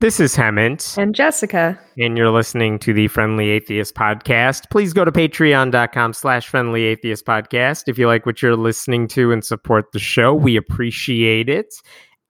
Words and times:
This 0.00 0.18
is 0.18 0.34
Hemant. 0.34 0.96
And 0.96 1.14
Jessica. 1.14 1.78
And 1.98 2.16
you're 2.16 2.30
listening 2.30 2.78
to 2.78 2.94
the 2.94 3.06
Friendly 3.08 3.50
Atheist 3.50 3.94
Podcast. 3.94 4.70
Please 4.70 4.94
go 4.94 5.04
to 5.04 5.12
patreon.com 5.12 6.14
slash 6.14 6.48
friendly 6.48 6.84
atheist 6.84 7.26
podcast 7.26 7.82
if 7.86 7.98
you 7.98 8.06
like 8.06 8.24
what 8.24 8.40
you're 8.40 8.56
listening 8.56 9.08
to 9.08 9.30
and 9.30 9.44
support 9.44 9.92
the 9.92 9.98
show. 9.98 10.32
We 10.32 10.56
appreciate 10.56 11.50
it. 11.50 11.74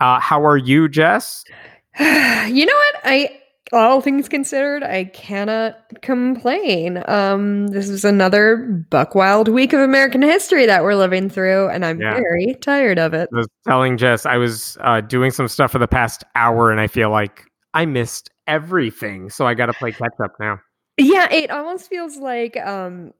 Uh, 0.00 0.18
how 0.18 0.44
are 0.44 0.56
you, 0.56 0.88
Jess? 0.88 1.44
you 2.00 2.66
know 2.66 2.74
what? 2.74 2.94
I 3.04 3.36
all 3.72 4.00
things 4.00 4.28
considered, 4.28 4.82
I 4.82 5.04
cannot 5.04 5.76
complain. 6.02 7.04
Um, 7.06 7.68
this 7.68 7.88
is 7.88 8.04
another 8.04 8.56
buck 8.90 9.14
wild 9.14 9.46
week 9.46 9.72
of 9.72 9.78
American 9.78 10.22
history 10.22 10.66
that 10.66 10.82
we're 10.82 10.96
living 10.96 11.30
through, 11.30 11.68
and 11.68 11.84
I'm 11.84 12.00
yeah. 12.00 12.14
very 12.14 12.56
tired 12.60 12.98
of 12.98 13.14
it. 13.14 13.28
I 13.32 13.36
was 13.36 13.48
telling 13.68 13.96
Jess 13.96 14.26
I 14.26 14.38
was 14.38 14.76
uh, 14.80 15.02
doing 15.02 15.30
some 15.30 15.46
stuff 15.46 15.70
for 15.70 15.78
the 15.78 15.86
past 15.86 16.24
hour, 16.34 16.72
and 16.72 16.80
I 16.80 16.88
feel 16.88 17.10
like 17.10 17.44
I 17.74 17.86
missed 17.86 18.30
everything, 18.46 19.30
so 19.30 19.46
I 19.46 19.54
got 19.54 19.66
to 19.66 19.72
play 19.72 19.92
catch 19.92 20.14
up 20.22 20.32
now. 20.40 20.60
Yeah, 20.96 21.32
it 21.32 21.50
almost 21.50 21.88
feels 21.88 22.16
like 22.16 22.56
um 22.56 23.12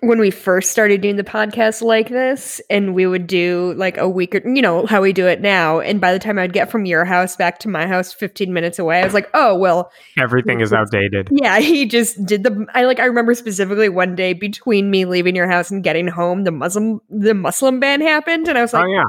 when 0.00 0.18
we 0.18 0.30
first 0.30 0.72
started 0.72 1.00
doing 1.00 1.16
the 1.16 1.24
podcast 1.24 1.80
like 1.82 2.08
this 2.08 2.60
and 2.68 2.94
we 2.94 3.06
would 3.06 3.26
do 3.26 3.74
like 3.76 3.96
a 3.96 4.08
week 4.08 4.34
or 4.34 4.46
you 4.48 4.60
know 4.60 4.86
how 4.86 5.00
we 5.00 5.12
do 5.12 5.26
it 5.26 5.40
now 5.40 5.78
and 5.78 6.00
by 6.00 6.12
the 6.12 6.18
time 6.18 6.38
i'd 6.38 6.52
get 6.52 6.70
from 6.70 6.84
your 6.84 7.04
house 7.04 7.36
back 7.36 7.58
to 7.58 7.68
my 7.68 7.86
house 7.86 8.12
15 8.12 8.52
minutes 8.52 8.78
away 8.78 9.00
i 9.00 9.04
was 9.04 9.14
like 9.14 9.30
oh 9.34 9.56
well 9.56 9.90
everything 10.18 10.60
is 10.60 10.72
outdated 10.72 11.28
yeah 11.30 11.60
he 11.60 11.86
just 11.86 12.24
did 12.26 12.42
the 12.42 12.66
i 12.74 12.84
like 12.84 12.98
i 12.98 13.04
remember 13.04 13.34
specifically 13.34 13.88
one 13.88 14.16
day 14.16 14.32
between 14.32 14.90
me 14.90 15.04
leaving 15.04 15.36
your 15.36 15.48
house 15.48 15.70
and 15.70 15.84
getting 15.84 16.08
home 16.08 16.42
the 16.42 16.52
muslim 16.52 17.00
the 17.08 17.34
muslim 17.34 17.78
ban 17.78 18.00
happened 18.00 18.48
and 18.48 18.58
i 18.58 18.62
was 18.62 18.74
oh, 18.74 18.78
like 18.78 18.86
oh 18.86 18.92
yeah 18.92 19.04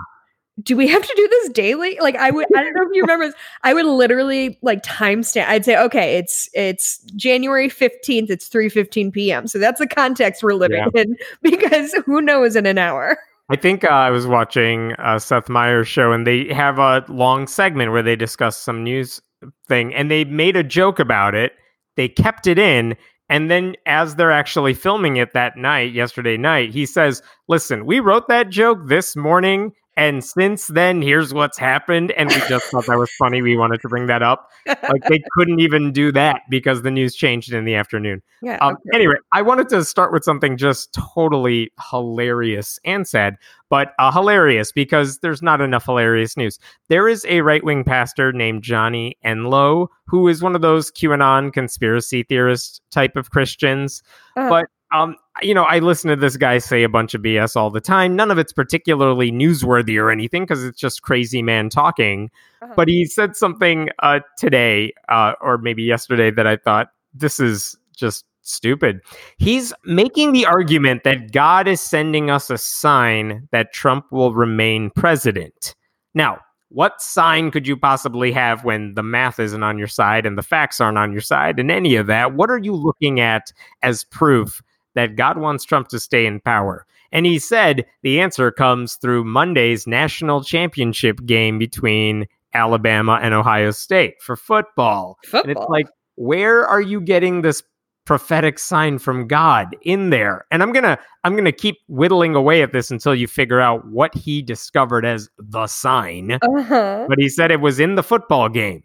do 0.63 0.77
we 0.77 0.87
have 0.87 1.01
to 1.01 1.13
do 1.15 1.27
this 1.27 1.49
daily? 1.49 1.97
Like 2.01 2.15
I 2.15 2.31
would 2.31 2.47
I 2.55 2.63
don't 2.63 2.73
know 2.73 2.83
if 2.83 2.89
you 2.93 3.01
remember 3.03 3.27
this. 3.27 3.35
I 3.63 3.73
would 3.73 3.85
literally 3.85 4.57
like 4.61 4.83
timestamp. 4.83 5.47
I'd 5.47 5.65
say, 5.65 5.77
okay, 5.77 6.17
it's 6.17 6.49
it's 6.53 6.99
January 7.15 7.69
15th, 7.69 8.29
it's 8.29 8.47
3 8.47 8.69
15 8.69 9.11
PM. 9.11 9.47
So 9.47 9.59
that's 9.59 9.79
the 9.79 9.87
context 9.87 10.43
we're 10.43 10.53
living 10.53 10.85
yeah. 10.93 11.01
in 11.01 11.17
because 11.41 11.93
who 12.05 12.21
knows 12.21 12.55
in 12.55 12.65
an 12.65 12.77
hour. 12.77 13.17
I 13.47 13.55
think 13.55 13.83
uh, 13.83 13.89
I 13.89 14.09
was 14.09 14.25
watching 14.25 14.93
uh, 14.93 15.19
Seth 15.19 15.49
Meyers' 15.49 15.87
show, 15.87 16.11
and 16.11 16.25
they 16.25 16.51
have 16.51 16.79
a 16.79 17.05
long 17.09 17.45
segment 17.45 17.91
where 17.91 18.01
they 18.01 18.15
discuss 18.15 18.57
some 18.57 18.83
news 18.83 19.21
thing, 19.67 19.93
and 19.93 20.09
they 20.09 20.25
made 20.25 20.55
a 20.55 20.63
joke 20.63 20.97
about 20.97 21.35
it. 21.35 21.53
They 21.95 22.09
kept 22.09 22.47
it 22.47 22.57
in, 22.57 22.97
and 23.29 23.51
then, 23.51 23.75
as 23.85 24.15
they're 24.15 24.31
actually 24.31 24.73
filming 24.73 25.17
it 25.17 25.33
that 25.33 25.57
night, 25.57 25.93
yesterday 25.93 26.37
night, 26.37 26.71
he 26.71 26.87
says, 26.87 27.21
Listen, 27.47 27.85
we 27.85 27.99
wrote 27.99 28.27
that 28.29 28.49
joke 28.49 28.79
this 28.87 29.15
morning 29.15 29.73
and 29.97 30.23
since 30.23 30.67
then, 30.67 31.01
here's 31.01 31.33
what's 31.33 31.57
happened. 31.57 32.11
And 32.11 32.29
we 32.29 32.35
just 32.49 32.65
thought 32.65 32.85
that 32.87 32.97
was 32.97 33.09
funny. 33.17 33.41
We 33.41 33.55
wanted 33.55 33.81
to 33.81 33.87
bring 33.87 34.07
that 34.07 34.21
up. 34.21 34.49
Like 34.67 35.03
they 35.07 35.23
couldn't 35.37 35.61
even 35.61 35.93
do 35.93 36.11
that 36.11 36.41
because 36.49 36.81
the 36.81 36.91
news 36.91 37.15
changed 37.15 37.53
in 37.53 37.63
the 37.63 37.75
afternoon. 37.75 38.21
Yeah. 38.41 38.57
Um, 38.57 38.73
okay. 38.73 38.95
Anyway, 38.95 39.15
I 39.31 39.41
wanted 39.41 39.69
to 39.69 39.85
start 39.85 40.11
with 40.11 40.25
something 40.25 40.57
just 40.57 40.97
totally 41.15 41.71
hilarious 41.91 42.77
and 42.83 43.07
sad, 43.07 43.37
but 43.69 43.93
uh, 43.97 44.11
hilarious 44.11 44.73
because 44.73 45.19
there's 45.19 45.41
not 45.41 45.61
enough 45.61 45.85
hilarious 45.85 46.35
news. 46.35 46.59
There 46.89 47.07
is 47.07 47.25
a 47.29 47.41
right 47.41 47.63
wing 47.63 47.85
pastor 47.85 48.33
named 48.33 48.63
Johnny 48.63 49.17
Enlow 49.23 49.87
who 50.07 50.27
is 50.27 50.41
one 50.41 50.55
of 50.55 50.61
those 50.61 50.91
QAnon 50.91 51.53
conspiracy 51.53 52.23
theorist 52.23 52.81
type 52.91 53.15
of 53.15 53.31
Christians. 53.31 54.03
Uh-huh. 54.35 54.49
But 54.49 54.65
um, 54.93 55.15
you 55.41 55.53
know, 55.53 55.63
I 55.63 55.79
listen 55.79 56.09
to 56.09 56.15
this 56.15 56.37
guy 56.37 56.57
say 56.59 56.83
a 56.83 56.89
bunch 56.89 57.13
of 57.13 57.21
BS 57.21 57.55
all 57.55 57.69
the 57.69 57.81
time. 57.81 58.15
None 58.15 58.31
of 58.31 58.37
it's 58.37 58.53
particularly 58.53 59.31
newsworthy 59.31 59.99
or 60.01 60.11
anything 60.11 60.43
because 60.43 60.63
it's 60.63 60.79
just 60.79 61.01
crazy 61.01 61.41
man 61.41 61.69
talking. 61.69 62.29
Uh-huh. 62.61 62.73
But 62.75 62.87
he 62.87 63.05
said 63.05 63.35
something 63.35 63.89
uh, 64.01 64.19
today 64.37 64.93
uh, 65.09 65.33
or 65.41 65.57
maybe 65.57 65.83
yesterday 65.83 66.31
that 66.31 66.47
I 66.47 66.55
thought 66.57 66.89
this 67.13 67.39
is 67.39 67.75
just 67.95 68.25
stupid. 68.41 69.01
He's 69.37 69.73
making 69.83 70.31
the 70.31 70.45
argument 70.45 71.03
that 71.03 71.31
God 71.31 71.67
is 71.67 71.81
sending 71.81 72.29
us 72.29 72.49
a 72.49 72.57
sign 72.57 73.47
that 73.51 73.73
Trump 73.73 74.11
will 74.11 74.33
remain 74.33 74.91
president. 74.91 75.75
Now, 76.13 76.39
what 76.69 77.01
sign 77.01 77.51
could 77.51 77.67
you 77.67 77.77
possibly 77.77 78.31
have 78.31 78.63
when 78.63 78.93
the 78.95 79.03
math 79.03 79.39
isn't 79.39 79.63
on 79.63 79.77
your 79.77 79.87
side 79.87 80.25
and 80.25 80.37
the 80.37 80.43
facts 80.43 80.81
aren't 80.81 80.97
on 80.97 81.11
your 81.11 81.21
side 81.21 81.59
and 81.59 81.71
any 81.71 81.95
of 81.95 82.07
that? 82.07 82.33
What 82.33 82.49
are 82.49 82.57
you 82.57 82.73
looking 82.73 83.19
at 83.19 83.51
as 83.81 84.03
proof 84.03 84.61
that 84.95 85.15
God 85.15 85.37
wants 85.37 85.63
Trump 85.63 85.89
to 85.89 85.99
stay 85.99 86.25
in 86.25 86.39
power. 86.39 86.85
And 87.11 87.25
he 87.25 87.39
said 87.39 87.85
the 88.01 88.19
answer 88.19 88.51
comes 88.51 88.95
through 88.95 89.23
Monday's 89.23 89.87
national 89.87 90.43
championship 90.43 91.25
game 91.25 91.59
between 91.59 92.27
Alabama 92.53 93.19
and 93.21 93.33
Ohio 93.33 93.71
State 93.71 94.21
for 94.21 94.35
football. 94.35 95.17
football. 95.23 95.41
And 95.41 95.51
it's 95.51 95.69
like, 95.69 95.87
where 96.15 96.65
are 96.65 96.81
you 96.81 96.99
getting 96.99 97.41
this 97.41 97.61
prophetic 98.05 98.59
sign 98.59 98.97
from 98.99 99.27
God 99.27 99.75
in 99.81 100.09
there? 100.09 100.45
And 100.51 100.63
I'm 100.63 100.71
gonna 100.71 100.97
I'm 101.23 101.35
gonna 101.35 101.51
keep 101.51 101.77
whittling 101.87 102.35
away 102.35 102.61
at 102.61 102.71
this 102.71 102.91
until 102.91 103.13
you 103.13 103.27
figure 103.27 103.61
out 103.61 103.85
what 103.87 104.15
he 104.15 104.41
discovered 104.41 105.05
as 105.05 105.29
the 105.37 105.67
sign. 105.67 106.33
Uh-huh. 106.41 107.05
But 107.07 107.19
he 107.19 107.29
said 107.29 107.51
it 107.51 107.61
was 107.61 107.79
in 107.79 107.95
the 107.95 108.03
football 108.03 108.49
game. 108.49 108.83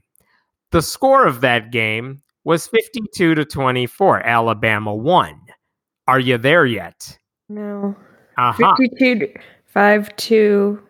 The 0.72 0.82
score 0.82 1.26
of 1.26 1.40
that 1.40 1.72
game 1.72 2.22
was 2.44 2.66
52 2.68 3.34
to 3.34 3.44
24. 3.44 4.26
Alabama 4.26 4.94
won. 4.94 5.39
Are 6.08 6.20
you 6.20 6.38
there 6.38 6.66
yet? 6.66 7.16
No. 7.48 7.94
Uh-huh. 8.36 8.74
52, 8.76 9.32
5, 9.66 10.16
2, 10.16 10.82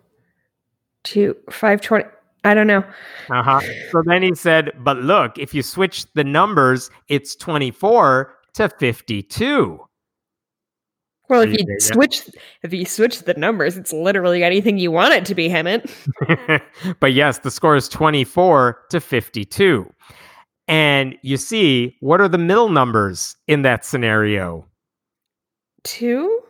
2, 1.04 1.36
5, 1.50 1.80
20. 1.80 2.04
I 2.44 2.54
don't 2.54 2.66
know. 2.66 2.82
Uh 3.28 3.42
huh. 3.42 3.60
So 3.90 4.02
then 4.06 4.22
he 4.22 4.34
said, 4.34 4.72
but 4.78 4.96
look, 4.98 5.38
if 5.38 5.52
you 5.52 5.62
switch 5.62 6.10
the 6.14 6.24
numbers, 6.24 6.90
it's 7.08 7.36
24 7.36 8.34
to 8.54 8.68
52. 8.68 9.80
Well, 11.28 11.42
if 11.42 11.52
you 11.52 11.64
switch 11.78 12.28
if 12.64 12.72
you 12.72 12.84
switch 12.84 13.20
the 13.20 13.34
numbers, 13.34 13.76
it's 13.76 13.92
literally 13.92 14.42
anything 14.42 14.78
you 14.78 14.90
want 14.90 15.14
it 15.14 15.24
to 15.26 15.34
be, 15.36 15.48
Hemant. 15.48 15.88
but 17.00 17.12
yes, 17.12 17.38
the 17.38 17.52
score 17.52 17.76
is 17.76 17.88
24 17.88 18.80
to 18.90 19.00
52. 19.00 19.92
And 20.66 21.16
you 21.22 21.36
see, 21.36 21.96
what 22.00 22.20
are 22.20 22.28
the 22.28 22.38
middle 22.38 22.68
numbers 22.68 23.36
in 23.46 23.62
that 23.62 23.84
scenario? 23.84 24.66
Two? 25.84 26.40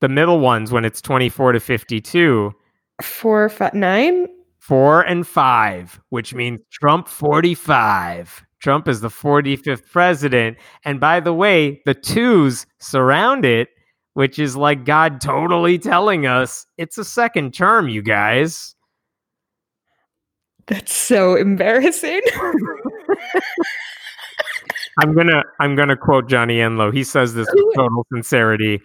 The 0.00 0.08
middle 0.08 0.40
ones 0.40 0.70
when 0.72 0.84
it's 0.84 1.00
24 1.00 1.52
to 1.52 1.60
52. 1.60 2.52
Four, 3.02 3.48
five, 3.48 3.74
nine? 3.74 4.28
Four 4.58 5.02
and 5.02 5.26
five, 5.26 6.00
which 6.08 6.34
means 6.34 6.60
Trump 6.70 7.08
45. 7.08 8.44
Trump 8.60 8.88
is 8.88 9.00
the 9.02 9.08
45th 9.08 9.90
president. 9.90 10.56
And 10.84 10.98
by 10.98 11.20
the 11.20 11.34
way, 11.34 11.82
the 11.84 11.94
twos 11.94 12.66
surround 12.78 13.44
it, 13.44 13.68
which 14.14 14.38
is 14.38 14.56
like 14.56 14.86
God 14.86 15.20
totally 15.20 15.78
telling 15.78 16.26
us 16.26 16.66
it's 16.78 16.96
a 16.96 17.04
second 17.04 17.52
term, 17.52 17.88
you 17.88 18.00
guys. 18.00 18.74
That's 20.66 20.96
so 20.96 21.34
embarrassing. 21.34 22.22
I'm 25.00 25.14
gonna 25.14 25.42
I'm 25.60 25.74
gonna 25.74 25.96
quote 25.96 26.28
Johnny 26.28 26.58
Enlow. 26.58 26.92
He 26.92 27.04
says 27.04 27.34
this 27.34 27.48
with 27.52 27.74
total 27.74 28.06
sincerity. 28.12 28.82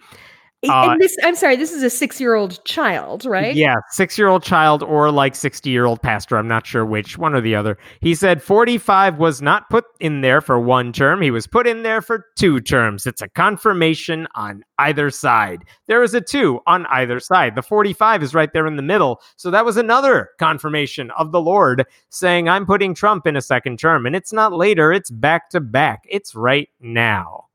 Uh, 0.68 0.94
this, 0.98 1.16
I'm 1.22 1.36
sorry, 1.36 1.56
this 1.56 1.72
is 1.72 1.82
a 1.82 1.88
six 1.88 2.20
year 2.20 2.34
old 2.34 2.62
child, 2.66 3.24
right? 3.24 3.54
Yeah, 3.54 3.76
six 3.90 4.18
year 4.18 4.28
old 4.28 4.42
child 4.42 4.82
or 4.82 5.10
like 5.10 5.34
60 5.34 5.70
year 5.70 5.86
old 5.86 6.02
pastor. 6.02 6.36
I'm 6.36 6.48
not 6.48 6.66
sure 6.66 6.84
which, 6.84 7.16
one 7.16 7.34
or 7.34 7.40
the 7.40 7.54
other. 7.54 7.78
He 8.02 8.14
said 8.14 8.42
45 8.42 9.18
was 9.18 9.40
not 9.40 9.70
put 9.70 9.86
in 10.00 10.20
there 10.20 10.42
for 10.42 10.60
one 10.60 10.92
term. 10.92 11.22
He 11.22 11.30
was 11.30 11.46
put 11.46 11.66
in 11.66 11.82
there 11.82 12.02
for 12.02 12.26
two 12.36 12.60
terms. 12.60 13.06
It's 13.06 13.22
a 13.22 13.28
confirmation 13.28 14.28
on 14.34 14.62
either 14.78 15.08
side. 15.08 15.64
There 15.86 16.02
is 16.02 16.12
a 16.12 16.20
two 16.20 16.60
on 16.66 16.84
either 16.86 17.20
side. 17.20 17.54
The 17.54 17.62
45 17.62 18.22
is 18.22 18.34
right 18.34 18.52
there 18.52 18.66
in 18.66 18.76
the 18.76 18.82
middle. 18.82 19.22
So 19.36 19.50
that 19.50 19.64
was 19.64 19.78
another 19.78 20.28
confirmation 20.38 21.10
of 21.12 21.32
the 21.32 21.40
Lord 21.40 21.86
saying, 22.10 22.50
I'm 22.50 22.66
putting 22.66 22.94
Trump 22.94 23.26
in 23.26 23.34
a 23.34 23.42
second 23.42 23.78
term. 23.78 24.04
And 24.04 24.14
it's 24.14 24.32
not 24.32 24.52
later, 24.52 24.92
it's 24.92 25.10
back 25.10 25.48
to 25.50 25.60
back. 25.60 26.00
It's 26.06 26.34
right 26.34 26.68
now. 26.80 27.46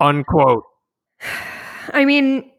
Unquote. 0.00 0.64
I 1.92 2.04
mean, 2.04 2.50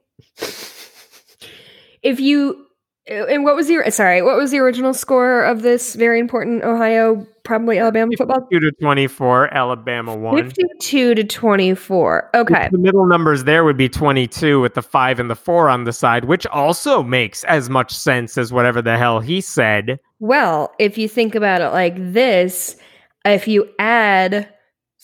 if 2.01 2.19
you 2.19 2.63
and 3.05 3.43
what 3.43 3.55
was 3.55 3.69
your 3.69 3.89
sorry, 3.91 4.21
what 4.21 4.37
was 4.37 4.51
the 4.51 4.59
original 4.59 4.93
score 4.93 5.43
of 5.43 5.61
this 5.61 5.95
very 5.95 6.19
important 6.19 6.63
Ohio, 6.63 7.27
probably 7.43 7.77
Alabama 7.77 8.11
football? 8.17 8.47
Two 8.49 8.61
to 8.61 8.71
24, 8.71 9.53
Alabama 9.53 10.15
won. 10.15 10.37
52 10.37 11.15
to 11.15 11.23
24. 11.23 12.29
Okay. 12.33 12.69
The 12.71 12.77
middle 12.77 13.05
numbers 13.05 13.43
there 13.43 13.65
would 13.65 13.75
be 13.75 13.89
22 13.89 14.61
with 14.61 14.75
the 14.75 14.81
5 14.81 15.19
and 15.19 15.29
the 15.29 15.35
4 15.35 15.67
on 15.67 15.83
the 15.83 15.91
side, 15.91 16.25
which 16.25 16.47
also 16.47 17.03
makes 17.03 17.43
as 17.43 17.69
much 17.69 17.91
sense 17.91 18.37
as 18.37 18.53
whatever 18.53 18.81
the 18.81 18.97
hell 18.97 19.19
he 19.19 19.41
said. 19.41 19.99
Well, 20.19 20.73
if 20.79 20.97
you 20.97 21.09
think 21.09 21.35
about 21.35 21.61
it 21.61 21.69
like 21.69 21.95
this, 22.13 22.77
if 23.25 23.49
you 23.49 23.69
add 23.79 24.49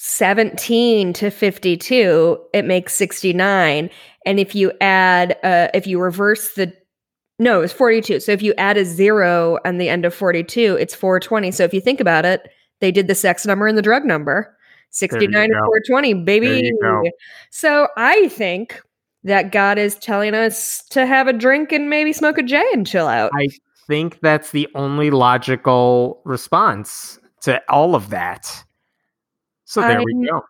17 0.02 1.12
to 1.12 1.30
52, 1.30 2.40
it 2.54 2.64
makes 2.64 2.96
69. 2.96 3.90
And 4.26 4.40
if 4.40 4.56
you 4.56 4.72
add, 4.80 5.38
uh, 5.44 5.68
if 5.74 5.88
you 5.88 6.00
reverse 6.00 6.54
the 6.54 6.74
No, 7.38 7.62
it's 7.62 7.74
42. 7.74 8.22
So 8.22 8.32
if 8.32 8.42
you 8.42 8.54
add 8.58 8.78
a 8.78 8.86
zero 8.86 9.60
on 9.66 9.78
the 9.78 9.90
end 9.90 10.06
of 10.06 10.14
42, 10.14 10.78
it's 10.80 10.96
420. 10.96 11.52
So 11.52 11.66
if 11.66 11.74
you 11.74 11.82
think 11.82 12.00
about 12.00 12.24
it, 12.24 12.50
they 12.80 12.92
did 12.92 13.08
the 13.08 13.16
sex 13.16 13.46
number 13.46 13.68
and 13.68 13.78
the 13.78 13.82
drug 13.82 14.06
number. 14.06 14.56
69 14.92 15.36
and 15.36 15.52
420, 15.52 16.14
baby. 16.24 16.72
So 17.50 17.90
I 17.98 18.30
think 18.30 18.82
that 19.26 19.52
God 19.52 19.78
is 19.78 19.96
telling 19.96 20.34
us 20.34 20.82
to 20.92 21.06
have 21.06 21.28
a 21.28 21.34
drink 21.34 21.74
and 21.74 21.90
maybe 21.90 22.14
smoke 22.14 22.38
a 22.38 22.44
J 22.44 22.66
and 22.72 22.88
chill 22.88 23.08
out. 23.08 23.32
I 23.36 23.50
think 23.86 24.22
that's 24.22 24.52
the 24.52 24.70
only 24.76 25.12
logical 25.12 26.22
response 26.24 27.20
to 27.42 27.62
all 27.68 27.96
of 27.96 28.12
that. 28.12 28.64
So 29.70 29.82
there 29.82 30.00
I'm, 30.00 30.04
we 30.04 30.28
go. 30.28 30.42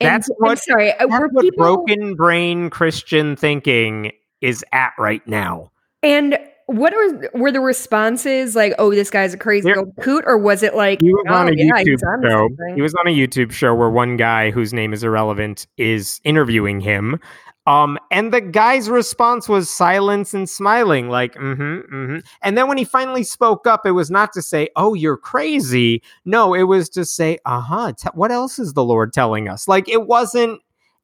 That's 0.00 0.28
and, 0.28 0.36
what. 0.38 0.50
I'm 0.50 0.56
sorry, 0.58 0.92
uh, 0.92 1.06
that's 1.06 1.32
what 1.32 1.42
people, 1.42 1.64
broken 1.64 2.14
brain 2.14 2.68
Christian 2.68 3.34
thinking 3.34 4.12
is 4.42 4.62
at 4.70 4.92
right 4.98 5.26
now. 5.26 5.70
And 6.02 6.38
what 6.66 6.92
were 6.92 7.30
were 7.32 7.50
the 7.50 7.60
responses 7.60 8.54
like? 8.54 8.74
Oh, 8.78 8.90
this 8.90 9.08
guy's 9.08 9.32
a 9.32 9.38
crazy 9.38 9.70
there, 9.70 9.78
old 9.78 9.94
coot, 10.02 10.24
or 10.26 10.36
was 10.36 10.62
it 10.62 10.74
like 10.74 11.00
he 11.00 11.08
was 11.08 11.24
oh, 11.26 11.34
on 11.34 11.48
a 11.48 11.52
yeah, 11.56 11.70
YouTube 11.72 12.00
show? 12.22 12.74
He 12.74 12.82
was 12.82 12.94
on 12.96 13.08
a 13.08 13.16
YouTube 13.16 13.50
show 13.50 13.74
where 13.74 13.88
one 13.88 14.18
guy 14.18 14.50
whose 14.50 14.74
name 14.74 14.92
is 14.92 15.02
irrelevant 15.02 15.66
is 15.78 16.20
interviewing 16.22 16.80
him, 16.80 17.18
um, 17.66 17.98
and 18.12 18.32
the 18.32 18.40
guy's 18.40 18.88
response 18.88 19.48
was 19.48 19.68
silence 19.68 20.32
and 20.32 20.48
smiling, 20.48 21.08
like, 21.08 21.34
mm-hmm, 21.34 21.62
mm-hmm. 21.94 22.18
And 22.42 22.56
then 22.56 22.68
when 22.68 22.78
he 22.78 22.84
finally 22.84 23.24
spoke 23.24 23.66
up, 23.66 23.84
it 23.84 23.90
was 23.90 24.10
not 24.10 24.32
to 24.34 24.42
say, 24.42 24.68
oh, 24.76 24.94
you're 24.94 25.16
crazy. 25.16 26.00
No, 26.24 26.54
it 26.54 26.64
was 26.64 26.88
to 26.90 27.04
say, 27.04 27.38
uh-huh, 27.44 27.94
t- 27.98 28.08
what 28.14 28.30
else 28.30 28.60
is 28.60 28.74
the 28.74 28.84
Lord 28.84 29.12
telling 29.12 29.48
us? 29.48 29.66
Like, 29.66 29.88
it 29.88 30.06
wasn't 30.06 30.60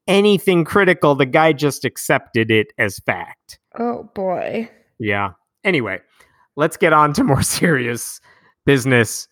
anything 0.06 0.64
critical. 0.64 1.16
The 1.16 1.26
guy 1.26 1.52
just 1.52 1.84
accepted 1.84 2.50
it 2.52 2.68
as 2.78 3.00
fact. 3.00 3.58
Oh, 3.76 4.08
boy. 4.14 4.70
Yeah. 5.00 5.30
Anyway, 5.64 5.98
let's 6.54 6.76
get 6.76 6.92
on 6.92 7.12
to 7.14 7.24
more 7.24 7.42
serious 7.42 8.20
business 8.64 9.26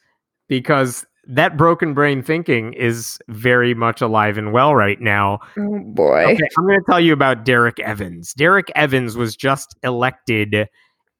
because 0.48 1.06
that 1.26 1.56
broken 1.56 1.94
brain 1.94 2.22
thinking 2.22 2.72
is 2.72 3.18
very 3.28 3.74
much 3.74 4.00
alive 4.00 4.38
and 4.38 4.52
well 4.52 4.74
right 4.74 5.00
now. 5.00 5.38
Oh 5.58 5.80
boy. 5.84 6.24
Okay, 6.24 6.48
I'm 6.58 6.66
going 6.66 6.78
to 6.78 6.84
tell 6.88 7.00
you 7.00 7.12
about 7.12 7.44
Derek 7.44 7.78
Evans. 7.80 8.34
Derek 8.34 8.70
Evans 8.74 9.16
was 9.16 9.36
just 9.36 9.76
elected 9.82 10.68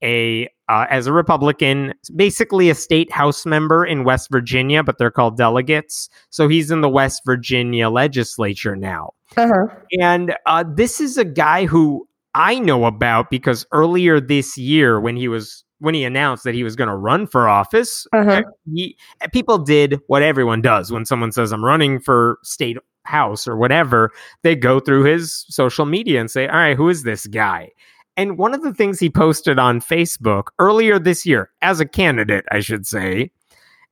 a 0.02 0.48
uh, 0.68 0.86
as 0.88 1.06
a 1.06 1.12
Republican, 1.12 1.92
basically 2.14 2.70
a 2.70 2.74
state 2.74 3.10
house 3.10 3.44
member 3.44 3.84
in 3.84 4.04
West 4.04 4.28
Virginia, 4.30 4.82
but 4.84 4.98
they're 4.98 5.10
called 5.10 5.36
delegates. 5.36 6.08
So 6.30 6.48
he's 6.48 6.70
in 6.70 6.80
the 6.80 6.88
West 6.88 7.22
Virginia 7.26 7.90
legislature 7.90 8.76
now. 8.76 9.12
Uh-huh. 9.36 9.66
And 10.00 10.34
uh, 10.46 10.64
this 10.66 11.00
is 11.00 11.18
a 11.18 11.24
guy 11.24 11.66
who 11.66 12.08
I 12.34 12.60
know 12.60 12.84
about 12.84 13.30
because 13.30 13.66
earlier 13.72 14.20
this 14.20 14.56
year, 14.56 15.00
when 15.00 15.16
he 15.16 15.26
was 15.26 15.64
when 15.80 15.94
he 15.94 16.04
announced 16.04 16.44
that 16.44 16.54
he 16.54 16.62
was 16.62 16.76
going 16.76 16.88
to 16.88 16.96
run 16.96 17.26
for 17.26 17.48
office, 17.48 18.06
uh-huh. 18.12 18.42
he, 18.72 18.96
people 19.32 19.58
did 19.58 19.98
what 20.06 20.22
everyone 20.22 20.62
does 20.62 20.92
when 20.92 21.04
someone 21.04 21.32
says, 21.32 21.52
I'm 21.52 21.64
running 21.64 22.00
for 22.00 22.38
state 22.42 22.78
house 23.04 23.48
or 23.48 23.56
whatever. 23.56 24.12
They 24.42 24.54
go 24.54 24.80
through 24.80 25.04
his 25.04 25.44
social 25.48 25.86
media 25.86 26.20
and 26.20 26.30
say, 26.30 26.46
All 26.46 26.56
right, 26.56 26.76
who 26.76 26.88
is 26.88 27.02
this 27.02 27.26
guy? 27.26 27.70
And 28.16 28.36
one 28.36 28.54
of 28.54 28.62
the 28.62 28.74
things 28.74 29.00
he 29.00 29.08
posted 29.08 29.58
on 29.58 29.80
Facebook 29.80 30.48
earlier 30.58 30.98
this 30.98 31.24
year, 31.24 31.50
as 31.62 31.80
a 31.80 31.86
candidate, 31.86 32.44
I 32.50 32.60
should 32.60 32.86
say, 32.86 33.30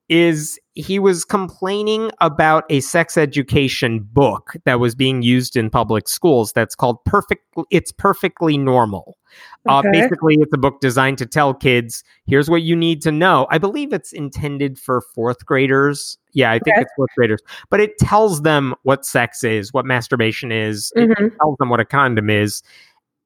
is 0.08 0.58
he 0.74 0.98
was 0.98 1.24
complaining 1.24 2.10
about 2.20 2.64
a 2.70 2.80
sex 2.80 3.16
education 3.16 4.00
book 4.00 4.54
that 4.64 4.80
was 4.80 4.94
being 4.94 5.22
used 5.22 5.56
in 5.56 5.68
public 5.68 6.08
schools 6.08 6.52
that's 6.52 6.74
called 6.74 7.04
perfect 7.04 7.44
it's 7.70 7.92
perfectly 7.92 8.56
normal 8.56 9.18
uh, 9.68 9.78
okay. 9.78 9.88
uh, 9.88 9.92
basically 9.92 10.36
it's 10.40 10.52
a 10.52 10.58
book 10.58 10.80
designed 10.80 11.18
to 11.18 11.26
tell 11.26 11.52
kids 11.52 12.02
here's 12.26 12.48
what 12.48 12.62
you 12.62 12.74
need 12.74 13.02
to 13.02 13.12
know 13.12 13.46
i 13.50 13.58
believe 13.58 13.92
it's 13.92 14.12
intended 14.12 14.78
for 14.78 15.02
fourth 15.14 15.44
graders 15.44 16.16
yeah 16.32 16.50
i 16.50 16.58
think 16.58 16.76
okay. 16.76 16.82
it's 16.82 16.92
fourth 16.96 17.10
graders 17.16 17.40
but 17.68 17.80
it 17.80 17.98
tells 17.98 18.42
them 18.42 18.74
what 18.84 19.04
sex 19.04 19.44
is 19.44 19.72
what 19.72 19.84
masturbation 19.84 20.50
is 20.50 20.90
mm-hmm. 20.96 21.24
it 21.24 21.32
tells 21.40 21.56
them 21.58 21.68
what 21.68 21.80
a 21.80 21.84
condom 21.84 22.30
is 22.30 22.62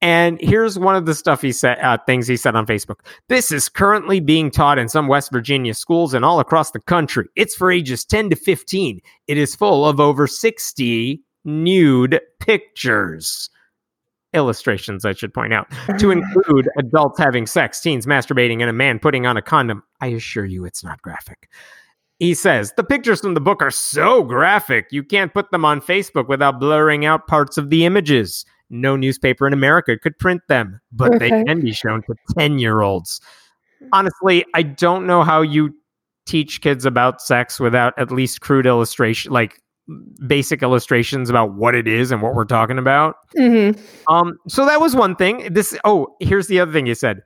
and 0.03 0.41
here's 0.41 0.81
one 0.81 0.97
of 0.97 1.07
the 1.07 1.15
stuff 1.15 1.41
he 1.41 1.53
said, 1.53 1.79
uh, 1.79 1.97
things 2.05 2.27
he 2.27 2.37
said 2.37 2.57
on 2.57 2.67
Facebook. 2.67 2.97
This 3.29 3.53
is 3.53 3.69
currently 3.69 4.19
being 4.19 4.51
taught 4.51 4.77
in 4.77 4.89
some 4.89 5.07
West 5.07 5.31
Virginia 5.31 5.75
schools 5.75 6.13
and 6.13 6.25
all 6.25 6.41
across 6.41 6.73
the 6.73 6.81
country. 6.81 7.29
It's 7.37 7.55
for 7.55 7.71
ages 7.71 8.05
10 8.05 8.31
to 8.31 8.37
15. 8.37 9.01
It 9.29 9.39
is 9.39 9.55
full 9.55 9.87
of 9.87 10.01
over 10.01 10.27
60 10.27 11.23
nude 11.45 12.21
pictures. 12.41 13.49
Illustrations, 14.35 15.05
I 15.05 15.13
should 15.13 15.33
point 15.33 15.53
out, 15.53 15.69
to 15.99 16.11
include 16.11 16.69
adults 16.77 17.21
having 17.21 17.47
sex, 17.47 17.81
teens 17.81 18.05
masturbating, 18.05 18.61
and 18.61 18.69
a 18.69 18.73
man 18.73 18.99
putting 18.99 19.25
on 19.25 19.37
a 19.37 19.43
condom. 19.43 19.85
I 20.01 20.09
assure 20.09 20.45
you 20.45 20.65
it's 20.65 20.83
not 20.83 21.01
graphic. 21.03 21.49
He 22.19 22.35
says, 22.35 22.73
the 22.77 22.85
pictures 22.85 23.21
from 23.21 23.35
the 23.35 23.41
book 23.41 23.63
are 23.63 23.71
so 23.71 24.25
graphic, 24.25 24.87
you 24.91 25.05
can't 25.05 25.35
put 25.35 25.51
them 25.53 25.65
on 25.65 25.81
Facebook 25.81 26.29
without 26.29 26.59
blurring 26.59 27.05
out 27.05 27.29
parts 27.29 27.57
of 27.57 27.71
the 27.71 27.85
images 27.85 28.45
no 28.73 28.97
newspaper 28.97 29.47
in 29.47 29.53
America 29.53 29.97
could 29.97 30.19
print 30.19 30.43
them, 30.49 30.81
but 30.91 31.15
okay. 31.15 31.31
they 31.31 31.45
can 31.45 31.61
be 31.61 31.73
shown 31.73 32.03
to 32.03 32.15
10 32.37 32.59
year 32.59 32.81
olds. 32.81 33.21
Honestly, 33.93 34.45
I 34.55 34.63
don't 34.63 35.07
know 35.07 35.23
how 35.23 35.43
you 35.43 35.75
teach 36.27 36.61
kids 36.61 36.87
about 36.87 37.21
sex 37.21 37.61
without 37.61 37.97
at 37.99 38.11
least 38.11 38.41
crude 38.41 38.67
illustration, 38.67 39.33
like 39.33 39.61
basic 40.27 40.63
illustrations 40.63 41.29
about 41.29 41.55
what 41.55 41.75
it 41.75 41.89
is 41.89 42.11
and 42.11 42.23
what 42.23 42.35
we're 42.35 42.45
talking 42.45 42.79
about. 42.79 43.17
Mm-hmm. 43.37 43.81
Um, 44.13 44.39
so 44.49 44.65
that 44.67 44.81
was 44.81 44.95
one 44.95 45.17
thing. 45.17 45.53
This, 45.53 45.77
oh, 45.85 46.17
here's 46.21 46.47
the 46.47 46.61
other 46.61 46.73
thing 46.73 46.87
you 46.87 46.95
said. 46.95 47.23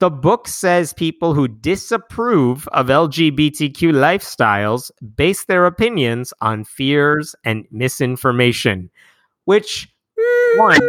The 0.00 0.10
book 0.10 0.46
says 0.46 0.92
people 0.92 1.34
who 1.34 1.48
disapprove 1.48 2.68
of 2.68 2.86
LGBTQ 2.86 3.92
lifestyles 3.92 4.90
base 5.16 5.44
their 5.44 5.66
opinions 5.66 6.32
on 6.40 6.64
fears 6.64 7.34
and 7.44 7.66
misinformation, 7.72 8.90
which 9.44 9.88
one 10.56 10.80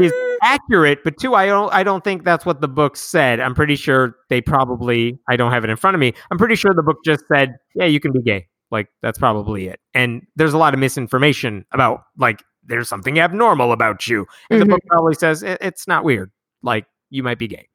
is 0.00 0.12
accurate, 0.42 1.00
but 1.04 1.18
two, 1.18 1.34
I 1.34 1.46
don't 1.46 1.72
I 1.72 1.82
don't 1.82 2.04
think 2.04 2.24
that's 2.24 2.46
what 2.46 2.60
the 2.60 2.68
book 2.68 2.96
said. 2.96 3.40
I'm 3.40 3.54
pretty 3.54 3.76
sure 3.76 4.16
they 4.28 4.40
probably 4.40 5.18
I 5.28 5.36
don't 5.36 5.52
have 5.52 5.64
it 5.64 5.70
in 5.70 5.76
front 5.76 5.94
of 5.94 6.00
me. 6.00 6.14
I'm 6.30 6.38
pretty 6.38 6.54
sure 6.54 6.72
the 6.74 6.82
book 6.82 6.98
just 7.04 7.24
said, 7.32 7.56
yeah, 7.74 7.86
you 7.86 8.00
can 8.00 8.12
be 8.12 8.22
gay. 8.22 8.46
Like 8.70 8.88
that's 9.02 9.18
probably 9.18 9.68
it. 9.68 9.80
And 9.94 10.26
there's 10.36 10.52
a 10.52 10.58
lot 10.58 10.74
of 10.74 10.80
misinformation 10.80 11.64
about 11.72 12.04
like 12.18 12.42
there's 12.64 12.88
something 12.88 13.18
abnormal 13.18 13.72
about 13.72 14.06
you. 14.06 14.26
And 14.50 14.60
mm-hmm. 14.60 14.68
the 14.68 14.74
book 14.74 14.80
probably 14.86 15.14
says 15.14 15.42
it, 15.42 15.58
it's 15.60 15.88
not 15.88 16.04
weird. 16.04 16.30
Like 16.62 16.86
you 17.10 17.22
might 17.22 17.38
be 17.38 17.48
gay. 17.48 17.68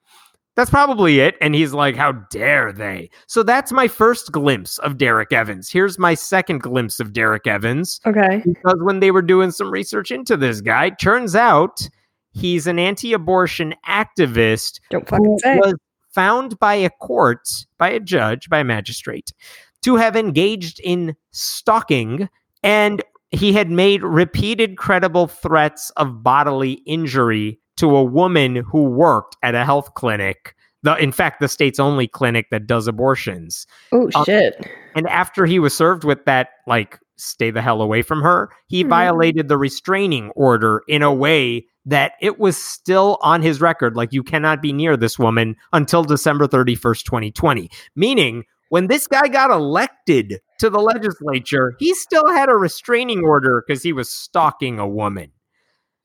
That's 0.55 0.69
probably 0.69 1.19
it. 1.19 1.35
And 1.41 1.53
he's 1.53 1.73
like, 1.73 1.95
How 1.95 2.13
dare 2.13 2.71
they? 2.71 3.09
So 3.27 3.43
that's 3.43 3.71
my 3.71 3.87
first 3.87 4.31
glimpse 4.31 4.77
of 4.79 4.97
Derek 4.97 5.33
Evans. 5.33 5.69
Here's 5.69 5.99
my 5.99 6.13
second 6.13 6.61
glimpse 6.61 6.99
of 6.99 7.13
Derek 7.13 7.47
Evans. 7.47 7.99
Okay. 8.05 8.41
Because 8.45 8.79
when 8.81 8.99
they 8.99 9.11
were 9.11 9.21
doing 9.21 9.51
some 9.51 9.69
research 9.69 10.11
into 10.11 10.37
this 10.37 10.61
guy, 10.61 10.89
turns 10.91 11.35
out 11.35 11.87
he's 12.31 12.67
an 12.67 12.79
anti 12.79 13.13
abortion 13.13 13.75
activist 13.87 14.79
Don't 14.89 15.07
fucking 15.07 15.39
say. 15.39 15.57
was 15.57 15.75
found 16.13 16.57
by 16.59 16.73
a 16.73 16.89
court, 17.01 17.47
by 17.77 17.89
a 17.89 17.99
judge, 17.99 18.47
by 18.49 18.59
a 18.59 18.63
magistrate, 18.63 19.33
to 19.83 19.97
have 19.97 20.15
engaged 20.15 20.79
in 20.79 21.15
stalking 21.31 22.29
and 22.63 23.03
he 23.31 23.53
had 23.53 23.69
made 23.69 24.01
repeated 24.01 24.77
credible 24.77 25.27
threats 25.27 25.89
of 25.91 26.23
bodily 26.23 26.73
injury 26.85 27.59
to 27.77 27.95
a 27.95 28.03
woman 28.03 28.57
who 28.57 28.83
worked 28.83 29.37
at 29.43 29.55
a 29.55 29.65
health 29.65 29.93
clinic. 29.93 30.55
The, 30.83 30.95
in 30.97 31.11
fact, 31.11 31.39
the 31.39 31.47
state's 31.47 31.79
only 31.79 32.07
clinic 32.07 32.49
that 32.51 32.67
does 32.67 32.87
abortions. 32.87 33.65
Oh 33.91 34.09
um, 34.13 34.23
shit! 34.25 34.69
And 34.95 35.07
after 35.07 35.45
he 35.45 35.57
was 35.57 35.75
served 35.75 36.03
with 36.03 36.25
that, 36.25 36.49
like, 36.67 36.99
stay 37.17 37.49
the 37.49 37.61
hell 37.61 37.81
away 37.81 38.01
from 38.03 38.21
her, 38.21 38.49
he 38.67 38.81
mm-hmm. 38.81 38.89
violated 38.89 39.47
the 39.47 39.57
restraining 39.57 40.29
order 40.31 40.83
in 40.87 41.01
a 41.01 41.13
way 41.13 41.65
that 41.85 42.13
it 42.21 42.39
was 42.39 42.55
still 42.55 43.17
on 43.21 43.41
his 43.41 43.61
record. 43.61 43.95
Like, 43.95 44.13
you 44.13 44.21
cannot 44.21 44.61
be 44.61 44.73
near 44.73 44.95
this 44.95 45.17
woman 45.17 45.55
until 45.73 46.03
December 46.03 46.45
thirty 46.45 46.75
first, 46.75 47.05
twenty 47.05 47.31
twenty. 47.31 47.71
Meaning, 47.95 48.43
when 48.69 48.85
this 48.85 49.07
guy 49.07 49.27
got 49.27 49.49
elected 49.49 50.39
to 50.59 50.69
the 50.69 50.79
legislature, 50.79 51.73
he 51.79 51.95
still 51.95 52.29
had 52.29 52.49
a 52.49 52.55
restraining 52.55 53.23
order 53.23 53.63
because 53.65 53.81
he 53.81 53.93
was 53.93 54.09
stalking 54.09 54.77
a 54.77 54.87
woman. 54.87 55.31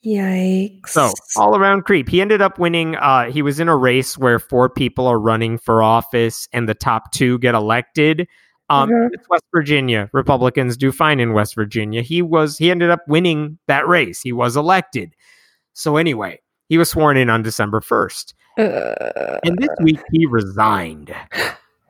Yikes. 0.04 0.88
So, 0.88 1.12
all 1.36 1.56
around 1.56 1.82
creep. 1.82 2.08
He 2.08 2.20
ended 2.20 2.40
up 2.40 2.58
winning. 2.58 2.96
Uh, 2.96 3.30
he 3.30 3.42
was 3.42 3.60
in 3.60 3.68
a 3.68 3.76
race 3.76 4.16
where 4.16 4.38
four 4.38 4.70
people 4.70 5.06
are 5.06 5.18
running 5.18 5.58
for 5.58 5.82
office 5.82 6.48
and 6.52 6.68
the 6.68 6.74
top 6.74 7.12
two 7.12 7.38
get 7.38 7.54
elected. 7.54 8.26
Um, 8.70 8.88
mm-hmm. 8.88 9.08
It's 9.12 9.28
West 9.28 9.44
Virginia. 9.54 10.08
Republicans 10.12 10.76
do 10.76 10.90
fine 10.90 11.20
in 11.20 11.34
West 11.34 11.54
Virginia. 11.54 12.02
He 12.02 12.22
was, 12.22 12.56
he 12.56 12.70
ended 12.70 12.88
up 12.88 13.00
winning 13.08 13.58
that 13.66 13.86
race. 13.86 14.20
He 14.22 14.32
was 14.32 14.56
elected. 14.56 15.14
So, 15.74 15.96
anyway, 15.96 16.40
he 16.68 16.78
was 16.78 16.88
sworn 16.88 17.16
in 17.16 17.28
on 17.28 17.42
December 17.42 17.80
1st. 17.80 18.32
Uh, 18.58 19.38
and 19.44 19.58
this 19.58 19.70
week 19.82 20.00
he 20.12 20.24
resigned. 20.26 21.14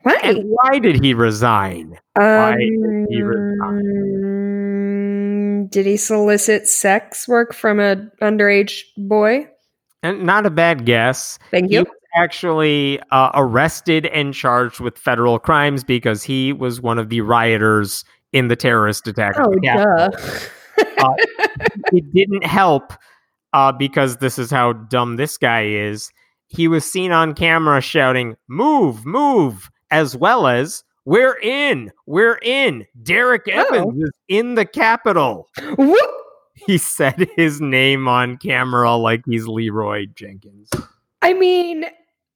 Why? 0.02 0.18
And 0.22 0.44
why 0.46 0.78
did 0.78 1.02
he 1.02 1.12
resign? 1.12 1.98
Um, 2.18 2.24
why 2.24 2.56
did 2.56 3.06
he 3.10 3.22
resign? 3.22 4.49
Did 5.70 5.86
he 5.86 5.96
solicit 5.96 6.68
sex 6.68 7.28
work 7.28 7.54
from 7.54 7.80
an 7.80 8.10
underage 8.20 8.82
boy? 8.96 9.48
And 10.02 10.24
not 10.24 10.46
a 10.46 10.50
bad 10.50 10.84
guess. 10.84 11.38
Thank 11.50 11.70
you. 11.70 11.84
He 11.84 12.20
actually 12.20 13.00
uh, 13.10 13.30
arrested 13.34 14.06
and 14.06 14.34
charged 14.34 14.80
with 14.80 14.98
federal 14.98 15.38
crimes 15.38 15.84
because 15.84 16.22
he 16.22 16.52
was 16.52 16.80
one 16.80 16.98
of 16.98 17.08
the 17.08 17.20
rioters 17.20 18.04
in 18.32 18.48
the 18.48 18.56
terrorist 18.56 19.06
attack. 19.06 19.34
Oh, 19.38 19.54
duh. 19.62 20.10
uh, 20.78 21.14
it 21.92 22.12
didn't 22.12 22.44
help 22.44 22.92
uh, 23.52 23.72
because 23.72 24.16
this 24.16 24.38
is 24.38 24.50
how 24.50 24.72
dumb 24.72 25.16
this 25.16 25.36
guy 25.36 25.66
is. 25.66 26.10
He 26.48 26.66
was 26.66 26.90
seen 26.90 27.12
on 27.12 27.34
camera 27.34 27.80
shouting, 27.80 28.36
Move, 28.48 29.06
move, 29.06 29.70
as 29.90 30.16
well 30.16 30.46
as, 30.46 30.82
We're 31.10 31.40
in, 31.42 31.90
we're 32.06 32.38
in. 32.40 32.86
Derek 33.02 33.42
oh. 33.48 33.50
Evans 33.50 34.00
is 34.00 34.12
in 34.28 34.54
the 34.54 34.64
Capitol. 34.64 35.48
He 36.54 36.78
said 36.78 37.28
his 37.36 37.60
name 37.60 38.06
on 38.06 38.36
camera 38.36 38.94
like 38.94 39.22
he's 39.26 39.48
Leeroy 39.48 40.06
Jenkins. 40.14 40.70
I 41.20 41.32
mean, 41.32 41.86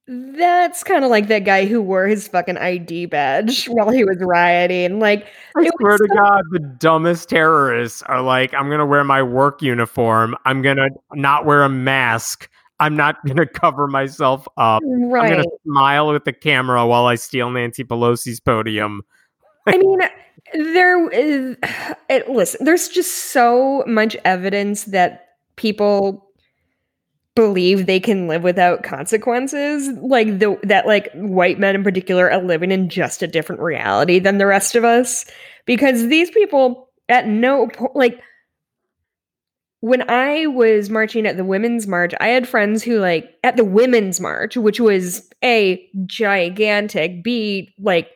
that's 0.08 0.82
kind 0.82 1.04
of 1.04 1.10
like 1.12 1.28
that 1.28 1.44
guy 1.44 1.66
who 1.66 1.80
wore 1.82 2.08
his 2.08 2.26
fucking 2.26 2.56
ID 2.56 3.06
badge 3.06 3.66
while 3.66 3.90
he 3.90 4.02
was 4.02 4.16
rioting. 4.18 4.98
Like, 4.98 5.28
I 5.56 5.70
swear 5.78 5.96
to 5.96 6.08
so- 6.08 6.16
God, 6.16 6.42
the 6.50 6.58
dumbest 6.58 7.28
terrorists 7.28 8.02
are 8.02 8.22
like, 8.22 8.52
I'm 8.54 8.66
going 8.66 8.80
to 8.80 8.86
wear 8.86 9.04
my 9.04 9.22
work 9.22 9.62
uniform. 9.62 10.34
I'm 10.46 10.62
going 10.62 10.78
to 10.78 10.90
not 11.12 11.44
wear 11.44 11.62
a 11.62 11.68
mask. 11.68 12.48
I'm 12.80 12.96
not 12.96 13.24
going 13.24 13.36
to 13.38 13.46
cover 13.46 13.86
myself 13.86 14.46
up. 14.56 14.82
Right. 14.84 15.24
I'm 15.26 15.32
going 15.32 15.44
to 15.44 15.50
smile 15.64 16.12
with 16.12 16.24
the 16.24 16.32
camera 16.32 16.86
while 16.86 17.06
I 17.06 17.14
steal 17.16 17.50
Nancy 17.50 17.84
Pelosi's 17.84 18.40
podium. 18.40 19.02
I 19.66 19.78
mean, 19.78 20.00
there 20.52 21.08
is, 21.10 21.56
it, 22.08 22.28
listen, 22.28 22.64
there's 22.64 22.88
just 22.88 23.32
so 23.32 23.84
much 23.86 24.16
evidence 24.24 24.84
that 24.84 25.36
people 25.56 26.24
believe 27.34 27.86
they 27.86 27.98
can 27.98 28.28
live 28.28 28.44
without 28.44 28.84
consequences 28.84 29.88
like 30.02 30.38
the 30.38 30.56
that 30.62 30.86
like 30.86 31.10
white 31.14 31.58
men 31.58 31.74
in 31.74 31.82
particular 31.82 32.30
are 32.30 32.40
living 32.40 32.70
in 32.70 32.88
just 32.88 33.24
a 33.24 33.26
different 33.26 33.60
reality 33.60 34.20
than 34.20 34.38
the 34.38 34.46
rest 34.46 34.76
of 34.76 34.84
us 34.84 35.26
because 35.66 36.06
these 36.06 36.30
people 36.30 36.88
at 37.08 37.26
no 37.26 37.66
point 37.66 37.96
like 37.96 38.20
when 39.84 40.08
I 40.08 40.46
was 40.46 40.88
marching 40.88 41.26
at 41.26 41.36
the 41.36 41.44
women's 41.44 41.86
march, 41.86 42.14
I 42.18 42.28
had 42.28 42.48
friends 42.48 42.82
who 42.82 43.00
like 43.00 43.34
at 43.44 43.58
the 43.58 43.64
women's 43.64 44.18
march, 44.18 44.56
which 44.56 44.80
was 44.80 45.28
a 45.44 45.86
gigantic, 46.06 47.22
b 47.22 47.70
like 47.78 48.10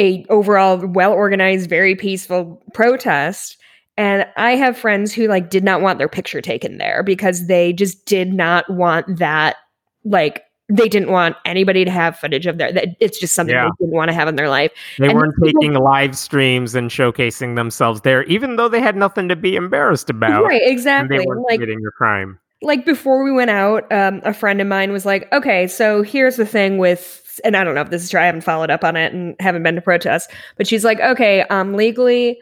a 0.00 0.26
overall 0.30 0.84
well 0.84 1.12
organized, 1.12 1.70
very 1.70 1.94
peaceful 1.94 2.60
protest. 2.74 3.56
And 3.96 4.26
I 4.36 4.56
have 4.56 4.76
friends 4.76 5.12
who 5.12 5.28
like 5.28 5.48
did 5.48 5.62
not 5.62 5.80
want 5.80 6.00
their 6.00 6.08
picture 6.08 6.40
taken 6.40 6.78
there 6.78 7.04
because 7.04 7.46
they 7.46 7.72
just 7.72 8.04
did 8.04 8.32
not 8.32 8.68
want 8.68 9.18
that 9.18 9.58
like 10.04 10.42
they 10.70 10.88
didn't 10.88 11.10
want 11.10 11.36
anybody 11.44 11.84
to 11.84 11.90
have 11.90 12.18
footage 12.18 12.46
of 12.46 12.58
their 12.58 12.72
that 12.72 12.88
it's 13.00 13.18
just 13.18 13.34
something 13.34 13.54
yeah. 13.54 13.64
they 13.64 13.84
didn't 13.84 13.94
want 13.94 14.08
to 14.08 14.14
have 14.14 14.28
in 14.28 14.36
their 14.36 14.48
life. 14.48 14.70
They 14.98 15.08
and 15.08 15.14
weren't 15.14 15.34
people, 15.42 15.60
taking 15.60 15.74
live 15.74 16.16
streams 16.16 16.74
and 16.74 16.90
showcasing 16.90 17.56
themselves 17.56 18.02
there, 18.02 18.24
even 18.24 18.56
though 18.56 18.68
they 18.68 18.80
had 18.80 18.96
nothing 18.96 19.28
to 19.28 19.36
be 19.36 19.56
embarrassed 19.56 20.10
about. 20.10 20.44
Right, 20.44 20.62
exactly. 20.64 21.18
they 21.18 21.24
weren't 21.26 21.42
like, 21.48 21.60
committing 21.60 21.84
a 21.86 21.90
crime. 21.90 22.38
Like 22.62 22.84
before 22.84 23.24
we 23.24 23.32
went 23.32 23.50
out, 23.50 23.90
um, 23.92 24.20
a 24.24 24.34
friend 24.34 24.60
of 24.60 24.66
mine 24.66 24.92
was 24.92 25.06
like, 25.06 25.32
"Okay, 25.32 25.66
so 25.66 26.02
here's 26.02 26.36
the 26.36 26.46
thing 26.46 26.78
with," 26.78 27.40
and 27.44 27.56
I 27.56 27.64
don't 27.64 27.74
know 27.74 27.80
if 27.80 27.90
this 27.90 28.02
is 28.02 28.10
true. 28.10 28.20
I 28.20 28.26
haven't 28.26 28.42
followed 28.42 28.70
up 28.70 28.84
on 28.84 28.96
it 28.96 29.12
and 29.12 29.34
haven't 29.40 29.62
been 29.62 29.74
to 29.74 29.80
protests, 29.80 30.32
but 30.56 30.66
she's 30.66 30.84
like, 30.84 31.00
"Okay, 31.00 31.42
um, 31.42 31.74
legally." 31.74 32.40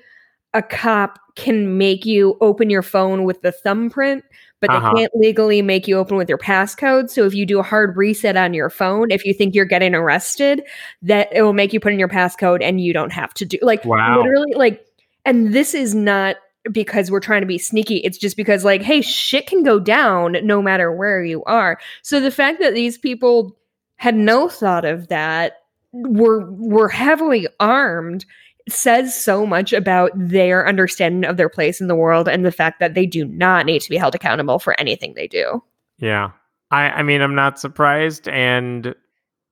a 0.55 0.63
cop 0.63 1.19
can 1.37 1.79
make 1.79 2.05
you 2.07 2.37
open 2.41 2.71
your 2.71 2.83
phone 2.83 3.25
with 3.25 3.43
the 3.43 3.53
thumbprint, 3.53 4.25
but 4.61 4.71
uh-huh. 4.71 4.93
they 4.95 5.01
can't 5.01 5.13
legally 5.15 5.63
make 5.63 5.87
you 5.87 5.97
open 5.97 6.17
with 6.17 6.29
your 6.29 6.39
passcode. 6.39 7.11
So 7.11 7.25
if 7.25 7.35
you 7.35 7.47
do 7.47 7.61
a 7.61 7.63
hard 7.63 7.97
reset 7.97 8.37
on 8.37 8.55
your 8.55 8.71
phone, 8.71 9.11
if 9.11 9.25
you 9.25 9.33
think 9.33 9.55
you're 9.55 9.65
getting 9.65 9.95
arrested, 9.95 10.63
that 11.03 11.29
it 11.33 11.43
will 11.43 11.53
make 11.53 11.73
you 11.73 11.81
put 11.81 11.93
in 11.93 11.99
your 11.99 12.09
passcode 12.09 12.63
and 12.63 12.81
you 12.81 12.93
don't 12.93 13.13
have 13.13 13.33
to 13.35 13.45
do 13.45 13.59
like 13.63 13.85
wow. 13.85 14.19
literally 14.19 14.55
like 14.55 14.85
and 15.25 15.53
this 15.53 15.75
is 15.75 15.95
not 15.95 16.37
because 16.73 17.11
we're 17.11 17.21
trying 17.21 17.43
to 17.43 17.47
be 17.47 17.59
sneaky. 17.59 17.97
It's 17.99 18.19
just 18.19 18.37
because 18.37 18.65
like, 18.65 18.83
hey, 18.83 19.01
shit 19.01 19.47
can 19.47 19.63
go 19.63 19.79
down 19.79 20.37
no 20.43 20.61
matter 20.61 20.93
where 20.93 21.23
you 21.25 21.45
are. 21.45 21.79
So 22.03 22.21
the 22.21 22.31
fact 22.31 22.61
that 22.61 22.75
these 22.75 22.99
people 22.99 23.57
had 23.97 24.15
no 24.15 24.49
thought 24.49 24.85
of 24.85 25.09
that 25.09 25.63
were 25.93 26.51
were 26.51 26.89
heavily 26.89 27.49
armed 27.61 28.25
says 28.73 29.15
so 29.15 29.47
much 29.47 29.73
about 29.73 30.11
their 30.15 30.67
understanding 30.67 31.29
of 31.29 31.37
their 31.37 31.49
place 31.49 31.81
in 31.81 31.89
the 31.89 31.95
world 31.95 32.29
and 32.29 32.45
the 32.45 32.53
fact 32.53 32.81
that 32.81 32.95
they 32.95 33.07
do 33.07 33.25
not 33.25 33.67
need 33.67 33.81
to 33.83 33.91
be 33.91 33.97
held 33.97 34.15
accountable 34.15 34.59
for 34.59 34.79
anything 34.81 35.15
they 35.15 35.27
do. 35.27 35.63
Yeah. 35.99 36.31
I, 36.71 36.91
I 36.91 37.03
mean, 37.03 37.21
I'm 37.21 37.35
not 37.35 37.59
surprised. 37.59 38.29
And 38.29 38.95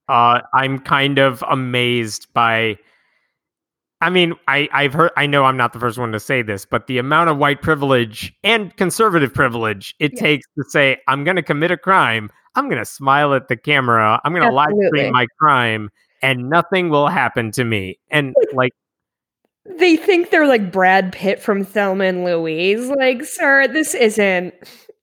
uh, 0.09 0.41
I'm 0.55 0.79
kind 0.79 1.19
of 1.19 1.43
amazed 1.49 2.33
by. 2.35 2.79
I 4.03 4.11
mean, 4.11 4.35
I, 4.47 4.69
I've 4.73 4.93
heard, 4.93 5.11
I 5.17 5.27
know 5.27 5.45
I'm 5.45 5.57
not 5.57 5.73
the 5.73 5.81
first 5.81 5.97
one 5.97 6.13
to 6.13 6.21
say 6.21 6.43
this, 6.43 6.67
but 6.67 6.87
the 6.87 6.99
amount 6.99 7.31
of 7.31 7.39
white 7.39 7.63
privilege 7.63 8.35
and 8.45 8.77
conservative 8.77 9.33
privilege 9.33 9.95
it 9.99 10.13
yeah. 10.15 10.21
takes 10.21 10.47
to 10.59 10.65
say, 10.69 10.99
I'm 11.09 11.25
going 11.25 11.37
to 11.37 11.43
commit 11.43 11.71
a 11.71 11.79
crime. 11.79 12.31
I'm 12.55 12.69
going 12.69 12.79
to 12.79 12.85
smile 12.85 13.33
at 13.33 13.49
the 13.49 13.57
camera. 13.57 14.21
I'm 14.23 14.35
going 14.35 14.47
to 14.47 14.55
live 14.55 14.69
stream 14.89 15.13
my 15.13 15.27
crime 15.39 15.91
and 16.23 16.51
nothing 16.51 16.91
will 16.91 17.09
happen 17.09 17.51
to 17.53 17.65
me. 17.65 17.99
And 18.11 18.35
like, 18.53 18.73
they 19.79 19.97
think 19.97 20.31
they're 20.31 20.47
like 20.47 20.73
Brad 20.73 21.13
Pitt 21.13 21.41
from 21.41 21.65
Thelma 21.65 22.05
and 22.05 22.25
Louise. 22.25 22.89
Like, 22.89 23.25
sir, 23.25 23.69
this 23.69 23.95
isn't. 23.95 24.55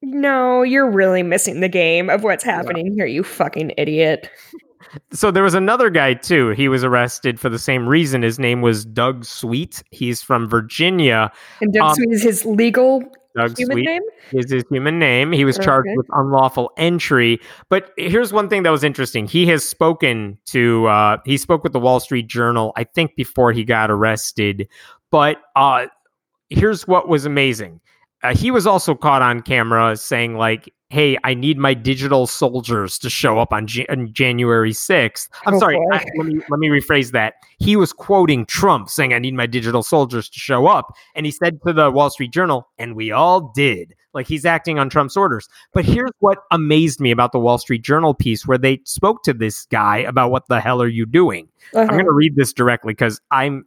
No, 0.01 0.63
you're 0.63 0.89
really 0.89 1.23
missing 1.23 1.61
the 1.61 1.69
game 1.69 2.09
of 2.09 2.23
what's 2.23 2.43
happening 2.43 2.87
yeah. 2.87 2.93
here, 2.95 3.05
you 3.05 3.23
fucking 3.23 3.71
idiot. 3.77 4.29
So 5.11 5.31
there 5.31 5.43
was 5.43 5.53
another 5.53 5.89
guy 5.89 6.13
too. 6.13 6.49
He 6.49 6.67
was 6.67 6.83
arrested 6.83 7.39
for 7.39 7.49
the 7.49 7.57
same 7.57 7.87
reason. 7.87 8.21
His 8.21 8.37
name 8.37 8.61
was 8.61 8.85
Doug 8.85 9.25
Sweet. 9.25 9.81
He's 9.91 10.21
from 10.21 10.47
Virginia. 10.47 11.31
And 11.61 11.73
Doug 11.73 11.83
um, 11.83 11.95
Sweet 11.95 12.11
is 12.11 12.23
his 12.23 12.45
legal 12.45 13.01
Doug 13.35 13.57
human 13.57 13.75
Sweet 13.77 13.85
name? 13.85 14.01
is 14.33 14.51
his 14.51 14.63
human 14.69 14.99
name. 14.99 15.31
He 15.31 15.45
was 15.45 15.57
charged 15.57 15.87
okay. 15.87 15.97
with 15.97 16.07
unlawful 16.13 16.71
entry. 16.77 17.39
But 17.69 17.91
here's 17.97 18.31
one 18.31 18.49
thing 18.49 18.63
that 18.63 18.69
was 18.69 18.83
interesting. 18.83 19.27
He 19.27 19.47
has 19.47 19.67
spoken 19.67 20.37
to 20.45 20.85
uh, 20.87 21.17
he 21.25 21.37
spoke 21.37 21.63
with 21.63 21.73
the 21.73 21.79
Wall 21.79 21.99
Street 21.99 22.27
Journal, 22.27 22.73
I 22.75 22.83
think, 22.83 23.15
before 23.15 23.51
he 23.51 23.63
got 23.63 23.89
arrested. 23.89 24.67
But 25.09 25.41
uh, 25.55 25.87
here's 26.49 26.87
what 26.87 27.07
was 27.07 27.25
amazing. 27.25 27.79
Uh, 28.23 28.35
he 28.35 28.51
was 28.51 28.65
also 28.65 28.95
caught 28.95 29.21
on 29.21 29.41
camera 29.41 29.97
saying 29.97 30.37
like 30.37 30.73
hey, 30.93 31.17
I 31.23 31.33
need 31.33 31.57
my 31.57 31.73
digital 31.73 32.27
soldiers 32.27 32.99
to 32.99 33.09
show 33.09 33.39
up 33.39 33.51
on, 33.51 33.67
on 33.89 34.13
January 34.13 34.73
6th. 34.73 35.27
I'm 35.47 35.55
oh, 35.55 35.59
sorry, 35.59 35.75
I, 35.91 36.05
let, 36.15 36.27
me, 36.27 36.39
let 36.51 36.59
me 36.59 36.67
rephrase 36.67 37.13
that. 37.13 37.33
He 37.57 37.75
was 37.75 37.91
quoting 37.91 38.45
Trump 38.45 38.91
saying, 38.91 39.11
I 39.11 39.17
need 39.17 39.33
my 39.33 39.47
digital 39.47 39.81
soldiers 39.81 40.29
to 40.29 40.39
show 40.39 40.67
up. 40.67 40.93
And 41.15 41.25
he 41.25 41.31
said 41.31 41.59
to 41.65 41.73
the 41.73 41.89
Wall 41.89 42.11
Street 42.11 42.31
Journal, 42.31 42.69
and 42.77 42.95
we 42.95 43.11
all 43.11 43.51
did. 43.55 43.95
Like 44.13 44.27
he's 44.27 44.45
acting 44.45 44.77
on 44.77 44.87
Trump's 44.91 45.17
orders. 45.17 45.49
But 45.73 45.83
here's 45.83 46.11
what 46.19 46.37
amazed 46.51 46.99
me 46.99 47.09
about 47.09 47.31
the 47.31 47.39
Wall 47.39 47.57
Street 47.57 47.81
Journal 47.81 48.13
piece 48.13 48.45
where 48.45 48.59
they 48.59 48.79
spoke 48.85 49.23
to 49.23 49.33
this 49.33 49.65
guy 49.65 49.97
about 49.97 50.29
what 50.29 50.47
the 50.47 50.61
hell 50.61 50.79
are 50.79 50.87
you 50.87 51.07
doing? 51.07 51.47
Uh-huh. 51.73 51.81
I'm 51.81 51.87
going 51.87 52.05
to 52.05 52.11
read 52.11 52.35
this 52.35 52.53
directly 52.53 52.93
because 52.93 53.19
I'm, 53.31 53.65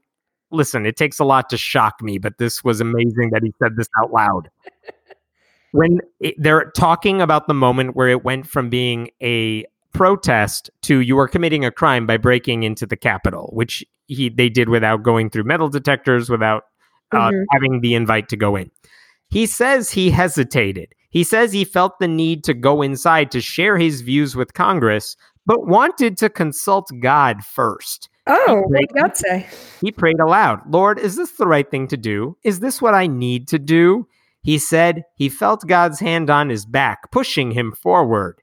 listen, 0.52 0.86
it 0.86 0.96
takes 0.96 1.18
a 1.18 1.24
lot 1.24 1.50
to 1.50 1.56
shock 1.56 2.00
me, 2.00 2.18
but 2.18 2.38
this 2.38 2.62
was 2.62 2.80
amazing 2.80 3.30
that 3.32 3.42
he 3.42 3.52
said 3.60 3.74
this 3.74 3.88
out 4.00 4.12
loud 4.12 4.48
when 5.76 6.00
it, 6.20 6.34
they're 6.38 6.70
talking 6.76 7.20
about 7.20 7.46
the 7.46 7.54
moment 7.54 7.94
where 7.94 8.08
it 8.08 8.24
went 8.24 8.46
from 8.46 8.70
being 8.70 9.10
a 9.22 9.64
protest 9.92 10.70
to 10.82 11.00
you 11.00 11.18
are 11.18 11.28
committing 11.28 11.64
a 11.64 11.70
crime 11.70 12.06
by 12.06 12.16
breaking 12.16 12.62
into 12.62 12.86
the 12.86 12.96
Capitol, 12.96 13.50
which 13.52 13.84
he 14.06 14.28
they 14.28 14.48
did 14.48 14.68
without 14.68 15.02
going 15.02 15.30
through 15.30 15.44
metal 15.44 15.68
detectors, 15.68 16.28
without 16.28 16.64
uh, 17.12 17.30
mm-hmm. 17.30 17.42
having 17.52 17.80
the 17.80 17.94
invite 17.94 18.28
to 18.28 18.36
go 18.36 18.56
in. 18.56 18.70
He 19.28 19.46
says 19.46 19.90
he 19.90 20.10
hesitated. 20.10 20.92
He 21.10 21.24
says 21.24 21.52
he 21.52 21.64
felt 21.64 21.98
the 21.98 22.08
need 22.08 22.44
to 22.44 22.54
go 22.54 22.82
inside 22.82 23.30
to 23.30 23.40
share 23.40 23.78
his 23.78 24.02
views 24.02 24.36
with 24.36 24.54
Congress, 24.54 25.16
but 25.46 25.66
wanted 25.66 26.16
to 26.18 26.28
consult 26.28 26.90
God 27.00 27.42
first. 27.42 28.08
Oh, 28.26 28.64
what 28.66 28.80
did 28.80 28.92
God 28.94 29.16
say? 29.16 29.46
He 29.80 29.92
prayed 29.92 30.20
aloud, 30.20 30.60
Lord, 30.68 30.98
is 30.98 31.16
this 31.16 31.32
the 31.32 31.46
right 31.46 31.70
thing 31.70 31.86
to 31.88 31.96
do? 31.96 32.36
Is 32.42 32.60
this 32.60 32.82
what 32.82 32.94
I 32.94 33.06
need 33.06 33.48
to 33.48 33.58
do? 33.58 34.06
He 34.46 34.58
said 34.58 35.02
he 35.16 35.28
felt 35.28 35.66
God's 35.66 35.98
hand 35.98 36.30
on 36.30 36.50
his 36.50 36.64
back, 36.66 37.10
pushing 37.10 37.50
him 37.50 37.72
forward. 37.72 38.40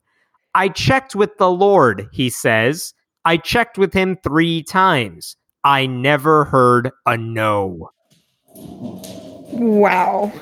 I 0.53 0.67
checked 0.67 1.15
with 1.15 1.37
the 1.37 1.49
Lord, 1.49 2.09
he 2.11 2.29
says. 2.29 2.93
I 3.23 3.37
checked 3.37 3.77
with 3.77 3.93
him 3.93 4.17
three 4.21 4.63
times. 4.63 5.37
I 5.63 5.85
never 5.85 6.43
heard 6.43 6.91
a 7.05 7.15
no. 7.15 7.91
Wow. 8.53 10.33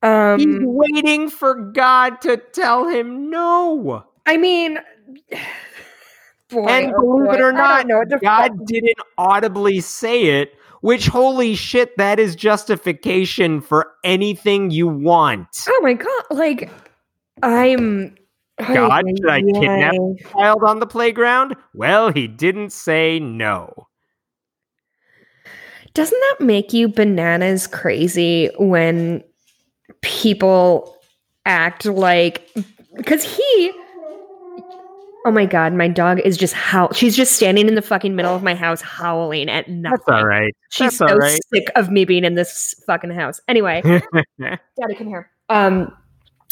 Um, 0.00 0.38
He's 0.38 0.58
waiting 0.60 1.28
for 1.28 1.56
God 1.56 2.20
to 2.20 2.36
tell 2.36 2.86
him 2.86 3.30
no. 3.30 4.04
I 4.26 4.36
mean, 4.36 4.78
boy, 6.50 6.66
and 6.66 6.94
oh 6.96 7.00
believe 7.00 7.26
boy, 7.30 7.34
it 7.34 7.40
or 7.40 7.52
not, 7.52 7.88
God 8.22 8.64
didn't 8.64 9.00
audibly 9.18 9.80
say 9.80 10.40
it, 10.40 10.52
which 10.80 11.08
holy 11.08 11.54
shit, 11.54 11.96
that 11.96 12.18
is 12.18 12.36
justification 12.36 13.60
for 13.60 13.92
anything 14.04 14.70
you 14.70 14.88
want. 14.88 15.48
Oh 15.68 15.80
my 15.82 15.94
god, 15.94 16.24
like 16.30 16.70
I'm 17.42 18.16
God, 18.58 19.04
should 19.16 19.28
I 19.28 19.40
kidnap 19.42 19.94
a 19.94 20.14
child 20.32 20.64
on 20.64 20.80
the 20.80 20.86
playground? 20.86 21.54
Well, 21.74 22.10
he 22.12 22.26
didn't 22.26 22.70
say 22.70 23.20
no. 23.20 23.86
Doesn't 25.94 26.20
that 26.20 26.44
make 26.44 26.72
you 26.72 26.88
bananas 26.88 27.66
crazy 27.66 28.50
when 28.58 29.22
people 30.02 30.96
act 31.46 31.86
like 31.86 32.48
because 32.96 33.22
he 33.22 33.72
Oh 35.28 35.30
my 35.30 35.44
god, 35.44 35.74
my 35.74 35.88
dog 35.88 36.20
is 36.20 36.38
just 36.38 36.54
how 36.54 36.90
she's 36.92 37.14
just 37.14 37.32
standing 37.32 37.68
in 37.68 37.74
the 37.74 37.82
fucking 37.82 38.16
middle 38.16 38.34
of 38.34 38.42
my 38.42 38.54
house 38.54 38.80
howling 38.80 39.50
at 39.50 39.68
nothing. 39.68 40.00
That's 40.06 40.08
all 40.08 40.26
right. 40.26 40.56
She's 40.70 40.96
That's 40.96 41.12
so 41.12 41.16
right. 41.18 41.38
sick 41.52 41.70
of 41.76 41.90
me 41.90 42.06
being 42.06 42.24
in 42.24 42.34
this 42.34 42.74
fucking 42.86 43.10
house. 43.10 43.38
Anyway, 43.46 43.82
Daddy, 44.40 44.94
come 44.96 45.06
here. 45.06 45.30
Um, 45.50 45.94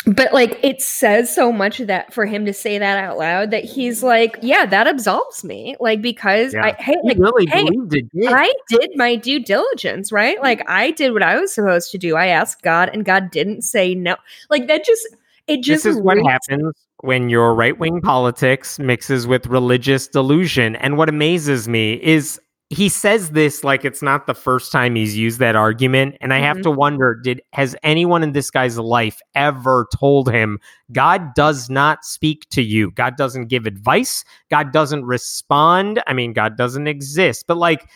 but 0.05 0.35
like 0.35 0.63
it 0.63 0.83
says 0.83 1.35
so 1.35 1.51
much 1.51 1.81
of 1.81 1.87
that 1.87 2.13
for 2.13 2.27
him 2.27 2.45
to 2.45 2.53
say 2.53 2.77
that 2.77 3.03
out 3.03 3.17
loud 3.17 3.51
that 3.53 3.65
he's 3.65 4.03
like, 4.03 4.37
yeah, 4.43 4.67
that 4.67 4.87
absolves 4.87 5.43
me. 5.43 5.75
Like 5.81 6.03
because 6.03 6.53
Yeah. 6.53 6.67
I 6.67 6.73
hey, 6.79 6.97
like, 7.03 7.17
really 7.17 7.47
hey, 7.47 7.65
believed 7.65 7.95
it. 7.95 8.11
did. 8.13 8.31
I 8.31 8.53
did 8.69 8.91
my 8.95 9.17
due 9.17 9.43
diligence, 9.43 10.13
right? 10.13 10.39
Like 10.43 10.69
I 10.69 10.91
did 10.91 11.15
what 11.15 11.23
I 11.23 11.41
was 11.41 11.55
supposed 11.55 11.93
to 11.93 11.99
do. 11.99 12.15
I 12.15 12.27
asked 12.27 12.61
God, 12.61 12.91
and 12.93 13.07
God 13.07 13.31
didn't 13.31 13.63
say 13.63 13.95
no. 13.95 14.17
Like 14.51 14.67
that 14.67 14.85
just 14.85 15.09
it 15.47 15.63
just 15.63 15.85
this 15.85 15.97
is 15.97 16.03
what 16.03 16.19
happens 16.19 16.75
when 17.01 17.29
your 17.29 17.55
right 17.55 17.79
wing 17.79 18.01
politics 18.01 18.79
mixes 18.79 19.27
with 19.27 19.47
religious 19.47 20.09
delusion. 20.09 20.77
And 20.77 20.97
what 20.97 21.09
amazes 21.09 21.69
me 21.69 21.95
is 22.03 22.41
he 22.69 22.89
says 22.89 23.31
this 23.31 23.63
like 23.63 23.85
it's 23.85 24.03
not 24.03 24.27
the 24.27 24.35
first 24.35 24.73
time 24.73 24.97
he's 24.97 25.17
used 25.17 25.39
that 25.39 25.55
argument. 25.55 26.17
And 26.21 26.35
I 26.35 26.39
have 26.39 26.57
Mhm. 26.57 26.63
to 26.65 26.71
wonder 26.73 27.15
did 27.15 27.41
has 27.53 27.77
anyone 27.85 28.25
in 28.25 28.33
this 28.33 28.51
guy's 28.51 28.77
life 28.77 29.21
ever 29.37 29.87
told 29.97 30.29
him 30.33 30.59
God 30.91 31.33
does 31.35 31.71
not 31.71 32.05
speak 32.05 32.49
to 32.51 32.63
you? 32.63 32.91
God 32.91 33.17
doesn't 33.17 33.47
give 33.47 33.67
advice. 33.67 34.25
God 34.51 34.73
doesn't 34.73 35.05
respond. 35.05 36.03
I 36.09 36.13
mean, 36.13 36.33
God 36.33 36.57
doesn't 36.57 36.89
exist. 36.89 37.45
But 37.47 37.57
like, 37.59 37.89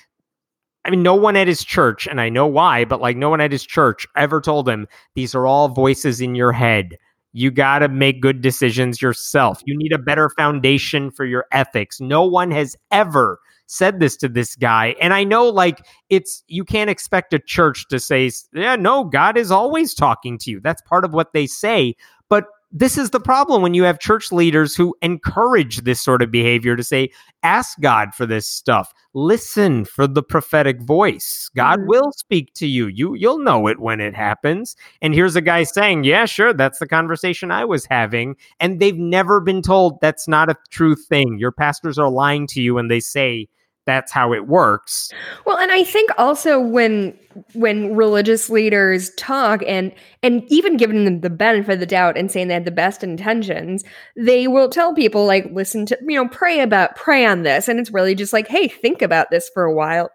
I 0.84 0.90
mean, 0.90 1.02
no 1.02 1.14
one 1.14 1.36
at 1.36 1.48
his 1.48 1.64
church, 1.64 2.06
and 2.06 2.20
I 2.20 2.28
know 2.28 2.46
why, 2.46 2.84
but 2.84 3.00
like, 3.00 3.16
no 3.16 3.28
one 3.28 3.40
at 3.40 3.52
his 3.52 3.64
church 3.66 4.06
ever 4.16 4.40
told 4.40 4.68
him 4.68 4.86
these 5.14 5.34
are 5.34 5.46
all 5.46 5.68
voices 5.68 6.20
in 6.20 6.34
your 6.34 6.52
head. 6.52 6.96
You 7.32 7.50
got 7.50 7.80
to 7.80 7.88
make 7.88 8.20
good 8.20 8.40
decisions 8.40 9.00
yourself. 9.00 9.60
You 9.64 9.76
need 9.76 9.92
a 9.92 9.98
better 9.98 10.28
foundation 10.30 11.10
for 11.10 11.24
your 11.24 11.46
ethics. 11.52 12.00
No 12.00 12.24
one 12.24 12.50
has 12.50 12.76
ever 12.90 13.38
said 13.66 14.00
this 14.00 14.16
to 14.16 14.28
this 14.28 14.56
guy. 14.56 14.96
And 15.00 15.14
I 15.14 15.22
know, 15.22 15.48
like, 15.48 15.86
it's 16.08 16.42
you 16.48 16.64
can't 16.64 16.90
expect 16.90 17.32
a 17.32 17.38
church 17.38 17.86
to 17.88 18.00
say, 18.00 18.30
yeah, 18.52 18.74
no, 18.74 19.04
God 19.04 19.36
is 19.36 19.52
always 19.52 19.94
talking 19.94 20.38
to 20.38 20.50
you. 20.50 20.60
That's 20.60 20.82
part 20.82 21.04
of 21.04 21.12
what 21.12 21.32
they 21.32 21.46
say. 21.46 21.94
But 22.28 22.46
this 22.72 22.96
is 22.96 23.10
the 23.10 23.20
problem 23.20 23.62
when 23.62 23.74
you 23.74 23.82
have 23.82 23.98
church 23.98 24.30
leaders 24.30 24.76
who 24.76 24.94
encourage 25.02 25.78
this 25.78 26.00
sort 26.00 26.22
of 26.22 26.30
behavior 26.30 26.76
to 26.76 26.84
say, 26.84 27.10
ask 27.42 27.78
God 27.80 28.14
for 28.14 28.26
this 28.26 28.46
stuff. 28.46 28.92
Listen 29.12 29.84
for 29.84 30.06
the 30.06 30.22
prophetic 30.22 30.80
voice. 30.82 31.50
God 31.56 31.80
Mhm. 31.80 31.86
will 31.88 32.12
speak 32.12 32.52
to 32.54 32.66
you. 32.68 32.86
You 32.86 33.14
you'll 33.14 33.40
know 33.40 33.66
it 33.66 33.80
when 33.80 34.00
it 34.00 34.14
happens. 34.14 34.76
And 35.02 35.14
here's 35.14 35.34
a 35.34 35.40
guy 35.40 35.64
saying, 35.64 36.04
"Yeah, 36.04 36.26
sure, 36.26 36.52
that's 36.52 36.78
the 36.78 36.86
conversation 36.86 37.50
I 37.50 37.64
was 37.64 37.86
having." 37.86 38.36
And 38.60 38.78
they've 38.78 38.96
never 38.96 39.40
been 39.40 39.62
told 39.62 40.00
that's 40.00 40.28
not 40.28 40.48
a 40.48 40.56
true 40.70 40.94
thing. 40.94 41.38
Your 41.38 41.52
pastors 41.52 41.98
are 41.98 42.10
lying 42.10 42.46
to 42.48 42.62
you 42.62 42.74
when 42.74 42.86
they 42.88 43.00
say 43.00 43.48
that's 43.86 44.12
how 44.12 44.32
it 44.32 44.46
works. 44.46 45.10
Well, 45.46 45.58
and 45.58 45.72
I 45.72 45.84
think 45.84 46.10
also 46.18 46.60
when 46.60 47.18
when 47.54 47.94
religious 47.94 48.50
leaders 48.50 49.10
talk 49.16 49.62
and 49.66 49.92
and 50.22 50.44
even 50.48 50.76
giving 50.76 51.04
them 51.04 51.20
the 51.20 51.30
benefit 51.30 51.74
of 51.74 51.80
the 51.80 51.86
doubt 51.86 52.16
and 52.16 52.30
saying 52.30 52.48
they 52.48 52.54
had 52.54 52.64
the 52.64 52.70
best 52.70 53.02
intentions, 53.02 53.84
they 54.16 54.48
will 54.48 54.68
tell 54.68 54.94
people 54.94 55.26
like 55.26 55.50
listen 55.52 55.86
to 55.86 55.98
you 56.06 56.16
know 56.16 56.28
pray 56.28 56.60
about 56.60 56.96
pray 56.96 57.24
on 57.24 57.42
this, 57.42 57.68
and 57.68 57.80
it's 57.80 57.90
really 57.90 58.14
just 58.14 58.32
like 58.32 58.48
hey 58.48 58.68
think 58.68 59.02
about 59.02 59.30
this 59.30 59.50
for 59.52 59.64
a 59.64 59.74
while. 59.74 60.10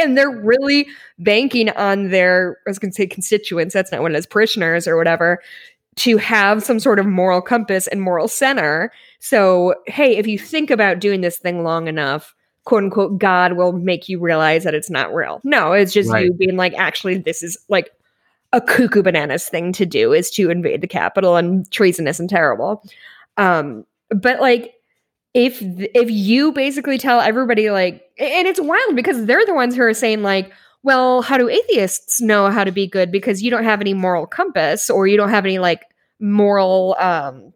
And 0.00 0.16
they're 0.16 0.30
really 0.30 0.86
banking 1.18 1.70
on 1.70 2.10
their, 2.10 2.58
I 2.64 2.70
was 2.70 2.78
going 2.78 2.92
to 2.92 2.94
say 2.94 3.08
constituents, 3.08 3.74
that's 3.74 3.90
not 3.90 4.00
what 4.00 4.12
it 4.12 4.16
is, 4.16 4.26
parishioners 4.26 4.86
or 4.86 4.96
whatever, 4.96 5.40
to 5.96 6.18
have 6.18 6.62
some 6.62 6.78
sort 6.78 7.00
of 7.00 7.06
moral 7.06 7.42
compass 7.42 7.88
and 7.88 8.00
moral 8.00 8.28
center. 8.28 8.92
So, 9.18 9.74
hey, 9.88 10.16
if 10.16 10.28
you 10.28 10.38
think 10.38 10.70
about 10.70 11.00
doing 11.00 11.20
this 11.20 11.38
thing 11.38 11.64
long 11.64 11.88
enough, 11.88 12.32
quote 12.68 12.84
unquote 12.84 13.18
God 13.18 13.54
will 13.54 13.72
make 13.72 14.08
you 14.10 14.20
realize 14.20 14.62
that 14.64 14.74
it's 14.74 14.90
not 14.90 15.14
real. 15.14 15.40
No, 15.42 15.72
it's 15.72 15.92
just 15.92 16.10
Right. 16.10 16.26
you 16.26 16.34
being 16.34 16.56
like, 16.56 16.74
actually, 16.74 17.16
this 17.16 17.42
is 17.42 17.56
like 17.70 17.90
a 18.52 18.60
cuckoo 18.60 19.02
bananas 19.02 19.48
thing 19.48 19.72
to 19.72 19.86
do 19.86 20.12
is 20.12 20.30
to 20.32 20.50
invade 20.50 20.82
the 20.82 20.86
Capitol 20.86 21.36
and 21.36 21.70
treasonous 21.70 22.20
and 22.20 22.28
terrible. 22.28 22.84
Um, 23.38 23.86
but 24.10 24.40
like 24.40 24.74
if 25.32 25.62
if 25.62 26.10
you 26.10 26.52
basically 26.52 26.98
tell 26.98 27.20
everybody 27.20 27.70
like 27.70 28.02
and 28.18 28.46
it's 28.46 28.60
wild 28.60 28.94
because 28.96 29.24
they're 29.24 29.46
the 29.46 29.54
ones 29.54 29.74
who 29.74 29.82
are 29.82 29.94
saying 29.94 30.22
like 30.22 30.50
well 30.82 31.22
how 31.22 31.36
do 31.36 31.48
atheists 31.48 32.20
know 32.20 32.50
how 32.50 32.64
to 32.64 32.72
be 32.72 32.86
good 32.86 33.12
because 33.12 33.42
you 33.42 33.50
don't 33.50 33.64
have 33.64 33.80
any 33.82 33.92
moral 33.92 34.26
compass 34.26 34.88
or 34.88 35.06
you 35.06 35.16
don't 35.16 35.28
have 35.28 35.44
any 35.44 35.58
like 35.58 35.84
moral 36.18 36.96
um 36.98 37.52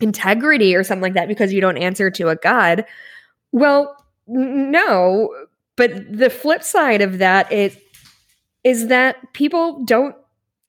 integrity 0.00 0.74
or 0.74 0.82
something 0.82 1.02
like 1.02 1.12
that 1.12 1.28
because 1.28 1.52
you 1.52 1.60
don't 1.60 1.76
answer 1.76 2.10
to 2.10 2.28
a 2.28 2.36
god 2.36 2.86
well 3.52 3.99
no 4.30 5.34
but 5.76 5.90
the 6.10 6.30
flip 6.30 6.62
side 6.62 7.02
of 7.02 7.18
that 7.18 7.50
is 7.52 7.76
is 8.64 8.88
that 8.88 9.16
people 9.32 9.84
don't 9.84 10.14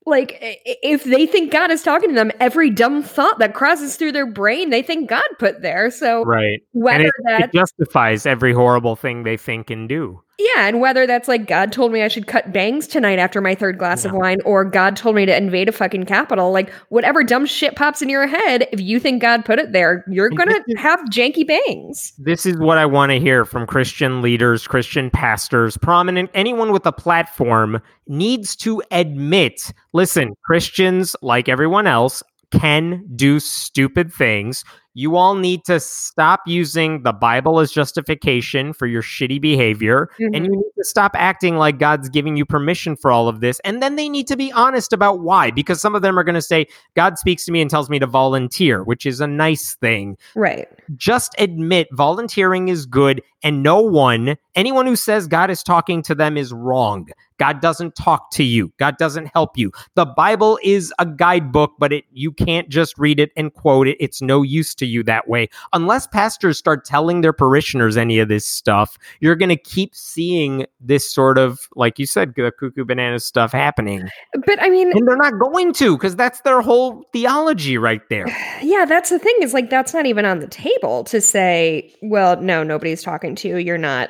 like 0.07 0.37
if 0.41 1.03
they 1.03 1.27
think 1.27 1.51
god 1.51 1.69
is 1.69 1.83
talking 1.83 2.09
to 2.09 2.15
them 2.15 2.31
every 2.39 2.71
dumb 2.71 3.03
thought 3.03 3.37
that 3.37 3.53
crosses 3.53 3.95
through 3.97 4.11
their 4.11 4.25
brain 4.25 4.71
they 4.71 4.81
think 4.81 5.07
god 5.07 5.23
put 5.37 5.61
there 5.61 5.91
so 5.91 6.23
Right. 6.23 6.61
whether 6.71 7.05
it, 7.05 7.13
that 7.25 7.41
it 7.43 7.53
justifies 7.53 8.25
every 8.25 8.51
horrible 8.53 8.95
thing 8.95 9.23
they 9.23 9.37
think 9.37 9.69
and 9.69 9.87
do. 9.87 10.21
Yeah 10.37 10.67
and 10.67 10.79
whether 10.79 11.05
that's 11.05 11.27
like 11.27 11.47
god 11.47 11.71
told 11.71 11.91
me 11.91 12.01
i 12.01 12.07
should 12.07 12.27
cut 12.27 12.51
bangs 12.51 12.87
tonight 12.87 13.19
after 13.19 13.41
my 13.41 13.53
third 13.55 13.77
glass 13.77 14.05
of 14.05 14.11
wine 14.11 14.39
or 14.45 14.63
god 14.65 14.95
told 14.95 15.15
me 15.15 15.25
to 15.25 15.35
invade 15.35 15.69
a 15.69 15.71
fucking 15.71 16.05
capital 16.05 16.51
like 16.51 16.71
whatever 16.89 17.23
dumb 17.23 17.45
shit 17.45 17.75
pops 17.75 18.01
in 18.01 18.09
your 18.09 18.27
head 18.27 18.67
if 18.71 18.79
you 18.79 18.99
think 18.99 19.21
god 19.21 19.43
put 19.45 19.59
it 19.59 19.71
there 19.71 20.03
you're 20.09 20.29
gonna 20.29 20.59
have 20.77 20.99
janky 21.11 21.45
bangs 21.45 22.13
This 22.17 22.45
is 22.45 22.57
what 22.57 22.77
I 22.77 22.85
want 22.85 23.11
to 23.11 23.19
hear 23.19 23.45
from 23.45 23.65
Christian 23.67 24.21
leaders, 24.21 24.67
Christian 24.67 25.09
pastors, 25.09 25.77
prominent, 25.77 26.29
anyone 26.33 26.71
with 26.71 26.85
a 26.85 26.91
platform 26.91 27.81
needs 28.07 28.55
to 28.57 28.81
admit 28.91 29.73
listen, 29.93 30.35
Christians, 30.45 31.15
like 31.21 31.49
everyone 31.49 31.87
else, 31.87 32.23
can 32.51 33.03
do 33.15 33.39
stupid 33.39 34.13
things. 34.13 34.63
You 34.93 35.15
all 35.15 35.35
need 35.35 35.63
to 35.65 35.79
stop 35.79 36.41
using 36.45 37.03
the 37.03 37.13
Bible 37.13 37.59
as 37.59 37.71
justification 37.71 38.73
for 38.73 38.87
your 38.87 39.01
shitty 39.01 39.41
behavior. 39.41 40.09
And 40.19 40.33
mm-hmm. 40.33 40.45
you 40.45 40.51
need 40.51 40.71
to 40.77 40.83
stop 40.83 41.11
acting 41.15 41.57
like 41.57 41.79
God's 41.79 42.09
giving 42.09 42.35
you 42.35 42.45
permission 42.45 42.95
for 42.95 43.11
all 43.11 43.27
of 43.27 43.39
this. 43.39 43.59
And 43.61 43.81
then 43.81 43.95
they 43.95 44.09
need 44.09 44.27
to 44.27 44.35
be 44.35 44.51
honest 44.51 44.91
about 44.93 45.21
why, 45.21 45.51
because 45.51 45.81
some 45.81 45.95
of 45.95 46.01
them 46.01 46.19
are 46.19 46.23
going 46.23 46.35
to 46.35 46.41
say, 46.41 46.67
God 46.95 47.17
speaks 47.17 47.45
to 47.45 47.51
me 47.51 47.61
and 47.61 47.69
tells 47.69 47.89
me 47.89 47.99
to 47.99 48.07
volunteer, 48.07 48.83
which 48.83 49.05
is 49.05 49.21
a 49.21 49.27
nice 49.27 49.75
thing. 49.75 50.17
Right. 50.35 50.67
Just 50.95 51.35
admit 51.37 51.87
volunteering 51.91 52.67
is 52.67 52.85
good 52.85 53.21
and 53.43 53.63
no 53.63 53.81
one 53.81 54.37
anyone 54.55 54.85
who 54.85 54.95
says 54.95 55.27
god 55.27 55.49
is 55.49 55.63
talking 55.63 56.01
to 56.03 56.15
them 56.15 56.37
is 56.37 56.53
wrong. 56.53 57.07
God 57.37 57.59
doesn't 57.59 57.95
talk 57.95 58.29
to 58.33 58.43
you. 58.43 58.71
God 58.77 58.97
doesn't 58.97 59.31
help 59.33 59.57
you. 59.57 59.71
The 59.95 60.05
bible 60.05 60.59
is 60.63 60.93
a 60.99 61.05
guidebook 61.05 61.73
but 61.79 61.91
it 61.93 62.05
you 62.11 62.31
can't 62.31 62.69
just 62.69 62.97
read 62.97 63.19
it 63.19 63.31
and 63.35 63.53
quote 63.53 63.87
it. 63.87 63.97
It's 63.99 64.21
no 64.21 64.41
use 64.41 64.75
to 64.81 64.85
you 64.85 65.03
that 65.03 65.27
way. 65.27 65.49
Unless 65.73 66.07
pastors 66.07 66.57
start 66.57 66.85
telling 66.85 67.21
their 67.21 67.33
parishioners 67.33 67.95
any 67.95 68.19
of 68.19 68.27
this 68.27 68.45
stuff 68.45 68.97
you're 69.19 69.35
going 69.35 69.49
to 69.49 69.55
keep 69.55 69.95
seeing 69.95 70.65
this 70.79 71.09
sort 71.09 71.37
of 71.37 71.69
like 71.75 71.99
you 71.99 72.05
said 72.05 72.33
the 72.35 72.51
cuckoo 72.51 72.83
banana 72.83 73.19
stuff 73.19 73.51
happening. 73.51 74.09
But 74.45 74.61
i 74.61 74.69
mean 74.69 74.91
and 74.91 75.07
they're 75.07 75.15
not 75.15 75.39
going 75.39 75.73
to 75.73 75.97
because 75.97 76.15
that's 76.15 76.41
their 76.41 76.61
whole 76.61 77.05
theology 77.13 77.77
right 77.77 78.01
there. 78.09 78.27
Yeah 78.61 78.85
that's 78.85 79.09
the 79.09 79.19
thing 79.19 79.35
is 79.41 79.53
like 79.53 79.69
that's 79.69 79.93
not 79.93 80.05
even 80.05 80.25
on 80.25 80.39
the 80.39 80.47
table 80.47 81.03
to 81.05 81.19
say 81.19 81.93
well 82.01 82.39
no 82.41 82.63
nobody's 82.63 83.01
talking 83.01 83.35
to 83.35 83.47
you 83.47 83.57
you're 83.57 83.77
not 83.77 84.09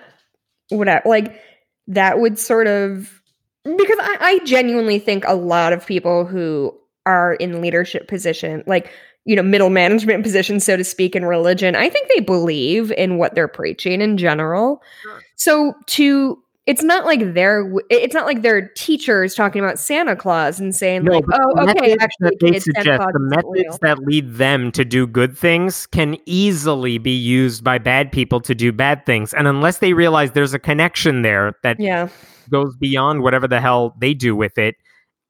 whatever 0.69 1.01
like 1.07 1.39
that 1.87 2.19
would 2.19 2.37
sort 2.37 2.67
of 2.67 3.21
because 3.63 3.97
I, 3.99 4.17
I 4.19 4.39
genuinely 4.45 4.99
think 4.99 5.23
a 5.25 5.35
lot 5.35 5.73
of 5.73 5.85
people 5.85 6.25
who 6.25 6.77
are 7.05 7.33
in 7.35 7.61
leadership 7.61 8.07
position 8.07 8.63
like 8.67 8.91
you 9.25 9.35
know 9.35 9.43
middle 9.43 9.69
management 9.69 10.23
positions 10.23 10.63
so 10.63 10.75
to 10.77 10.83
speak 10.83 11.15
in 11.15 11.25
religion 11.25 11.75
i 11.75 11.89
think 11.89 12.07
they 12.09 12.21
believe 12.21 12.91
in 12.93 13.17
what 13.17 13.35
they're 13.35 13.47
preaching 13.47 14.01
in 14.01 14.17
general 14.17 14.81
Sure. 15.03 15.21
so 15.35 15.73
to 15.87 16.41
it's 16.67 16.83
not 16.83 17.05
like 17.05 17.33
they're 17.33 17.71
it's 17.89 18.13
not 18.13 18.25
like 18.25 18.43
they're 18.43 18.69
teachers 18.69 19.33
talking 19.33 19.63
about 19.63 19.79
santa 19.79 20.15
claus 20.15 20.59
and 20.59 20.75
saying 20.75 21.03
like 21.05 21.23
oh 21.33 21.69
okay 21.69 21.93
actually 21.99 22.29
that 22.29 22.37
they 22.39 22.51
kids, 22.51 22.65
Santa 22.65 22.81
suggest, 22.81 23.01
Claus 23.01 23.13
the 23.13 23.19
isn't 23.19 23.55
methods 23.55 23.79
that 23.79 23.99
lead 23.99 24.33
them 24.35 24.71
to 24.71 24.85
do 24.85 25.07
good 25.07 25.37
things 25.37 25.87
can 25.87 26.17
easily 26.25 26.97
be 26.97 27.11
used 27.15 27.63
by 27.63 27.77
bad 27.77 28.11
people 28.11 28.39
to 28.41 28.53
do 28.53 28.71
bad 28.71 29.05
things. 29.05 29.33
And 29.33 29.47
unless 29.47 29.79
they 29.79 29.93
realize 29.93 30.31
there's 30.33 30.53
a 30.53 30.59
connection 30.59 31.23
there 31.23 31.53
that 31.63 31.79
yeah 31.79 32.09
goes 32.49 32.75
beyond 32.77 33.23
whatever 33.23 33.47
the 33.47 33.61
hell 33.61 33.95
they 33.99 34.13
do 34.13 34.35
with 34.35 34.57
it, 34.57 34.75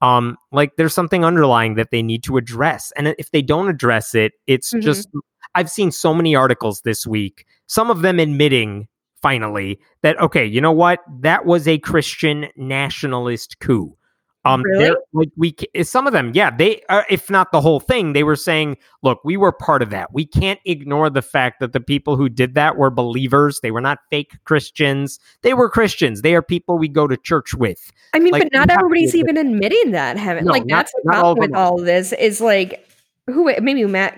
um, 0.02 0.38
like 0.52 0.76
there's 0.78 0.94
something 0.94 1.24
underlying 1.24 1.76
that 1.76 1.90
they 1.92 2.02
need 2.02 2.24
to 2.24 2.38
address. 2.38 2.92
And 2.98 3.10
if 3.20 3.32
they 3.32 3.42
don't 3.42 3.70
address 3.70 4.16
it, 4.16 4.34
it's 4.48 4.74
Mhm. 4.74 4.82
just 4.82 5.10
I've 5.56 5.70
seen 5.70 5.92
so 5.92 6.14
many 6.14 6.36
articles 6.36 6.82
this 6.82 7.06
week, 7.06 7.46
some 7.68 7.92
of 7.92 8.02
them 8.02 8.20
admitting 8.20 8.88
finally 9.22 9.80
that 10.02 10.20
okay, 10.20 10.46
you 10.46 10.62
know 10.62 10.72
what? 10.72 11.00
That 11.20 11.46
was 11.46 11.68
a 11.68 11.78
Christian 11.78 12.48
nationalist 12.56 13.60
coup. 13.60 13.96
Um, 14.44 14.64
really? 14.64 14.96
like 15.14 15.30
we, 15.38 15.56
eh, 15.76 15.84
some 15.84 16.08
of 16.08 16.14
them, 16.14 16.32
yeah, 16.34 16.50
they, 16.56 16.82
uh, 16.90 17.04
if 17.10 17.30
not 17.30 17.52
the 17.52 17.62
whole 17.62 17.80
thing, 17.80 18.14
they 18.14 18.24
were 18.24 18.36
saying, 18.36 18.78
look, 19.04 19.20
we 19.24 19.38
were 19.38 19.52
part 19.52 19.84
of 19.84 19.92
that. 19.92 20.14
We 20.14 20.26
can't 20.26 20.60
ignore 20.66 21.12
the 21.12 21.22
fact 21.22 21.60
that 21.60 21.74
the 21.74 21.80
people 21.80 22.18
who 22.18 22.28
did 22.28 22.56
that 22.56 22.76
were 22.76 22.90
believers. 22.90 23.60
They 23.62 23.70
were 23.70 23.82
not 23.82 24.00
fake 24.10 24.32
Christians. 24.46 25.20
They 25.44 25.54
were 25.54 25.70
Christians. 25.70 26.24
They 26.24 26.34
are 26.34 26.42
people 26.42 26.80
we 26.80 26.88
go 26.88 27.08
to 27.08 27.18
church 27.18 27.54
with. 27.54 27.92
I 28.14 28.20
mean, 28.20 28.32
like, 28.32 28.44
but 28.44 28.54
not 28.54 28.70
everybody's 28.72 29.14
even 29.14 29.38
admitting 29.38 29.92
that. 29.92 30.18
Haven't 30.18 30.46
no, 30.46 30.52
like 30.52 30.66
not, 30.66 30.78
that's 30.78 30.92
the 30.94 31.02
problem 31.06 31.26
all 31.26 31.36
with 31.36 31.56
all 31.56 31.78
this 31.78 32.12
is 32.14 32.42
like 32.42 32.88
who 33.28 33.46
maybe 33.62 33.86
Matt. 33.86 34.18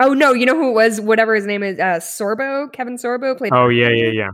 Oh 0.00 0.14
no, 0.14 0.32
you 0.32 0.46
know 0.46 0.56
who 0.56 0.70
it 0.70 0.74
was? 0.74 1.00
Whatever 1.00 1.34
his 1.34 1.46
name 1.46 1.62
is, 1.62 1.78
uh, 1.78 2.00
Sorbo, 2.00 2.70
Kevin 2.72 2.96
Sorbo 2.96 3.36
played. 3.38 3.52
Oh 3.54 3.68
yeah, 3.68 3.88
yeah, 3.88 4.10
yeah. 4.10 4.28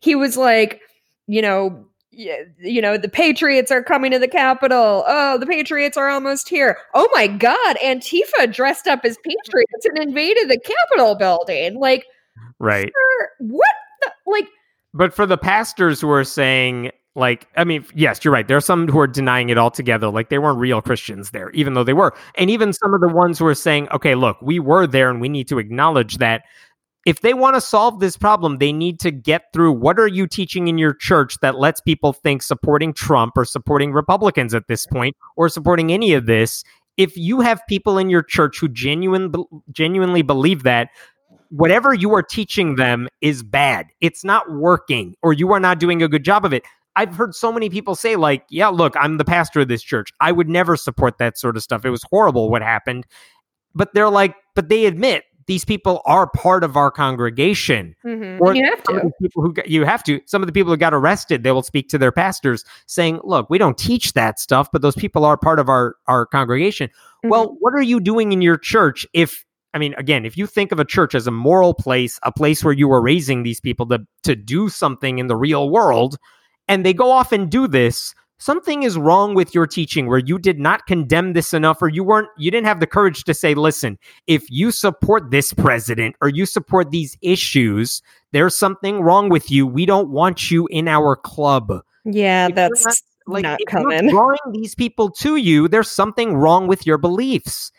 He 0.00 0.14
was 0.14 0.36
like, 0.36 0.80
you 1.26 1.42
know, 1.42 1.86
you 2.12 2.82
know, 2.82 2.96
the 2.96 3.08
Patriots 3.08 3.70
are 3.70 3.82
coming 3.82 4.10
to 4.10 4.18
the 4.18 4.28
Capitol. 4.28 5.04
Oh, 5.06 5.38
the 5.38 5.46
Patriots 5.46 5.96
are 5.96 6.08
almost 6.08 6.48
here. 6.48 6.78
Oh 6.94 7.08
my 7.12 7.26
God, 7.26 7.76
Antifa 7.84 8.52
dressed 8.52 8.86
up 8.88 9.04
as 9.04 9.16
Patriots 9.18 9.84
and 9.84 9.98
invaded 9.98 10.50
the 10.50 10.58
Capitol 10.58 11.14
building. 11.14 11.78
Like, 11.78 12.06
right. 12.58 12.86
Sir, 12.86 13.28
what? 13.38 13.74
The, 14.02 14.12
like, 14.26 14.48
but 14.92 15.14
for 15.14 15.26
the 15.26 15.38
pastors 15.38 16.00
who 16.00 16.10
are 16.10 16.24
saying, 16.24 16.90
like, 17.14 17.48
I 17.56 17.64
mean, 17.64 17.84
yes, 17.94 18.24
you're 18.24 18.32
right. 18.32 18.46
There 18.46 18.56
are 18.56 18.60
some 18.60 18.88
who 18.88 18.98
are 19.00 19.06
denying 19.06 19.50
it 19.50 19.58
altogether. 19.58 20.08
Like, 20.10 20.30
they 20.30 20.38
weren't 20.38 20.58
real 20.58 20.80
Christians 20.80 21.30
there, 21.30 21.50
even 21.50 21.74
though 21.74 21.84
they 21.84 21.92
were. 21.92 22.14
And 22.36 22.50
even 22.50 22.72
some 22.72 22.94
of 22.94 23.00
the 23.00 23.08
ones 23.08 23.38
who 23.38 23.46
are 23.46 23.54
saying, 23.54 23.88
okay, 23.90 24.14
look, 24.14 24.40
we 24.40 24.58
were 24.58 24.86
there 24.86 25.10
and 25.10 25.20
we 25.20 25.28
need 25.28 25.48
to 25.48 25.58
acknowledge 25.58 26.18
that 26.18 26.42
if 27.06 27.20
they 27.22 27.32
want 27.32 27.56
to 27.56 27.60
solve 27.60 28.00
this 28.00 28.16
problem, 28.16 28.58
they 28.58 28.72
need 28.72 29.00
to 29.00 29.10
get 29.10 29.44
through 29.52 29.72
what 29.72 29.98
are 29.98 30.06
you 30.06 30.26
teaching 30.26 30.68
in 30.68 30.76
your 30.76 30.92
church 30.92 31.36
that 31.40 31.58
lets 31.58 31.80
people 31.80 32.12
think 32.12 32.42
supporting 32.42 32.92
Trump 32.92 33.32
or 33.36 33.44
supporting 33.44 33.92
Republicans 33.92 34.54
at 34.54 34.68
this 34.68 34.86
point 34.86 35.16
or 35.36 35.48
supporting 35.48 35.92
any 35.92 36.12
of 36.12 36.26
this. 36.26 36.62
If 36.96 37.16
you 37.16 37.40
have 37.40 37.62
people 37.68 37.96
in 37.96 38.10
your 38.10 38.22
church 38.22 38.58
who 38.58 38.68
genuine, 38.68 39.32
genuinely 39.72 40.22
believe 40.22 40.64
that, 40.64 40.90
whatever 41.48 41.92
you 41.94 42.14
are 42.14 42.22
teaching 42.22 42.76
them 42.76 43.08
is 43.20 43.42
bad, 43.42 43.86
it's 44.00 44.22
not 44.22 44.50
working, 44.52 45.14
or 45.22 45.32
you 45.32 45.52
are 45.52 45.60
not 45.60 45.80
doing 45.80 46.02
a 46.02 46.08
good 46.08 46.24
job 46.24 46.44
of 46.44 46.52
it. 46.52 46.64
I've 46.96 47.14
heard 47.14 47.34
so 47.34 47.50
many 47.50 47.70
people 47.70 47.94
say, 47.94 48.16
like, 48.16 48.44
yeah, 48.50 48.68
look, 48.68 48.94
I'm 48.96 49.16
the 49.16 49.24
pastor 49.24 49.60
of 49.60 49.68
this 49.68 49.82
church. 49.82 50.12
I 50.20 50.32
would 50.32 50.48
never 50.48 50.76
support 50.76 51.18
that 51.18 51.38
sort 51.38 51.56
of 51.56 51.62
stuff. 51.62 51.84
It 51.84 51.90
was 51.90 52.04
horrible 52.10 52.50
what 52.50 52.62
happened. 52.62 53.06
But 53.74 53.94
they're 53.94 54.10
like, 54.10 54.34
but 54.54 54.68
they 54.68 54.86
admit 54.86 55.24
these 55.46 55.64
people 55.64 56.02
are 56.04 56.28
part 56.28 56.64
of 56.64 56.76
our 56.76 56.90
congregation. 56.90 57.94
Mm-hmm. 58.04 58.42
Or 58.42 58.54
you 58.54 58.64
have 58.64 58.82
to. 58.84 59.10
people 59.20 59.42
who 59.42 59.52
got, 59.52 59.68
you 59.68 59.84
have 59.84 60.04
to. 60.04 60.20
Some 60.26 60.42
of 60.42 60.46
the 60.46 60.52
people 60.52 60.72
who 60.72 60.76
got 60.76 60.94
arrested, 60.94 61.42
they 61.42 61.52
will 61.52 61.62
speak 61.62 61.88
to 61.90 61.98
their 61.98 62.12
pastors 62.12 62.64
saying, 62.86 63.20
"Look, 63.24 63.50
we 63.50 63.58
don't 63.58 63.78
teach 63.78 64.12
that 64.14 64.38
stuff, 64.38 64.70
but 64.72 64.82
those 64.82 64.96
people 64.96 65.24
are 65.24 65.36
part 65.36 65.58
of 65.58 65.68
our 65.68 65.96
our 66.06 66.26
congregation." 66.26 66.88
Mm-hmm. 66.88 67.28
Well, 67.30 67.56
what 67.60 67.74
are 67.74 67.82
you 67.82 68.00
doing 68.00 68.32
in 68.32 68.42
your 68.42 68.56
church 68.56 69.06
if 69.12 69.44
I 69.72 69.78
mean, 69.78 69.94
again, 69.98 70.24
if 70.24 70.36
you 70.36 70.46
think 70.46 70.72
of 70.72 70.80
a 70.80 70.84
church 70.84 71.14
as 71.14 71.26
a 71.26 71.30
moral 71.30 71.74
place, 71.74 72.18
a 72.22 72.32
place 72.32 72.64
where 72.64 72.74
you 72.74 72.90
are 72.92 73.00
raising 73.00 73.42
these 73.42 73.60
people 73.60 73.86
to 73.86 74.06
to 74.24 74.34
do 74.36 74.68
something 74.68 75.18
in 75.18 75.28
the 75.28 75.36
real 75.36 75.70
world, 75.70 76.16
and 76.68 76.84
they 76.84 76.94
go 76.94 77.10
off 77.10 77.32
and 77.32 77.50
do 77.50 77.66
this, 77.66 78.14
something 78.40 78.82
is 78.82 78.98
wrong 78.98 79.34
with 79.34 79.54
your 79.54 79.66
teaching 79.66 80.06
where 80.08 80.18
you 80.18 80.38
did 80.38 80.58
not 80.58 80.86
condemn 80.86 81.34
this 81.34 81.54
enough 81.54 81.80
or 81.80 81.88
you 81.88 82.02
weren't 82.02 82.28
you 82.36 82.50
didn't 82.50 82.66
have 82.66 82.80
the 82.80 82.86
courage 82.86 83.22
to 83.24 83.34
say 83.34 83.54
listen 83.54 83.98
if 84.26 84.50
you 84.50 84.72
support 84.72 85.30
this 85.30 85.52
president 85.52 86.16
or 86.20 86.28
you 86.28 86.44
support 86.44 86.90
these 86.90 87.16
issues 87.22 88.02
there's 88.32 88.56
something 88.56 89.00
wrong 89.00 89.28
with 89.28 89.50
you. 89.50 89.66
We 89.66 89.86
don't 89.86 90.10
want 90.10 90.50
you 90.50 90.68
in 90.68 90.88
our 90.88 91.16
club. 91.16 91.82
Yeah 92.04 92.48
if 92.48 92.54
that's 92.54 92.86
not, 92.86 92.96
like 93.26 93.42
not 93.42 93.60
coming 93.68 94.08
drawing 94.08 94.38
these 94.52 94.74
people 94.74 95.10
to 95.10 95.36
you 95.36 95.68
there's 95.68 95.90
something 95.90 96.34
wrong 96.34 96.66
with 96.66 96.86
your 96.86 96.98
beliefs 96.98 97.70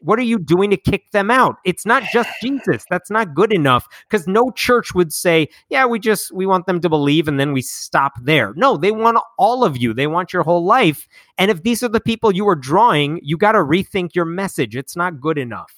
what 0.00 0.18
are 0.18 0.22
you 0.22 0.38
doing 0.38 0.70
to 0.70 0.76
kick 0.76 1.10
them 1.12 1.30
out? 1.30 1.56
It's 1.64 1.86
not 1.86 2.02
just 2.12 2.28
Jesus. 2.42 2.84
That's 2.90 3.10
not 3.10 3.34
good 3.34 3.52
enough 3.52 3.86
because 4.08 4.26
no 4.26 4.50
church 4.50 4.94
would 4.94 5.12
say, 5.12 5.48
yeah, 5.68 5.86
we 5.86 5.98
just 5.98 6.32
we 6.32 6.46
want 6.46 6.66
them 6.66 6.80
to 6.80 6.88
believe 6.88 7.28
and 7.28 7.38
then 7.38 7.52
we 7.52 7.62
stop 7.62 8.12
there. 8.22 8.52
No, 8.56 8.76
they 8.76 8.90
want 8.90 9.18
all 9.38 9.64
of 9.64 9.76
you. 9.76 9.94
They 9.94 10.06
want 10.06 10.32
your 10.32 10.42
whole 10.42 10.64
life. 10.64 11.06
And 11.38 11.50
if 11.50 11.62
these 11.62 11.82
are 11.82 11.88
the 11.88 12.00
people 12.00 12.34
you 12.34 12.48
are 12.48 12.56
drawing, 12.56 13.20
you 13.22 13.36
got 13.36 13.52
to 13.52 13.58
rethink 13.58 14.14
your 14.14 14.24
message. 14.24 14.76
It's 14.76 14.96
not 14.96 15.20
good 15.20 15.38
enough. 15.38 15.72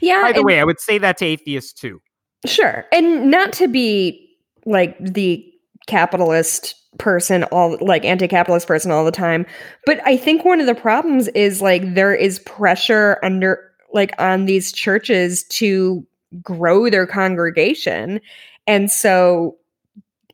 Yeah. 0.00 0.22
By 0.22 0.32
the 0.32 0.42
way, 0.42 0.60
I 0.60 0.64
would 0.64 0.80
say 0.80 0.98
that 0.98 1.18
to 1.18 1.24
atheists 1.24 1.72
too. 1.72 2.00
Sure. 2.46 2.86
And 2.92 3.30
not 3.30 3.52
to 3.54 3.68
be 3.68 4.26
like 4.64 4.96
the 4.98 5.44
capitalist 5.86 6.74
person 6.98 7.44
all 7.44 7.78
like 7.80 8.04
anti-capitalist 8.04 8.66
person 8.66 8.90
all 8.90 9.04
the 9.04 9.10
time. 9.10 9.46
But 9.86 10.00
i 10.06 10.16
think 10.16 10.44
one 10.44 10.60
of 10.60 10.66
the 10.66 10.74
problems 10.74 11.28
is 11.28 11.62
like 11.62 11.94
there 11.94 12.14
is 12.14 12.38
pressure 12.40 13.18
under 13.22 13.70
like 13.92 14.12
on 14.18 14.46
these 14.46 14.72
churches 14.72 15.44
to 15.44 16.06
grow 16.42 16.90
their 16.90 17.06
congregation. 17.06 18.20
And 18.66 18.90
so 18.90 19.56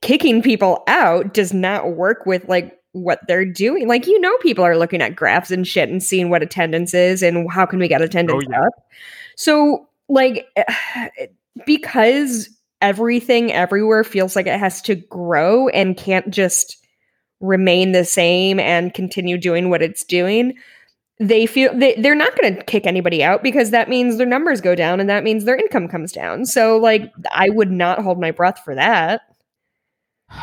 kicking 0.03 0.43
people 0.43 0.83
out 0.89 1.33
does 1.33 1.55
not 1.55 1.93
work 1.93 2.27
with 2.27 2.47
like 2.49 2.79
what 2.93 3.21
they're 3.29 3.45
doing. 3.45 3.89
Like 3.89 4.07
you 4.07 4.19
know 4.21 4.37
people 4.39 4.65
are 4.65 4.77
looking 4.77 5.03
at 5.03 5.17
graphs 5.17 5.51
and 5.51 5.67
shit 5.67 5.89
and 5.89 6.03
seeing 6.03 6.31
what 6.31 6.43
attendance 6.43 6.95
is 6.95 7.23
and 7.23 7.51
how 7.51 7.67
can 7.67 7.79
we 7.79 7.89
get 7.89 8.01
oh, 8.01 8.05
attendance 8.05 8.45
oh, 8.49 8.51
yeah. 8.51 8.63
up. 8.63 8.73
So 9.37 9.89
like 10.09 10.47
because 11.67 12.49
everything 12.81 13.53
everywhere 13.53 14.05
feels 14.05 14.37
like 14.37 14.47
it 14.47 14.59
has 14.59 14.83
to 14.83 14.95
grow 14.95 15.69
and 15.69 15.97
can't 15.97 16.31
just 16.31 16.77
remain 17.41 17.93
the 17.93 18.05
same 18.05 18.59
and 18.59 18.95
continue 18.95 19.39
doing 19.39 19.71
what 19.71 19.83
it's 19.83 20.05
doing. 20.05 20.55
They 21.19 21.47
feel 21.47 21.77
they, 21.77 21.95
they're 21.95 22.15
not 22.15 22.37
going 22.39 22.57
to 22.57 22.65
kick 22.65 22.87
anybody 22.87 23.23
out 23.25 23.43
because 23.43 23.71
that 23.71 23.89
means 23.89 24.19
their 24.19 24.27
numbers 24.27 24.61
go 24.61 24.75
down 24.75 25.01
and 25.01 25.09
that 25.09 25.25
means 25.25 25.45
their 25.45 25.57
income 25.57 25.89
comes 25.89 26.13
down. 26.13 26.45
So 26.45 26.77
like 26.77 27.11
i 27.33 27.49
would 27.49 27.71
not 27.71 28.03
hold 28.03 28.21
my 28.21 28.31
breath 28.31 28.61
for 28.65 28.75
that. 28.75 29.23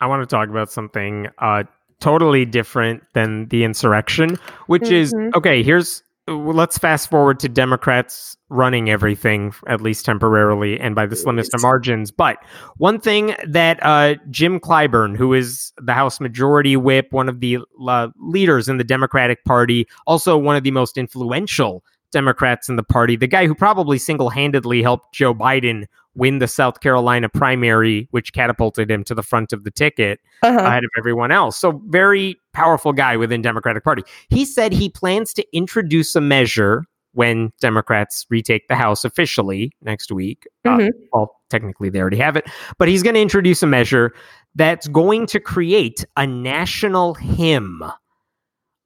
I 0.00 0.06
want 0.06 0.22
to 0.22 0.26
talk 0.26 0.48
about 0.48 0.70
something 0.70 1.28
uh 1.38 1.64
totally 2.00 2.44
different 2.44 3.02
than 3.14 3.48
the 3.48 3.64
insurrection 3.64 4.36
which 4.68 4.84
mm-hmm. 4.84 4.94
is 4.94 5.34
okay 5.34 5.64
here's 5.64 6.04
let's 6.28 6.78
fast 6.78 7.10
forward 7.10 7.40
to 7.40 7.48
Democrats 7.48 8.36
running 8.48 8.90
everything, 8.90 9.52
at 9.66 9.80
least 9.80 10.04
temporarily, 10.04 10.78
and 10.78 10.94
by 10.94 11.06
the 11.06 11.16
slimmest 11.16 11.54
of 11.54 11.62
margins. 11.62 12.10
But 12.10 12.38
one 12.76 13.00
thing 13.00 13.34
that 13.46 13.78
uh, 13.82 14.14
Jim 14.30 14.60
Clyburn, 14.60 15.16
who 15.16 15.34
is 15.34 15.72
the 15.78 15.92
House 15.92 16.20
Majority 16.20 16.76
Whip, 16.76 17.08
one 17.10 17.28
of 17.28 17.40
the 17.40 17.58
uh, 17.86 18.08
leaders 18.18 18.68
in 18.68 18.78
the 18.78 18.84
Democratic 18.84 19.44
Party, 19.44 19.86
also 20.06 20.36
one 20.38 20.56
of 20.56 20.62
the 20.62 20.70
most 20.70 20.96
influential 20.96 21.82
Democrats 22.10 22.68
in 22.68 22.76
the 22.76 22.82
party, 22.82 23.16
the 23.16 23.26
guy 23.26 23.46
who 23.46 23.54
probably 23.54 23.98
single 23.98 24.30
handedly 24.30 24.82
helped 24.82 25.14
Joe 25.14 25.34
Biden 25.34 25.84
win 26.14 26.38
the 26.38 26.48
South 26.48 26.80
Carolina 26.80 27.28
primary, 27.28 28.08
which 28.10 28.32
catapulted 28.32 28.90
him 28.90 29.04
to 29.04 29.14
the 29.14 29.22
front 29.22 29.52
of 29.52 29.64
the 29.64 29.70
ticket 29.70 30.20
uh-huh. 30.42 30.58
ahead 30.58 30.84
of 30.84 30.90
everyone 30.96 31.30
else. 31.30 31.56
So, 31.56 31.82
very 31.86 32.36
powerful 32.58 32.92
guy 32.92 33.16
within 33.16 33.40
Democratic 33.40 33.84
Party. 33.84 34.02
He 34.30 34.44
said 34.44 34.72
he 34.72 34.88
plans 34.88 35.32
to 35.34 35.56
introduce 35.56 36.16
a 36.16 36.20
measure 36.20 36.84
when 37.12 37.52
Democrats 37.60 38.26
retake 38.30 38.66
the 38.68 38.74
House 38.74 39.04
officially 39.04 39.72
next 39.82 40.10
week. 40.10 40.46
Uh, 40.64 40.70
mm-hmm. 40.70 40.86
Uh, 40.86 41.06
well, 41.12 41.40
technically 41.50 41.88
they 41.88 42.00
already 42.00 42.16
have 42.16 42.36
it, 42.36 42.46
but 42.78 42.88
he's 42.88 43.02
going 43.02 43.14
to 43.14 43.20
introduce 43.20 43.62
a 43.62 43.66
measure 43.66 44.12
that's 44.56 44.88
going 44.88 45.26
to 45.26 45.40
create 45.40 46.04
a 46.16 46.26
national 46.26 47.14
hymn 47.14 47.82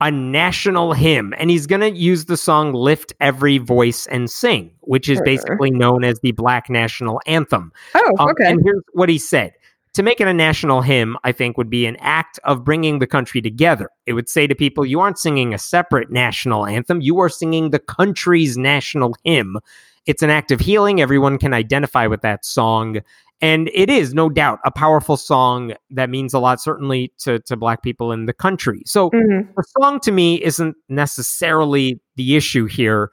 a 0.01 0.11
national 0.11 0.93
hymn 0.93 1.33
and 1.39 1.49
he's 1.49 1.65
going 1.65 1.81
to 1.81 1.91
use 1.91 2.25
the 2.25 2.37
song 2.37 2.73
lift 2.73 3.13
every 3.21 3.59
voice 3.59 4.09
and 4.09 4.29
sing 4.29 4.69
which 4.81 5.09
is 5.09 5.21
basically 5.25 5.71
known 5.71 6.03
as 6.03 6.19
the 6.25 6.33
black 6.33 6.69
national 6.69 7.21
anthem 7.25 7.71
oh 7.95 8.11
um, 8.19 8.31
okay 8.31 8.47
um, 8.47 8.55
and 8.55 8.61
here's 8.65 8.83
what 8.95 9.09
he 9.09 9.17
said 9.17 9.53
to 9.95 10.03
make 10.03 10.21
it 10.21 10.29
a 10.29 10.35
national 10.35 10.81
hymn 10.81 11.17
i 11.25 11.33
think 11.33 11.59
would 11.59 11.71
be 11.71 11.87
an 11.87 11.97
act 12.01 12.39
of 12.45 12.65
bringing 12.65 12.99
the 12.99 13.07
country 13.07 13.41
together. 13.41 13.91
It 14.07 14.13
would 14.13 14.29
say 14.29 14.47
to 14.47 14.55
people 14.55 14.85
you 14.85 15.01
aren't 15.01 15.19
singing 15.19 15.53
a 15.53 15.59
separate 15.59 16.11
national 16.11 16.67
anthem. 16.67 17.01
You 17.01 17.19
are 17.21 17.29
singing 17.29 17.71
the 17.71 17.79
country's 17.79 18.57
national 18.57 19.17
hymn. 19.25 19.59
It's 20.07 20.23
an 20.23 20.31
act 20.31 20.51
of 20.51 20.61
healing. 20.61 21.01
Everyone 21.01 21.39
can 21.39 21.55
identify 21.55 22.07
with 22.07 22.23
that 22.23 22.45
song. 22.45 22.99
And 23.41 23.71
it 23.75 23.91
is 23.91 24.15
no 24.15 24.29
doubt 24.29 24.61
a 24.65 24.71
powerful 24.71 25.17
song 25.17 25.75
that 25.91 26.11
means 26.11 26.33
a 26.33 26.39
lot 26.39 26.61
certainly 26.61 27.13
to, 27.19 27.41
to 27.41 27.57
black 27.57 27.83
people 27.83 28.13
in 28.13 28.27
the 28.27 28.33
country. 28.33 28.83
So 28.87 29.11
mm-hmm. 29.11 29.51
the 29.57 29.65
song 29.81 29.99
to 30.01 30.13
me 30.13 30.43
isn't 30.43 30.77
necessarily 30.89 32.01
the 32.17 32.37
issue 32.37 32.67
here. 32.67 33.11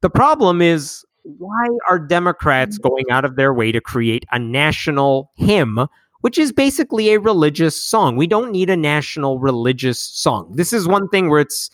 The 0.00 0.10
problem 0.10 0.62
is 0.62 1.04
why 1.22 1.66
are 1.90 1.98
democrats 1.98 2.78
mm-hmm. 2.78 2.88
going 2.88 3.04
out 3.10 3.24
of 3.24 3.34
their 3.34 3.52
way 3.52 3.72
to 3.72 3.80
create 3.80 4.24
a 4.30 4.38
national 4.38 5.32
hymn 5.34 5.86
which 6.26 6.38
is 6.38 6.50
basically 6.50 7.10
a 7.10 7.20
religious 7.20 7.80
song 7.80 8.16
we 8.16 8.26
don't 8.26 8.50
need 8.50 8.68
a 8.68 8.76
national 8.76 9.38
religious 9.38 10.00
song 10.00 10.50
this 10.56 10.72
is 10.72 10.88
one 10.88 11.08
thing 11.10 11.30
where 11.30 11.38
it's 11.38 11.70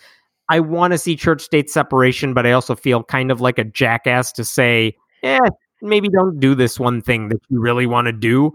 i 0.50 0.60
want 0.60 0.92
to 0.92 0.98
see 0.98 1.16
church 1.16 1.40
state 1.40 1.70
separation 1.70 2.34
but 2.34 2.46
i 2.46 2.52
also 2.52 2.76
feel 2.76 3.02
kind 3.02 3.30
of 3.30 3.40
like 3.40 3.56
a 3.56 3.64
jackass 3.64 4.30
to 4.30 4.44
say 4.44 4.94
yeah 5.22 5.38
maybe 5.80 6.06
don't 6.10 6.38
do 6.38 6.54
this 6.54 6.78
one 6.78 7.00
thing 7.00 7.30
that 7.30 7.40
you 7.48 7.62
really 7.62 7.86
want 7.86 8.06
to 8.08 8.12
do 8.12 8.52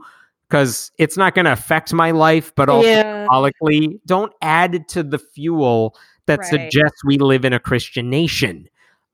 because 0.48 0.92
it's 1.00 1.18
not 1.18 1.36
going 1.36 1.46
to 1.46 1.52
affect 1.52 1.94
my 1.94 2.12
life, 2.12 2.54
but 2.56 2.70
also 2.70 2.88
yeah. 2.88 3.24
symbolically, 3.24 4.00
don't 4.06 4.32
add 4.42 4.88
to 4.90 5.04
the 5.04 5.20
fuel 5.20 5.98
that 6.26 6.40
right. 6.40 6.48
suggests 6.48 7.04
we 7.04 7.18
live 7.18 7.44
in 7.44 7.54
a 7.54 7.60
Christian 7.60 8.10
nation. 8.10 8.70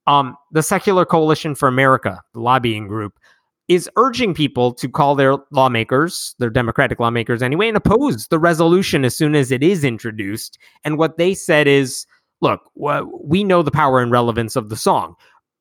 Um, 0.05 0.37
the 0.51 0.61
Secular 0.61 1.05
Coalition 1.05 1.55
for 1.55 1.67
America, 1.67 2.21
the 2.33 2.41
lobbying 2.41 2.87
group, 2.87 3.17
is 3.67 3.89
urging 3.95 4.33
people 4.33 4.73
to 4.73 4.89
call 4.89 5.15
their 5.15 5.37
lawmakers, 5.51 6.35
their 6.39 6.49
Democratic 6.49 6.99
lawmakers 6.99 7.41
anyway, 7.41 7.67
and 7.67 7.77
oppose 7.77 8.27
the 8.27 8.39
resolution 8.39 9.05
as 9.05 9.15
soon 9.15 9.35
as 9.35 9.51
it 9.51 9.63
is 9.63 9.83
introduced. 9.83 10.57
And 10.83 10.97
what 10.97 11.17
they 11.17 11.33
said 11.33 11.67
is 11.67 12.05
look, 12.41 12.69
we 12.75 13.43
know 13.43 13.63
the 13.63 13.71
power 13.71 14.01
and 14.01 14.11
relevance 14.11 14.55
of 14.57 14.69
the 14.69 14.75
song. 14.75 15.15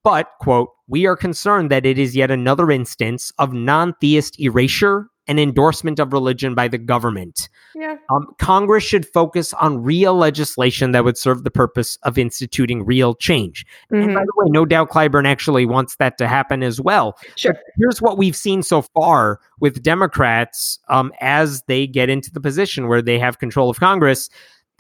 But, 0.05 0.31
quote, 0.41 0.71
we 0.89 1.07
are 1.07 1.17
concerned 1.17 1.71
that 1.71 1.87
it 1.87 1.99
is 1.99 2.17
yet 2.17 2.31
another 2.31 2.71
instance 2.71 3.33
of 3.39 3.53
non 3.53 3.95
theist 4.01 4.39
erasure 4.41 5.09
and 5.29 5.39
endorsement 5.39 6.01
of 6.01 6.13
religion 6.13 6.55
by 6.55 6.67
the 6.67 6.79
government. 6.79 7.49
Yeah. 7.75 7.97
Um, 8.11 8.27
Congress 8.39 8.83
should 8.83 9.07
focus 9.07 9.55
on 9.55 9.83
real 9.83 10.15
legislation 10.15 10.93
that 10.93 11.05
would 11.05 11.17
serve 11.17 11.45
the 11.45 11.51
purpose 11.51 11.97
of 12.03 12.19
instituting 12.19 12.85
real 12.85 13.15
change. 13.15 13.65
Mm-hmm. 13.93 14.03
And 14.03 14.15
by 14.15 14.21
mm-hmm. 14.21 14.27
the 14.27 14.33
way, 14.37 14.47
no 14.51 14.65
doubt 14.65 14.91
Clyburn 14.91 15.27
actually 15.27 15.65
wants 15.65 15.97
that 15.97 16.19
to 16.19 16.27
happen 16.27 16.63
as 16.63 16.81
well. 16.81 17.17
Sure. 17.37 17.53
But 17.53 17.63
here's 17.79 18.03
what 18.03 18.19
we've 18.19 18.37
seen 18.37 18.63
so 18.63 18.83
far 18.83 19.39
with 19.61 19.83
Democrats 19.83 20.81
um, 20.89 21.13
as 21.21 21.63
they 21.63 21.87
get 21.87 22.11
into 22.11 22.33
the 22.33 22.41
position 22.41 22.89
where 22.89 23.03
they 23.03 23.19
have 23.19 23.39
control 23.39 23.71
of 23.71 23.79
Congress. 23.79 24.29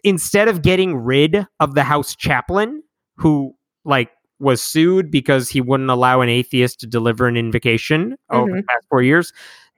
Instead 0.04 0.48
of 0.48 0.62
getting 0.62 0.96
rid 0.96 1.46
of 1.60 1.76
the 1.76 1.84
House 1.84 2.16
chaplain, 2.16 2.82
who 3.16 3.54
like 3.84 4.10
was 4.42 4.62
sued 4.62 5.10
because 5.10 5.48
he 5.48 5.60
wouldn't 5.60 5.88
allow 5.88 6.20
an 6.20 6.28
atheist 6.28 6.80
to 6.80 6.86
deliver 6.86 7.26
an 7.26 7.36
invocation 7.36 8.10
mm-hmm. 8.10 8.36
over 8.36 8.50
the 8.56 8.62
past 8.64 8.86
four 8.90 9.02
years. 9.02 9.32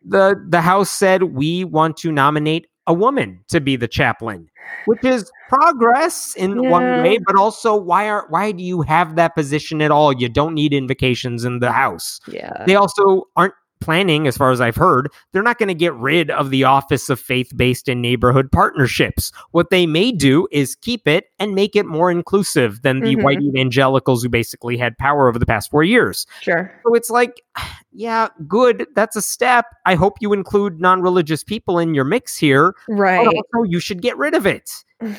The 0.07 0.35
the 0.49 0.61
House 0.61 0.91
said 0.91 1.23
we 1.25 1.65
want 1.65 1.97
to 1.99 2.11
nominate 2.11 2.67
a 2.87 2.93
woman 2.93 3.43
to 3.49 3.61
be 3.61 3.77
the 3.77 3.89
chaplain, 3.89 4.49
which 4.87 5.05
is 5.05 5.31
progress 5.49 6.35
in 6.37 6.63
yeah. 6.63 6.71
one 6.71 7.03
way, 7.03 7.19
but 7.27 7.37
also 7.37 7.75
why 7.77 8.09
are 8.09 8.27
why 8.29 8.53
do 8.53 8.63
you 8.63 8.83
have 8.83 9.17
that 9.17 9.35
position 9.35 9.81
at 9.81 9.91
all? 9.91 10.13
You 10.13 10.29
don't 10.29 10.55
need 10.55 10.75
invocations 10.75 11.45
in 11.45 11.61
the 11.61 11.73
House. 11.73 12.21
Yeah. 12.29 12.65
They 12.67 12.75
also 12.75 13.25
aren't 13.37 13.55
planning, 13.85 14.27
as 14.27 14.37
far 14.37 14.51
as 14.51 14.63
I've 14.63 14.77
heard, 14.77 15.13
they're 15.33 15.43
not 15.43 15.59
going 15.59 15.69
to 15.69 15.75
get 15.75 15.93
rid 15.95 16.31
of 16.31 16.49
the 16.49 16.65
Office 16.65 17.11
of 17.11 17.21
Faith 17.21 17.53
Based 17.55 17.87
and 17.87 18.01
Neighborhood 18.01 18.51
Partnerships. 18.51 19.31
What 19.51 19.69
they 19.69 19.87
may 19.87 20.11
do 20.11 20.49
is 20.51 20.75
keep 20.75 21.07
it 21.07 21.27
and 21.39 21.55
make 21.55 21.77
it 21.77 21.85
more 21.85 22.11
inclusive 22.11 22.81
than 22.81 23.01
the 23.01 23.15
mm-hmm. 23.15 23.23
white 23.23 23.43
evangelicals 23.43 24.23
who 24.23 24.31
basically 24.31 24.79
had 24.79 24.97
power 24.97 25.29
over 25.29 25.39
the 25.39 25.45
past 25.45 25.71
four 25.71 25.85
years. 25.85 26.27
Sure. 26.41 26.73
So 26.83 26.95
it's 26.95 27.11
like, 27.11 27.43
yeah, 27.93 28.29
good. 28.49 28.87
That's 28.95 29.17
a 29.17 29.23
step. 29.23 29.67
I 29.85 29.97
hope 29.97 30.15
you 30.21 30.33
include 30.33 30.81
non 30.81 31.03
religious 31.03 31.45
people 31.45 31.79
in 31.79 31.95
your 31.95 32.05
mix 32.05 32.39
here. 32.39 32.75
Right. 32.89 33.27
Also, 33.27 33.65
you 33.65 33.81
should 33.81 34.01
get 34.01 34.17
rid 34.17 34.35
of 34.35 34.47
it. 34.47 34.71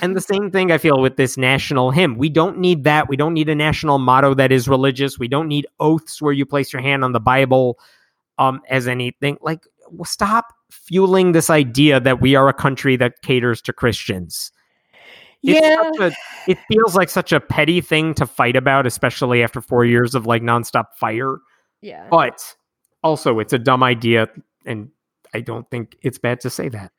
and 0.01 0.15
the 0.15 0.21
same 0.34 0.49
thing 0.49 0.71
I 0.71 0.80
feel 0.80 0.99
with 0.99 1.17
this 1.17 1.38
national 1.38 1.91
hymn. 1.91 2.17
We 2.17 2.30
don't 2.30 2.58
need 2.58 2.84
that. 2.86 3.08
We 3.08 3.15
don't 3.15 3.36
need 3.36 3.47
a 3.47 3.56
national 3.56 3.99
motto 3.99 4.34
that 4.34 4.51
is 4.51 4.67
religious. 4.67 5.19
We 5.19 5.28
don't 5.28 5.47
need 5.47 5.67
oaths 5.80 6.19
where 6.19 6.34
you 6.34 6.47
place 6.47 6.73
your 6.73 6.82
hand 6.82 7.04
on 7.04 7.12
the 7.12 7.19
Bible 7.19 7.78
um, 8.38 8.62
as 8.69 8.88
anything. 8.88 9.38
Like, 9.41 9.65
stop 10.04 10.54
fueling 10.69 11.32
this 11.32 11.50
idea 11.50 12.00
that 12.00 12.21
we 12.21 12.36
are 12.36 12.48
a 12.50 12.54
country 12.54 12.95
that 12.98 13.21
caters 13.21 13.62
to 13.63 13.74
Christians. 13.74 14.52
yeah. 15.41 15.91
A, 16.00 16.12
it 16.48 16.58
feels 16.67 16.95
like 16.95 17.10
such 17.10 17.32
a 17.32 17.39
petty 17.39 17.82
thing 17.82 18.13
to 18.15 18.26
fight 18.26 18.56
about, 18.56 18.86
especially 18.86 19.43
after 19.43 19.62
four 19.62 19.86
years 19.86 20.15
of 20.15 20.26
like 20.26 20.41
nonstop 20.41 20.86
fire. 20.98 21.38
Yeah. 21.82 22.08
But 22.10 22.56
also, 23.04 23.39
it's 23.39 23.54
a 23.54 23.60
dumb 23.60 23.84
idea, 23.84 24.28
and 24.65 24.89
I 25.34 25.41
don't 25.41 25.69
think 25.69 25.98
it's 26.02 26.17
bad 26.17 26.39
to 26.41 26.50
say 26.50 26.69
that. 26.69 26.91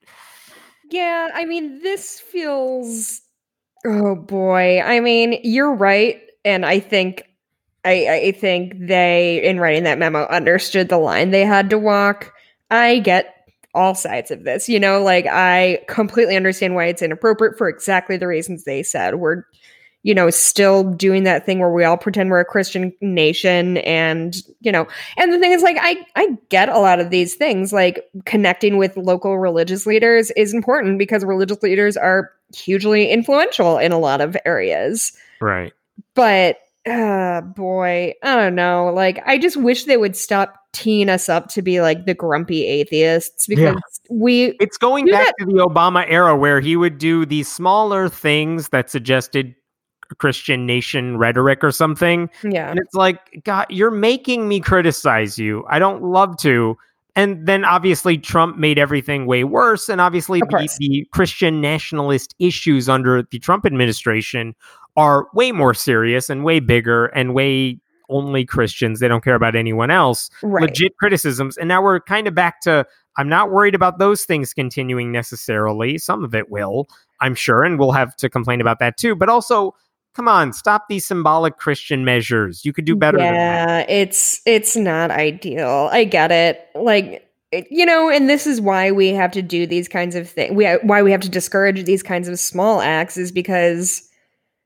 Yeah, 0.90 1.30
I 1.34 1.44
mean, 1.44 1.82
this 1.82 2.20
feels. 2.20 3.20
Oh 3.84 4.14
boy. 4.14 4.80
I 4.80 5.00
mean, 5.00 5.40
you're 5.42 5.74
right. 5.74 6.20
And 6.44 6.64
I 6.64 6.78
think 6.78 7.24
I, 7.86 8.26
I 8.26 8.32
think 8.32 8.74
they, 8.78 9.42
in 9.44 9.60
writing 9.60 9.84
that 9.84 9.98
memo, 9.98 10.26
understood 10.26 10.88
the 10.88 10.98
line 10.98 11.30
they 11.30 11.44
had 11.44 11.70
to 11.70 11.78
walk. 11.78 12.32
I 12.68 12.98
get 12.98 13.32
all 13.74 13.94
sides 13.94 14.32
of 14.32 14.42
this. 14.42 14.68
You 14.68 14.80
know, 14.80 15.02
like 15.02 15.26
I 15.26 15.84
completely 15.86 16.36
understand 16.36 16.74
why 16.74 16.86
it's 16.86 17.02
inappropriate 17.02 17.56
for 17.56 17.68
exactly 17.68 18.16
the 18.16 18.26
reasons 18.26 18.64
they 18.64 18.82
said. 18.82 19.16
We're, 19.16 19.44
you 20.02 20.14
know, 20.14 20.30
still 20.30 20.82
doing 20.82 21.24
that 21.24 21.46
thing 21.46 21.60
where 21.60 21.70
we 21.70 21.84
all 21.84 21.96
pretend 21.96 22.30
we're 22.30 22.40
a 22.40 22.44
Christian 22.44 22.92
nation 23.00 23.76
and, 23.78 24.36
you 24.60 24.72
know, 24.72 24.88
and 25.16 25.32
the 25.32 25.38
thing 25.38 25.52
is 25.52 25.62
like 25.62 25.76
I 25.80 26.04
I 26.16 26.36
get 26.48 26.68
a 26.68 26.78
lot 26.78 26.98
of 26.98 27.10
these 27.10 27.34
things 27.34 27.72
like 27.72 28.04
connecting 28.24 28.78
with 28.78 28.96
local 28.96 29.38
religious 29.38 29.86
leaders 29.86 30.32
is 30.32 30.54
important 30.54 30.98
because 30.98 31.24
religious 31.24 31.62
leaders 31.62 31.96
are 31.96 32.32
hugely 32.54 33.10
influential 33.10 33.78
in 33.78 33.92
a 33.92 33.98
lot 33.98 34.20
of 34.20 34.36
areas. 34.44 35.12
Right. 35.40 35.72
But 36.14 36.58
uh 36.86 37.40
boy 37.40 38.12
i 38.22 38.36
don't 38.36 38.54
know 38.54 38.92
like 38.94 39.20
i 39.26 39.36
just 39.36 39.56
wish 39.56 39.84
they 39.84 39.96
would 39.96 40.16
stop 40.16 40.54
teeing 40.72 41.08
us 41.08 41.28
up 41.28 41.48
to 41.48 41.62
be 41.62 41.80
like 41.80 42.06
the 42.06 42.14
grumpy 42.14 42.64
atheists 42.64 43.46
because 43.46 43.74
yeah. 43.74 44.10
we 44.10 44.56
it's 44.60 44.76
going 44.76 45.06
back 45.06 45.34
that. 45.38 45.44
to 45.44 45.46
the 45.46 45.66
obama 45.66 46.04
era 46.08 46.36
where 46.36 46.60
he 46.60 46.76
would 46.76 46.98
do 46.98 47.26
these 47.26 47.48
smaller 47.50 48.08
things 48.08 48.68
that 48.68 48.88
suggested 48.88 49.54
christian 50.18 50.64
nation 50.64 51.16
rhetoric 51.16 51.64
or 51.64 51.72
something 51.72 52.30
yeah 52.44 52.70
and 52.70 52.78
it's 52.78 52.94
like 52.94 53.42
god 53.42 53.66
you're 53.68 53.90
making 53.90 54.46
me 54.46 54.60
criticize 54.60 55.38
you 55.38 55.64
i 55.68 55.78
don't 55.80 56.02
love 56.02 56.36
to 56.36 56.76
and 57.16 57.46
then 57.46 57.64
obviously 57.64 58.18
Trump 58.18 58.58
made 58.58 58.78
everything 58.78 59.24
way 59.24 59.42
worse. 59.42 59.88
And 59.88 60.00
obviously 60.00 60.40
the, 60.40 60.68
the, 60.78 61.08
Christian 61.12 61.62
nationalist 61.62 62.34
issues 62.38 62.88
under 62.88 63.22
the 63.30 63.38
Trump 63.38 63.64
administration 63.64 64.54
are 64.96 65.26
way 65.32 65.50
more 65.50 65.72
serious 65.72 66.28
and 66.28 66.44
way 66.44 66.60
bigger 66.60 67.06
and 67.06 67.34
way 67.34 67.80
only 68.10 68.44
Christians. 68.44 69.00
They 69.00 69.08
don't 69.08 69.24
care 69.24 69.34
about 69.34 69.56
anyone 69.56 69.90
else. 69.90 70.30
Right. 70.42 70.64
Legit 70.64 70.96
criticisms. 70.98 71.56
And 71.56 71.68
now 71.68 71.82
we're 71.82 72.00
kind 72.00 72.28
of 72.28 72.34
back 72.34 72.60
to 72.60 72.86
I'm 73.16 73.30
not 73.30 73.50
worried 73.50 73.74
about 73.74 73.98
those 73.98 74.24
things 74.24 74.52
continuing 74.52 75.10
necessarily. 75.10 75.96
Some 75.96 76.22
of 76.22 76.34
it 76.34 76.50
will, 76.50 76.86
I'm 77.20 77.34
sure, 77.34 77.64
and 77.64 77.78
we'll 77.78 77.92
have 77.92 78.14
to 78.16 78.28
complain 78.28 78.60
about 78.60 78.78
that 78.80 78.98
too. 78.98 79.16
But 79.16 79.30
also, 79.30 79.74
come 80.16 80.28
on, 80.28 80.52
stop 80.54 80.88
these 80.88 81.04
symbolic 81.04 81.58
Christian 81.58 82.04
measures. 82.04 82.64
You 82.64 82.72
could 82.72 82.86
do 82.86 82.96
better 82.96 83.18
yeah, 83.18 83.84
it's 83.88 84.40
it's 84.46 84.74
not 84.74 85.10
ideal. 85.10 85.90
I 85.92 86.04
get 86.04 86.32
it. 86.32 86.66
Like 86.74 87.22
you 87.70 87.84
know, 87.86 88.10
and 88.10 88.28
this 88.28 88.46
is 88.46 88.60
why 88.60 88.90
we 88.90 89.08
have 89.10 89.30
to 89.32 89.42
do 89.42 89.66
these 89.66 89.88
kinds 89.88 90.16
of 90.16 90.28
things. 90.28 90.54
We 90.54 90.66
why 90.82 91.02
we 91.02 91.12
have 91.12 91.20
to 91.20 91.28
discourage 91.28 91.84
these 91.84 92.02
kinds 92.02 92.28
of 92.28 92.38
small 92.40 92.80
acts 92.80 93.18
is 93.18 93.30
because 93.30 94.10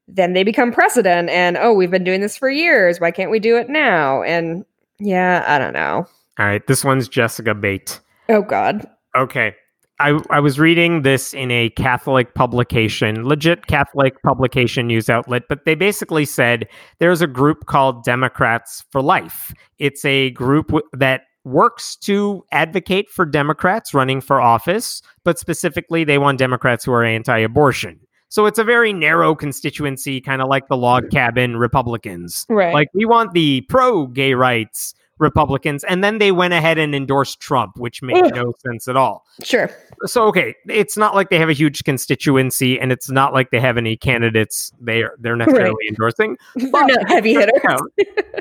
then 0.06 0.32
they 0.32 0.42
become 0.42 0.72
precedent 0.72 1.28
and 1.30 1.56
oh 1.56 1.72
we've 1.72 1.90
been 1.90 2.04
doing 2.04 2.20
this 2.20 2.36
for 2.36 2.50
years 2.50 3.00
why 3.00 3.10
can't 3.10 3.30
we 3.30 3.38
do 3.38 3.56
it 3.56 3.68
now 3.68 4.22
and 4.22 4.64
yeah 4.98 5.44
i 5.46 5.56
don't 5.56 5.72
know 5.72 6.04
all 6.38 6.46
right 6.46 6.66
this 6.66 6.84
one's 6.84 7.08
jessica 7.08 7.54
bait 7.54 8.00
oh 8.28 8.42
god 8.42 8.88
okay 9.16 9.54
I, 10.00 10.18
I 10.30 10.40
was 10.40 10.58
reading 10.58 11.02
this 11.02 11.34
in 11.34 11.50
a 11.50 11.68
Catholic 11.70 12.34
publication, 12.34 13.28
legit 13.28 13.66
Catholic 13.66 14.20
publication 14.22 14.86
news 14.86 15.10
outlet, 15.10 15.42
but 15.48 15.66
they 15.66 15.74
basically 15.74 16.24
said 16.24 16.66
there's 17.00 17.20
a 17.20 17.26
group 17.26 17.66
called 17.66 18.02
Democrats 18.02 18.82
for 18.90 19.02
Life. 19.02 19.52
It's 19.78 20.04
a 20.06 20.30
group 20.30 20.68
w- 20.68 20.86
that 20.94 21.22
works 21.44 21.96
to 21.96 22.42
advocate 22.50 23.10
for 23.10 23.26
Democrats 23.26 23.92
running 23.92 24.22
for 24.22 24.40
office, 24.40 25.02
but 25.22 25.38
specifically 25.38 26.02
they 26.02 26.18
want 26.18 26.38
Democrats 26.38 26.84
who 26.84 26.92
are 26.92 27.04
anti 27.04 27.38
abortion. 27.38 28.00
So 28.30 28.46
it's 28.46 28.58
a 28.58 28.64
very 28.64 28.92
narrow 28.92 29.34
constituency, 29.34 30.20
kind 30.20 30.40
of 30.40 30.48
like 30.48 30.68
the 30.68 30.76
log 30.76 31.10
cabin 31.10 31.56
Republicans. 31.56 32.46
Right. 32.48 32.72
Like 32.72 32.88
we 32.94 33.04
want 33.04 33.34
the 33.34 33.62
pro 33.62 34.06
gay 34.06 34.34
rights 34.34 34.94
Republicans, 35.20 35.84
and 35.84 36.02
then 36.02 36.18
they 36.18 36.32
went 36.32 36.54
ahead 36.54 36.78
and 36.78 36.94
endorsed 36.94 37.40
Trump, 37.40 37.76
which 37.76 38.02
made 38.02 38.24
Ugh. 38.24 38.32
no 38.34 38.52
sense 38.66 38.88
at 38.88 38.96
all. 38.96 39.26
Sure. 39.42 39.70
So 40.06 40.26
okay, 40.28 40.54
it's 40.66 40.96
not 40.96 41.14
like 41.14 41.30
they 41.30 41.38
have 41.38 41.50
a 41.50 41.54
huge 41.54 41.84
constituency, 41.84 42.80
and 42.80 42.90
it's 42.90 43.10
not 43.10 43.32
like 43.32 43.50
they 43.50 43.60
have 43.60 43.76
any 43.76 43.96
candidates 43.96 44.72
they 44.80 45.02
are 45.02 45.14
they're 45.18 45.36
necessarily 45.36 45.70
right. 45.70 45.88
endorsing. 45.90 46.36
They're 46.56 46.70
not 46.70 47.08
heavy 47.08 47.34
hitters. 47.34 47.80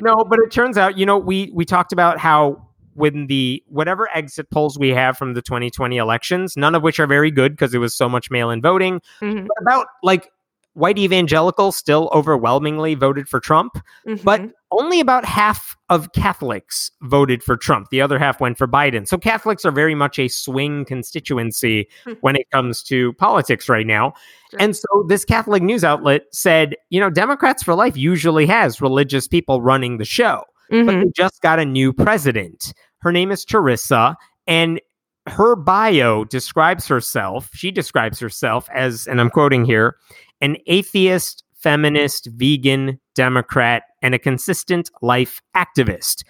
no, 0.00 0.24
but 0.24 0.38
it 0.38 0.50
turns 0.50 0.78
out, 0.78 0.96
you 0.96 1.04
know, 1.04 1.18
we 1.18 1.50
we 1.54 1.64
talked 1.64 1.92
about 1.92 2.18
how 2.18 2.66
when 2.94 3.26
the 3.26 3.62
whatever 3.68 4.08
exit 4.14 4.50
polls 4.50 4.78
we 4.78 4.90
have 4.90 5.16
from 5.16 5.34
the 5.34 5.42
2020 5.42 5.96
elections, 5.96 6.56
none 6.56 6.74
of 6.74 6.82
which 6.82 6.98
are 6.98 7.06
very 7.06 7.30
good 7.30 7.52
because 7.52 7.74
it 7.74 7.78
was 7.78 7.94
so 7.94 8.08
much 8.08 8.30
mail-in 8.30 8.60
voting. 8.60 9.00
Mm-hmm. 9.20 9.46
about 9.60 9.86
like 10.02 10.30
white 10.74 10.98
evangelicals 10.98 11.76
still 11.76 12.08
overwhelmingly 12.12 12.94
voted 12.94 13.28
for 13.28 13.40
Trump, 13.40 13.74
mm-hmm. 14.06 14.22
but 14.24 14.40
only 14.70 15.00
about 15.00 15.24
half 15.24 15.76
of 15.88 16.12
Catholics 16.12 16.90
voted 17.02 17.42
for 17.42 17.56
Trump. 17.56 17.88
The 17.90 18.00
other 18.00 18.18
half 18.18 18.40
went 18.40 18.56
for 18.56 18.68
Biden. 18.68 19.06
So 19.08 19.18
Catholics 19.18 19.64
are 19.64 19.72
very 19.72 19.96
much 19.96 20.18
a 20.18 20.28
swing 20.28 20.84
constituency 20.84 21.88
hmm. 22.04 22.12
when 22.20 22.36
it 22.36 22.48
comes 22.52 22.82
to 22.84 23.12
politics 23.14 23.68
right 23.68 23.86
now. 23.86 24.12
Sure. 24.50 24.60
And 24.60 24.76
so 24.76 25.04
this 25.08 25.24
Catholic 25.24 25.62
news 25.62 25.82
outlet 25.82 26.22
said, 26.32 26.76
you 26.88 27.00
know, 27.00 27.10
Democrats 27.10 27.64
for 27.64 27.74
Life 27.74 27.96
usually 27.96 28.46
has 28.46 28.80
religious 28.80 29.26
people 29.26 29.60
running 29.60 29.98
the 29.98 30.04
show. 30.04 30.44
mm-hmm. 30.70 30.86
but 30.86 31.00
they 31.00 31.10
just 31.14 31.40
got 31.42 31.58
a 31.58 31.64
new 31.64 31.92
president. 31.92 32.72
Her 33.00 33.12
name 33.12 33.30
is 33.30 33.44
Teresa, 33.44 34.16
and 34.46 34.80
her 35.26 35.56
bio 35.56 36.24
describes 36.24 36.86
herself. 36.86 37.50
She 37.54 37.70
describes 37.70 38.18
herself 38.18 38.68
as, 38.74 39.06
and 39.06 39.20
I'm 39.20 39.30
quoting 39.30 39.64
here, 39.64 39.96
an 40.40 40.56
atheist, 40.66 41.44
feminist, 41.54 42.28
vegan, 42.34 42.98
Democrat, 43.14 43.84
and 44.02 44.14
a 44.14 44.18
consistent 44.18 44.90
life 45.02 45.42
activist. 45.54 46.24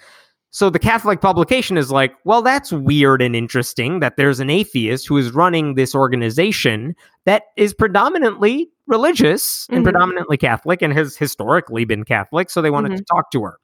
So 0.53 0.69
the 0.69 0.81
Catholic 0.81 1.21
publication 1.21 1.77
is 1.79 1.93
like, 1.93 2.13
well, 2.25 2.43
that's 2.43 2.73
weird 2.73 3.23
and 3.23 3.37
interesting 3.37 4.01
that 4.01 4.17
there's 4.17 4.41
an 4.41 4.51
atheist 4.51 5.07
who 5.07 5.17
is 5.17 5.31
running 5.31 5.75
this 5.75 5.95
organization 5.95 6.97
that 7.25 7.45
is 7.57 7.73
predominantly 7.73 8.69
religious 8.89 9.67
and 9.69 9.79
mm-hmm. 9.79 9.85
predominantly 9.85 10.37
Catholic 10.37 10.83
and 10.83 10.93
has 10.93 11.17
historically 11.17 11.85
been 11.85 12.05
Catholic. 12.05 12.51
So 12.51 12.61
they 12.61 12.71
wanted 12.71 12.91
mm-hmm. 12.91 12.99
to 12.99 13.05
talk 13.05 13.31
to 13.31 13.45
her. 13.45 13.59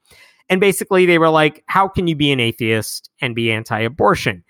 And 0.48 0.60
basically, 0.60 1.06
they 1.06 1.18
were 1.18 1.28
like, 1.28 1.64
how 1.66 1.88
can 1.88 2.06
you 2.06 2.14
be 2.14 2.30
an 2.30 2.38
atheist 2.38 3.10
and 3.20 3.34
be 3.34 3.50
anti 3.50 3.80
abortion? 3.80 4.44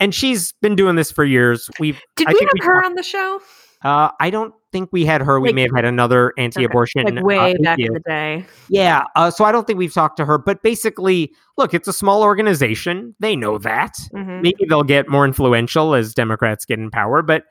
And 0.00 0.14
she's 0.14 0.52
been 0.62 0.74
doing 0.74 0.96
this 0.96 1.12
for 1.12 1.26
years. 1.26 1.68
We've 1.78 2.00
did 2.16 2.26
I 2.28 2.32
we 2.32 2.40
have 2.40 2.50
we 2.54 2.66
her 2.66 2.74
talked, 2.76 2.86
on 2.86 2.94
the 2.94 3.02
show? 3.02 3.40
Uh, 3.84 4.10
I 4.20 4.30
don't 4.30 4.54
think 4.70 4.88
we 4.92 5.04
had 5.04 5.20
her. 5.22 5.40
We 5.40 5.48
like, 5.48 5.54
may 5.54 5.62
have 5.62 5.74
had 5.74 5.84
another 5.84 6.32
anti-abortion 6.38 7.06
okay. 7.06 7.16
like 7.16 7.24
way 7.24 7.54
uh, 7.54 7.62
back 7.62 7.78
in 7.78 7.92
the 7.92 8.00
day. 8.00 8.46
Yeah, 8.68 9.02
uh, 9.16 9.30
so 9.30 9.44
I 9.44 9.52
don't 9.52 9.66
think 9.66 9.78
we've 9.78 9.92
talked 9.92 10.16
to 10.18 10.24
her. 10.24 10.38
But 10.38 10.62
basically, 10.62 11.32
look, 11.58 11.74
it's 11.74 11.88
a 11.88 11.92
small 11.92 12.22
organization. 12.22 13.14
They 13.20 13.36
know 13.36 13.58
that. 13.58 13.94
Mm-hmm. 14.14 14.40
Maybe 14.40 14.64
they'll 14.68 14.82
get 14.82 15.08
more 15.08 15.24
influential 15.24 15.94
as 15.94 16.14
Democrats 16.14 16.64
get 16.64 16.78
in 16.78 16.90
power. 16.90 17.22
But 17.22 17.44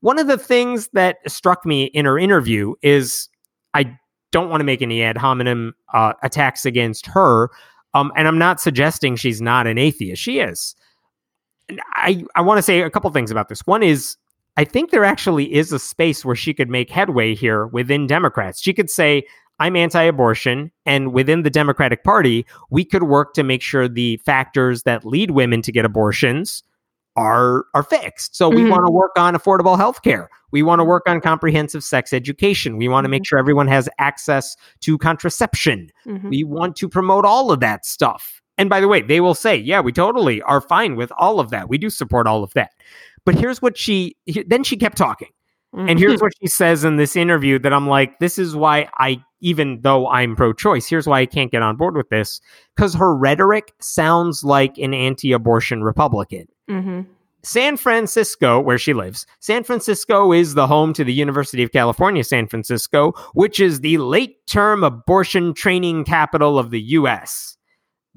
one 0.00 0.18
of 0.18 0.26
the 0.26 0.38
things 0.38 0.88
that 0.92 1.16
struck 1.26 1.66
me 1.66 1.84
in 1.86 2.04
her 2.04 2.18
interview 2.18 2.74
is 2.82 3.28
I 3.74 3.98
don't 4.30 4.50
want 4.50 4.60
to 4.60 4.64
make 4.64 4.82
any 4.82 5.02
ad 5.02 5.16
hominem 5.16 5.74
uh, 5.94 6.12
attacks 6.22 6.64
against 6.64 7.06
her, 7.06 7.48
um, 7.94 8.12
and 8.14 8.28
I'm 8.28 8.38
not 8.38 8.60
suggesting 8.60 9.16
she's 9.16 9.40
not 9.40 9.66
an 9.66 9.78
atheist. 9.78 10.22
She 10.22 10.38
is. 10.38 10.76
I, 11.94 12.24
I 12.34 12.42
want 12.42 12.58
to 12.58 12.62
say 12.62 12.80
a 12.80 12.90
couple 12.90 13.10
things 13.10 13.30
about 13.30 13.48
this. 13.48 13.60
One 13.66 13.82
is 13.82 14.16
I 14.58 14.64
think 14.64 14.90
there 14.90 15.04
actually 15.04 15.54
is 15.54 15.72
a 15.72 15.78
space 15.78 16.24
where 16.24 16.34
she 16.34 16.52
could 16.52 16.68
make 16.68 16.90
headway 16.90 17.32
here 17.36 17.68
within 17.68 18.08
Democrats. 18.08 18.60
She 18.60 18.74
could 18.74 18.90
say, 18.90 19.22
I'm 19.60 19.76
anti 19.76 20.02
abortion. 20.02 20.72
And 20.84 21.12
within 21.12 21.44
the 21.44 21.50
Democratic 21.50 22.02
Party, 22.02 22.44
we 22.68 22.84
could 22.84 23.04
work 23.04 23.34
to 23.34 23.44
make 23.44 23.62
sure 23.62 23.86
the 23.86 24.16
factors 24.18 24.82
that 24.82 25.04
lead 25.04 25.30
women 25.30 25.62
to 25.62 25.70
get 25.70 25.84
abortions 25.84 26.64
are, 27.14 27.66
are 27.72 27.84
fixed. 27.84 28.34
So 28.34 28.50
mm-hmm. 28.50 28.64
we 28.64 28.68
want 28.68 28.84
to 28.84 28.90
work 28.90 29.12
on 29.16 29.34
affordable 29.34 29.76
health 29.76 30.02
care. 30.02 30.28
We 30.50 30.64
want 30.64 30.80
to 30.80 30.84
work 30.84 31.04
on 31.06 31.20
comprehensive 31.20 31.84
sex 31.84 32.12
education. 32.12 32.78
We 32.78 32.88
want 32.88 33.04
to 33.04 33.08
make 33.08 33.22
mm-hmm. 33.22 33.28
sure 33.28 33.38
everyone 33.38 33.68
has 33.68 33.88
access 33.98 34.56
to 34.80 34.98
contraception. 34.98 35.88
Mm-hmm. 36.04 36.30
We 36.30 36.42
want 36.42 36.74
to 36.76 36.88
promote 36.88 37.24
all 37.24 37.52
of 37.52 37.60
that 37.60 37.86
stuff. 37.86 38.42
And 38.58 38.68
by 38.68 38.80
the 38.80 38.88
way, 38.88 39.02
they 39.02 39.20
will 39.20 39.36
say, 39.36 39.56
yeah, 39.56 39.80
we 39.80 39.92
totally 39.92 40.42
are 40.42 40.60
fine 40.60 40.96
with 40.96 41.12
all 41.16 41.38
of 41.38 41.50
that. 41.50 41.68
We 41.68 41.78
do 41.78 41.90
support 41.90 42.26
all 42.26 42.42
of 42.42 42.52
that. 42.54 42.72
But 43.28 43.34
here's 43.34 43.60
what 43.60 43.76
she 43.76 44.16
then 44.46 44.64
she 44.64 44.78
kept 44.78 44.96
talking. 44.96 45.28
Mm-hmm. 45.76 45.86
And 45.90 45.98
here's 45.98 46.22
what 46.22 46.32
she 46.40 46.46
says 46.46 46.82
in 46.82 46.96
this 46.96 47.14
interview 47.14 47.58
that 47.58 47.74
I'm 47.74 47.86
like, 47.86 48.18
this 48.20 48.38
is 48.38 48.56
why 48.56 48.88
I, 48.96 49.22
even 49.42 49.82
though 49.82 50.08
I'm 50.08 50.34
pro 50.34 50.54
choice, 50.54 50.88
here's 50.88 51.06
why 51.06 51.20
I 51.20 51.26
can't 51.26 51.52
get 51.52 51.60
on 51.60 51.76
board 51.76 51.94
with 51.94 52.08
this. 52.08 52.40
Because 52.74 52.94
her 52.94 53.14
rhetoric 53.14 53.74
sounds 53.82 54.44
like 54.44 54.78
an 54.78 54.94
anti 54.94 55.32
abortion 55.32 55.84
Republican. 55.84 56.46
Mm-hmm. 56.70 57.02
San 57.42 57.76
Francisco, 57.76 58.60
where 58.60 58.78
she 58.78 58.94
lives, 58.94 59.26
San 59.40 59.62
Francisco 59.62 60.32
is 60.32 60.54
the 60.54 60.66
home 60.66 60.94
to 60.94 61.04
the 61.04 61.12
University 61.12 61.62
of 61.62 61.70
California, 61.70 62.24
San 62.24 62.46
Francisco, 62.46 63.12
which 63.34 63.60
is 63.60 63.80
the 63.80 63.98
late 63.98 64.38
term 64.46 64.82
abortion 64.82 65.52
training 65.52 66.04
capital 66.04 66.58
of 66.58 66.70
the 66.70 66.80
U.S. 66.80 67.57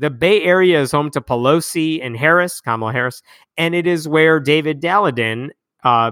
The 0.02 0.10
Bay 0.10 0.42
Area 0.42 0.82
is 0.82 0.92
home 0.92 1.12
to 1.12 1.22
Pelosi 1.22 2.04
and 2.04 2.18
Harris, 2.18 2.60
Kamala 2.60 2.92
Harris, 2.92 3.22
and 3.56 3.76
it 3.76 3.86
is 3.86 4.08
where 4.08 4.40
David 4.40 4.82
Daleiden 4.82 5.50
uh, 5.84 6.10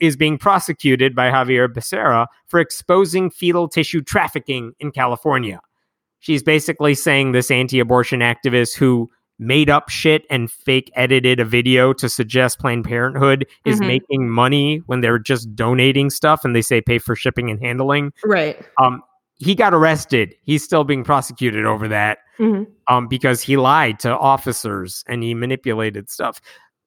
is 0.00 0.16
being 0.16 0.38
prosecuted 0.38 1.14
by 1.14 1.30
Xavier 1.30 1.68
Becerra 1.68 2.26
for 2.46 2.58
exposing 2.58 3.30
fetal 3.30 3.68
tissue 3.68 4.00
trafficking 4.00 4.72
in 4.80 4.92
California. 4.92 5.60
She's 6.20 6.42
basically 6.42 6.94
saying 6.94 7.32
this 7.32 7.50
anti 7.50 7.78
abortion 7.80 8.20
activist 8.20 8.74
who 8.74 9.10
made 9.38 9.68
up 9.68 9.90
shit 9.90 10.24
and 10.30 10.50
fake 10.50 10.90
edited 10.94 11.38
a 11.38 11.44
video 11.44 11.92
to 11.92 12.08
suggest 12.08 12.58
Planned 12.58 12.86
Parenthood 12.86 13.46
is 13.66 13.76
mm-hmm. 13.76 13.88
making 13.88 14.30
money 14.30 14.78
when 14.86 15.02
they're 15.02 15.18
just 15.18 15.54
donating 15.54 16.08
stuff 16.08 16.46
and 16.46 16.56
they 16.56 16.62
say 16.62 16.80
pay 16.80 16.98
for 16.98 17.14
shipping 17.14 17.50
and 17.50 17.60
handling. 17.60 18.14
Right. 18.24 18.58
Um, 18.82 19.02
he 19.38 19.54
got 19.54 19.72
arrested. 19.72 20.34
He's 20.42 20.64
still 20.64 20.84
being 20.84 21.04
prosecuted 21.04 21.64
over 21.64 21.88
that 21.88 22.18
mm-hmm. 22.38 22.70
um, 22.92 23.08
because 23.08 23.40
he 23.42 23.56
lied 23.56 24.00
to 24.00 24.16
officers 24.16 25.04
and 25.06 25.22
he 25.22 25.34
manipulated 25.34 26.10
stuff. 26.10 26.40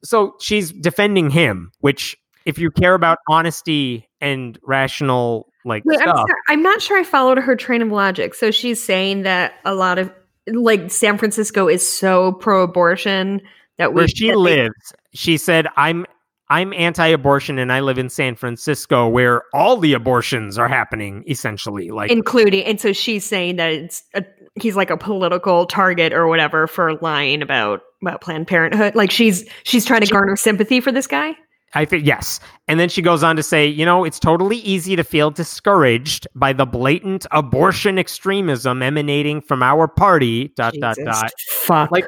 So 0.04 0.36
she's 0.40 0.72
defending 0.72 1.30
him, 1.30 1.72
which, 1.80 2.18
if 2.46 2.58
you 2.58 2.72
care 2.72 2.94
about 2.94 3.20
honesty 3.30 4.10
and 4.20 4.58
rational 4.64 5.48
like 5.64 5.84
Wait, 5.86 6.00
stuff, 6.00 6.26
I'm, 6.28 6.36
I'm 6.50 6.64
not 6.64 6.82
sure 6.82 7.00
I 7.00 7.04
followed 7.04 7.38
her 7.38 7.56
train 7.56 7.82
of 7.82 7.90
logic. 7.90 8.34
So 8.34 8.52
she's 8.52 8.84
saying 8.84 9.22
that 9.24 9.54
a 9.64 9.76
lot 9.76 10.00
of 10.00 10.12
like 10.48 10.90
San 10.90 11.18
Francisco 11.20 11.68
is 11.68 11.88
so 11.88 12.32
pro-abortion 12.34 13.42
that 13.78 13.94
where 13.94 14.08
she 14.08 14.34
lives, 14.34 14.74
she 15.14 15.38
said, 15.38 15.68
"I'm 15.78 16.06
I'm 16.52 16.74
anti-abortion 16.74 17.58
and 17.58 17.72
I 17.72 17.80
live 17.80 17.98
in 17.98 18.10
San 18.10 18.36
Francisco 18.36 19.08
where 19.08 19.44
all 19.54 19.78
the 19.78 19.94
abortions 19.94 20.58
are 20.58 20.68
happening 20.68 21.24
essentially 21.28 21.92
like 21.92 22.12
including 22.12 22.66
and 22.66 22.80
so 22.80 22.92
she's 22.92 23.24
saying 23.24 23.56
that 23.56 23.72
it's 23.72 24.04
a, 24.14 24.26
he's 24.56 24.76
like 24.76 24.90
a 24.90 24.98
political 24.98 25.66
target 25.66 26.12
or 26.12 26.28
whatever 26.28 26.68
for 26.68 26.96
lying 26.96 27.42
about 27.42 27.80
about 28.02 28.20
Planned 28.20 28.48
Parenthood 28.48 28.96
like 28.96 29.12
she's 29.12 29.50
she's 29.64 29.86
trying 29.86 30.02
to 30.02 30.08
she, 30.08 30.12
garner 30.12 30.36
sympathy 30.36 30.82
for 30.82 30.92
this 30.92 31.08
guy 31.08 31.36
I 31.74 31.86
think 31.86 32.06
yes. 32.06 32.42
And 32.68 32.82
then 32.82 32.90
she 32.90 33.02
goes 33.02 33.24
on 33.24 33.38
to 33.38 33.44
say, 33.44 33.66
you 33.66 33.86
know, 33.86 34.04
it's 34.04 34.20
totally 34.20 34.58
easy 34.58 34.98
to 34.98 35.06
feel 35.06 35.32
discouraged 35.32 36.28
by 36.36 36.52
the 36.52 36.66
blatant 36.66 37.26
abortion 37.32 37.98
extremism 37.98 38.84
emanating 38.84 39.40
from 39.40 39.64
our 39.64 39.88
party. 39.88 40.50
Dot 40.58 40.74
Jesus, 40.74 40.98
dot 40.98 41.06
dot. 41.06 41.32
Fuck. 41.48 41.92
Like, 41.92 42.06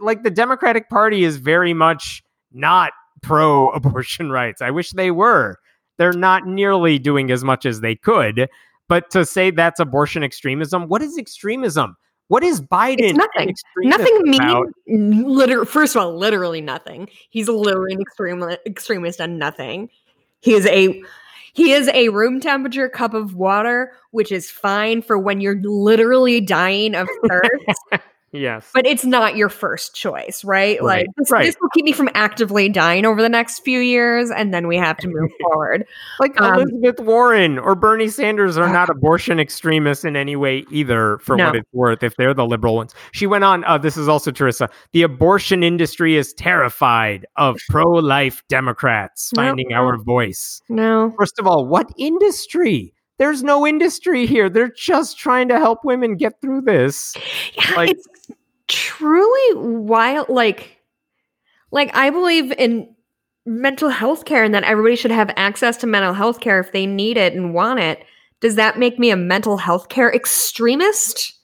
like 0.00 0.24
the 0.24 0.32
Democratic 0.32 0.90
Party 0.90 1.22
is 1.22 1.36
very 1.36 1.72
much 1.72 2.24
not 2.50 2.90
pro 3.24 3.70
abortion 3.70 4.30
rights. 4.30 4.62
I 4.62 4.70
wish 4.70 4.90
they 4.92 5.10
were. 5.10 5.58
They're 5.96 6.12
not 6.12 6.46
nearly 6.46 6.98
doing 6.98 7.30
as 7.30 7.44
much 7.44 7.66
as 7.66 7.80
they 7.80 7.94
could. 7.94 8.48
But 8.88 9.10
to 9.10 9.24
say 9.24 9.50
that's 9.50 9.80
abortion 9.80 10.22
extremism, 10.22 10.88
what 10.88 11.02
is 11.02 11.16
extremism? 11.16 11.96
What 12.28 12.42
is 12.42 12.60
Biden? 12.60 13.00
It's 13.00 13.18
nothing. 13.18 13.54
Nothing 13.78 14.22
mean. 14.22 15.26
Liter- 15.36 15.64
first 15.64 15.94
of 15.94 16.02
all, 16.02 16.16
literally 16.16 16.60
nothing. 16.60 17.08
He's 17.30 17.48
literally 17.48 17.94
an 17.94 18.00
extreme 18.00 18.42
extremist 18.66 19.20
on 19.20 19.38
nothing. 19.38 19.90
He 20.40 20.52
is 20.54 20.66
a 20.66 21.02
he 21.52 21.72
is 21.72 21.88
a 21.88 22.08
room 22.08 22.40
temperature 22.40 22.88
cup 22.88 23.14
of 23.14 23.34
water, 23.34 23.92
which 24.10 24.32
is 24.32 24.50
fine 24.50 25.02
for 25.02 25.18
when 25.18 25.40
you're 25.40 25.60
literally 25.62 26.40
dying 26.40 26.94
of 26.94 27.08
thirst. 27.28 28.02
Yes. 28.34 28.68
But 28.74 28.84
it's 28.84 29.04
not 29.04 29.36
your 29.36 29.48
first 29.48 29.94
choice, 29.94 30.44
right? 30.44 30.80
right. 30.82 30.82
Like 30.82 31.06
this, 31.16 31.30
right. 31.30 31.44
this, 31.44 31.56
will 31.60 31.68
keep 31.70 31.84
me 31.84 31.92
from 31.92 32.08
actively 32.14 32.68
dying 32.68 33.06
over 33.06 33.22
the 33.22 33.28
next 33.28 33.60
few 33.60 33.78
years, 33.78 34.30
and 34.30 34.52
then 34.52 34.66
we 34.66 34.76
have 34.76 34.96
to 34.98 35.08
move 35.08 35.30
forward. 35.40 35.86
Like 36.18 36.40
um, 36.40 36.54
Elizabeth 36.54 37.00
Warren 37.00 37.58
or 37.58 37.76
Bernie 37.76 38.08
Sanders 38.08 38.58
are 38.58 38.72
not 38.72 38.90
abortion 38.90 39.38
extremists 39.38 40.04
in 40.04 40.16
any 40.16 40.34
way 40.34 40.64
either, 40.70 41.18
for 41.18 41.36
no. 41.36 41.46
what 41.46 41.56
it's 41.56 41.72
worth, 41.72 42.02
if 42.02 42.16
they're 42.16 42.34
the 42.34 42.44
liberal 42.44 42.74
ones. 42.74 42.92
She 43.12 43.26
went 43.26 43.44
on, 43.44 43.64
uh, 43.64 43.78
this 43.78 43.96
is 43.96 44.08
also 44.08 44.32
Terrisa. 44.32 44.68
The 44.92 45.02
abortion 45.02 45.62
industry 45.62 46.16
is 46.16 46.34
terrified 46.34 47.26
of 47.36 47.56
pro 47.70 47.88
life 47.88 48.42
Democrats 48.48 49.30
finding 49.34 49.68
nope. 49.70 49.78
our 49.78 50.02
voice. 50.02 50.60
No. 50.68 51.14
First 51.16 51.38
of 51.38 51.46
all, 51.46 51.66
what 51.66 51.88
industry? 51.96 52.94
there's 53.18 53.42
no 53.42 53.66
industry 53.66 54.26
here. 54.26 54.50
They're 54.50 54.72
just 54.76 55.18
trying 55.18 55.48
to 55.48 55.58
help 55.58 55.84
women 55.84 56.16
get 56.16 56.40
through 56.40 56.62
this. 56.62 57.14
Yeah, 57.54 57.76
like, 57.76 57.90
it's 57.90 58.06
truly 58.98 59.54
wild. 59.54 60.28
Like, 60.28 60.78
like 61.70 61.94
I 61.94 62.10
believe 62.10 62.52
in 62.52 62.94
mental 63.46 63.90
health 63.90 64.24
care 64.24 64.44
and 64.44 64.54
that 64.54 64.64
everybody 64.64 64.96
should 64.96 65.10
have 65.10 65.30
access 65.36 65.76
to 65.78 65.86
mental 65.86 66.14
health 66.14 66.40
care 66.40 66.60
if 66.60 66.72
they 66.72 66.86
need 66.86 67.16
it 67.16 67.34
and 67.34 67.54
want 67.54 67.80
it. 67.80 68.04
Does 68.40 68.56
that 68.56 68.78
make 68.78 68.98
me 68.98 69.10
a 69.10 69.16
mental 69.16 69.56
health 69.56 69.88
care 69.88 70.12
extremist? 70.12 71.34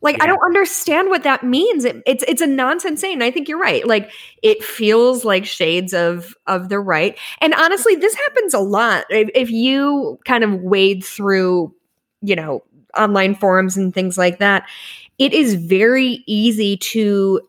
Like 0.00 0.18
yeah. 0.18 0.24
I 0.24 0.26
don't 0.26 0.44
understand 0.44 1.08
what 1.08 1.22
that 1.22 1.42
means. 1.42 1.86
It, 1.86 2.02
it's 2.06 2.22
it's 2.28 2.42
a 2.42 2.46
nonsense 2.46 3.00
saying. 3.00 3.22
I 3.22 3.30
think 3.30 3.48
you're 3.48 3.58
right. 3.58 3.86
Like 3.86 4.10
it 4.42 4.62
feels 4.62 5.24
like 5.24 5.46
shades 5.46 5.94
of 5.94 6.34
of 6.46 6.68
the 6.68 6.78
right. 6.78 7.18
And 7.40 7.54
honestly, 7.54 7.94
this 7.94 8.14
happens 8.14 8.52
a 8.52 8.58
lot. 8.58 9.06
If, 9.08 9.30
if 9.34 9.50
you 9.50 10.18
kind 10.26 10.44
of 10.44 10.60
wade 10.60 11.02
through, 11.02 11.74
you 12.20 12.36
know, 12.36 12.62
online 12.94 13.34
forums 13.34 13.78
and 13.78 13.94
things 13.94 14.18
like 14.18 14.40
that, 14.40 14.68
it 15.18 15.32
is 15.32 15.54
very 15.54 16.24
easy 16.26 16.76
to 16.76 17.40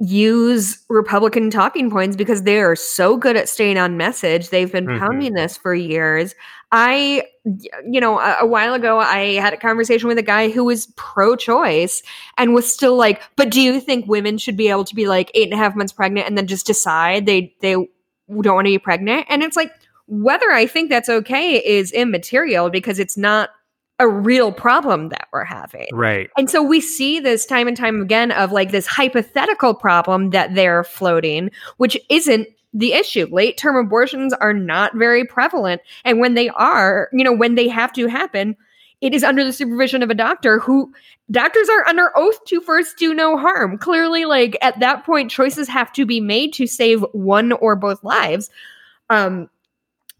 use 0.00 0.82
Republican 0.88 1.50
talking 1.50 1.90
points 1.90 2.16
because 2.16 2.42
they 2.42 2.60
are 2.60 2.76
so 2.76 3.16
good 3.16 3.36
at 3.36 3.48
staying 3.48 3.78
on 3.78 3.96
message. 3.96 4.50
They've 4.50 4.70
been 4.70 4.86
mm-hmm. 4.86 4.98
pounding 4.98 5.34
this 5.34 5.56
for 5.56 5.74
years. 5.74 6.34
I, 6.72 7.24
you 7.88 8.00
know, 8.00 8.18
a, 8.18 8.38
a, 8.40 8.46
while 8.46 8.74
ago, 8.74 8.98
I 8.98 9.34
had 9.34 9.52
a 9.52 9.56
conversation 9.56 10.08
with 10.08 10.18
a 10.18 10.22
guy 10.22 10.50
who 10.50 10.64
was 10.64 10.86
pro 10.96 11.36
choice 11.36 12.02
and 12.36 12.54
was 12.54 12.72
still 12.72 12.96
like, 12.96 13.22
but 13.36 13.50
do 13.50 13.60
you 13.60 13.80
think 13.80 14.06
women 14.08 14.38
should 14.38 14.56
be 14.56 14.68
able 14.68 14.84
to 14.84 14.94
be 14.94 15.06
like 15.06 15.30
eight 15.34 15.44
and 15.44 15.54
a 15.54 15.56
half 15.56 15.76
months 15.76 15.92
pregnant 15.92 16.26
and 16.26 16.36
then 16.36 16.48
just 16.48 16.66
decide 16.66 17.26
they, 17.26 17.54
they 17.60 17.74
don't 17.74 17.90
want 18.28 18.66
to 18.66 18.72
be 18.72 18.78
pregnant? 18.78 19.26
And 19.28 19.42
it's 19.42 19.56
like, 19.56 19.72
whether 20.06 20.50
I 20.50 20.66
think 20.66 20.90
that's 20.90 21.08
okay 21.08 21.64
is 21.64 21.92
immaterial 21.92 22.70
because 22.70 22.98
it's 22.98 23.16
not 23.16 23.50
a 23.98 24.08
real 24.08 24.50
problem 24.50 25.10
that 25.10 25.28
we're 25.32 25.44
having. 25.44 25.86
Right. 25.92 26.28
And 26.36 26.50
so 26.50 26.62
we 26.62 26.80
see 26.80 27.20
this 27.20 27.46
time 27.46 27.68
and 27.68 27.76
time 27.76 28.00
again 28.00 28.32
of 28.32 28.50
like 28.50 28.72
this 28.72 28.86
hypothetical 28.86 29.74
problem 29.74 30.30
that 30.30 30.54
they're 30.54 30.84
floating, 30.84 31.50
which 31.76 31.96
isn't 32.08 32.48
the 32.72 32.92
issue. 32.92 33.28
Late 33.30 33.56
term 33.56 33.76
abortions 33.76 34.32
are 34.34 34.52
not 34.52 34.96
very 34.96 35.24
prevalent. 35.24 35.80
And 36.04 36.18
when 36.18 36.34
they 36.34 36.48
are, 36.50 37.08
you 37.12 37.22
know, 37.22 37.32
when 37.32 37.54
they 37.54 37.68
have 37.68 37.92
to 37.92 38.08
happen, 38.08 38.56
it 39.00 39.14
is 39.14 39.22
under 39.22 39.44
the 39.44 39.52
supervision 39.52 40.02
of 40.02 40.10
a 40.10 40.14
doctor 40.14 40.58
who 40.58 40.92
doctors 41.30 41.68
are 41.68 41.86
under 41.86 42.10
oath 42.16 42.44
to 42.46 42.60
first 42.60 42.96
do 42.98 43.14
no 43.14 43.36
harm. 43.36 43.78
Clearly, 43.78 44.24
like 44.24 44.56
at 44.60 44.80
that 44.80 45.04
point, 45.04 45.30
choices 45.30 45.68
have 45.68 45.92
to 45.92 46.04
be 46.04 46.20
made 46.20 46.52
to 46.54 46.66
save 46.66 47.04
one 47.12 47.52
or 47.52 47.76
both 47.76 48.02
lives. 48.02 48.50
Um, 49.10 49.50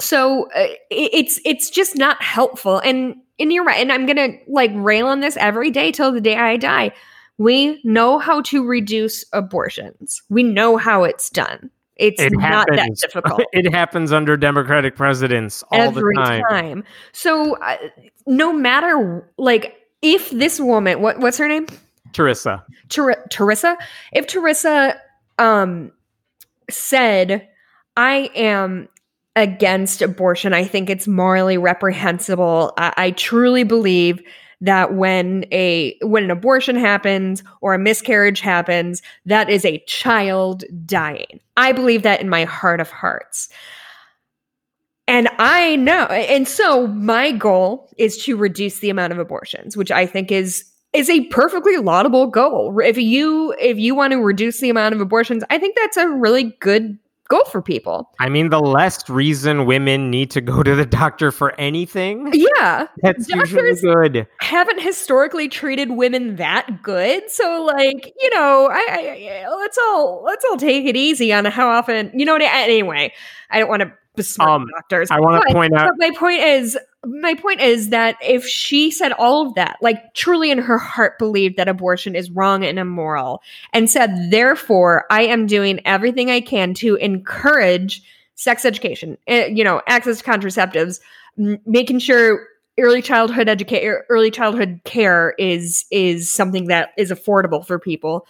so 0.00 0.48
uh, 0.54 0.66
it's 0.90 1.40
it's 1.44 1.70
just 1.70 1.96
not 1.96 2.22
helpful. 2.22 2.78
And 2.78 3.16
and 3.38 3.52
you're 3.52 3.64
right. 3.64 3.80
And 3.80 3.92
I'm 3.92 4.06
gonna 4.06 4.30
like 4.48 4.70
rail 4.74 5.06
on 5.06 5.20
this 5.20 5.36
every 5.36 5.70
day 5.70 5.92
till 5.92 6.12
the 6.12 6.20
day 6.20 6.36
I 6.36 6.56
die. 6.56 6.92
We 7.38 7.80
know 7.84 8.18
how 8.18 8.42
to 8.42 8.64
reduce 8.64 9.24
abortions. 9.32 10.22
We 10.28 10.42
know 10.42 10.76
how 10.76 11.02
it's 11.04 11.28
done. 11.30 11.70
It's 11.96 12.20
it 12.20 12.32
not 12.32 12.68
happens. 12.70 13.00
that 13.00 13.08
difficult. 13.12 13.42
It 13.52 13.72
happens 13.72 14.12
under 14.12 14.36
Democratic 14.36 14.96
presidents 14.96 15.62
all 15.70 15.80
Every 15.80 16.14
the 16.16 16.22
time. 16.22 16.42
time. 16.48 16.84
So 17.12 17.56
uh, 17.58 17.76
no 18.26 18.52
matter 18.52 19.28
like 19.36 19.76
if 20.02 20.30
this 20.30 20.60
woman, 20.60 21.00
what 21.02 21.20
what's 21.20 21.38
her 21.38 21.48
name? 21.48 21.66
Terrisa. 22.12 22.62
Ter- 22.88 23.24
Terrisa. 23.30 23.76
If 24.12 24.26
Terrisa 24.26 24.96
um 25.38 25.90
said, 26.70 27.48
"I 27.96 28.30
am 28.34 28.88
against 29.36 30.02
abortion, 30.02 30.52
I 30.52 30.64
think 30.64 30.88
it's 30.88 31.08
morally 31.08 31.58
reprehensible. 31.58 32.72
I, 32.76 32.92
I 32.96 33.10
truly 33.12 33.64
believe." 33.64 34.22
that 34.60 34.94
when 34.94 35.44
a 35.52 35.96
when 36.02 36.24
an 36.24 36.30
abortion 36.30 36.76
happens 36.76 37.42
or 37.60 37.74
a 37.74 37.78
miscarriage 37.78 38.40
happens 38.40 39.02
that 39.26 39.50
is 39.50 39.64
a 39.64 39.78
child 39.86 40.64
dying 40.86 41.40
i 41.56 41.72
believe 41.72 42.02
that 42.02 42.20
in 42.20 42.28
my 42.28 42.44
heart 42.44 42.80
of 42.80 42.90
hearts 42.90 43.48
and 45.06 45.28
i 45.38 45.76
know 45.76 46.04
and 46.06 46.48
so 46.48 46.86
my 46.86 47.30
goal 47.30 47.90
is 47.98 48.16
to 48.24 48.36
reduce 48.36 48.78
the 48.78 48.90
amount 48.90 49.12
of 49.12 49.18
abortions 49.18 49.76
which 49.76 49.90
i 49.90 50.06
think 50.06 50.32
is 50.32 50.64
is 50.92 51.10
a 51.10 51.24
perfectly 51.26 51.76
laudable 51.76 52.26
goal 52.26 52.78
if 52.80 52.96
you 52.96 53.54
if 53.60 53.76
you 53.76 53.94
want 53.94 54.12
to 54.12 54.18
reduce 54.18 54.60
the 54.60 54.70
amount 54.70 54.94
of 54.94 55.00
abortions 55.00 55.44
i 55.50 55.58
think 55.58 55.76
that's 55.76 55.96
a 55.96 56.08
really 56.08 56.56
good 56.60 56.98
go 57.28 57.42
for 57.44 57.62
people. 57.62 58.10
I 58.20 58.28
mean, 58.28 58.50
the 58.50 58.60
less 58.60 59.08
reason 59.08 59.66
women 59.66 60.10
need 60.10 60.30
to 60.32 60.40
go 60.40 60.62
to 60.62 60.74
the 60.74 60.86
doctor 60.86 61.30
for 61.30 61.58
anything. 61.58 62.30
Yeah. 62.32 62.86
That's 63.02 63.26
Doctors 63.26 63.52
usually 63.52 64.10
good. 64.10 64.26
Haven't 64.40 64.80
historically 64.80 65.48
treated 65.48 65.92
women 65.92 66.36
that 66.36 66.82
good. 66.82 67.30
So 67.30 67.64
like, 67.64 68.12
you 68.20 68.30
know, 68.34 68.68
I, 68.70 69.44
I, 69.44 69.54
let's 69.56 69.78
all 69.78 70.22
let's 70.24 70.44
all 70.44 70.56
take 70.56 70.86
it 70.86 70.96
easy 70.96 71.32
on 71.32 71.44
how 71.46 71.68
often, 71.68 72.10
you 72.14 72.24
know, 72.24 72.36
anyway, 72.36 73.12
I 73.50 73.58
don't 73.58 73.68
want 73.68 73.82
to 73.82 73.92
besmirch 74.16 74.48
um, 74.48 74.66
doctors. 74.74 75.10
I 75.10 75.20
want 75.20 75.46
to 75.46 75.54
point 75.54 75.74
out 75.74 75.92
my 75.96 76.10
point 76.16 76.40
is 76.40 76.78
my 77.04 77.34
point 77.34 77.60
is 77.60 77.90
that 77.90 78.16
if 78.22 78.46
she 78.46 78.90
said 78.90 79.12
all 79.12 79.46
of 79.46 79.54
that, 79.54 79.76
like 79.82 80.14
truly 80.14 80.50
in 80.50 80.58
her 80.58 80.78
heart 80.78 81.18
believed 81.18 81.56
that 81.56 81.68
abortion 81.68 82.14
is 82.14 82.30
wrong 82.30 82.64
and 82.64 82.78
immoral, 82.78 83.42
and 83.72 83.90
said, 83.90 84.30
therefore, 84.30 85.04
I 85.10 85.22
am 85.22 85.46
doing 85.46 85.80
everything 85.84 86.30
I 86.30 86.40
can 86.40 86.74
to 86.74 86.96
encourage 86.96 88.02
sex 88.36 88.64
education, 88.64 89.18
uh, 89.28 89.46
you 89.46 89.62
know, 89.64 89.82
access 89.86 90.18
to 90.18 90.24
contraceptives, 90.24 91.00
m- 91.38 91.58
making 91.66 91.98
sure 91.98 92.46
early 92.78 93.02
childhood 93.02 93.48
education, 93.48 94.00
early 94.08 94.30
childhood 94.30 94.80
care 94.84 95.34
is 95.38 95.84
is 95.90 96.30
something 96.30 96.66
that 96.66 96.90
is 96.96 97.10
affordable 97.10 97.66
for 97.66 97.78
people. 97.78 98.26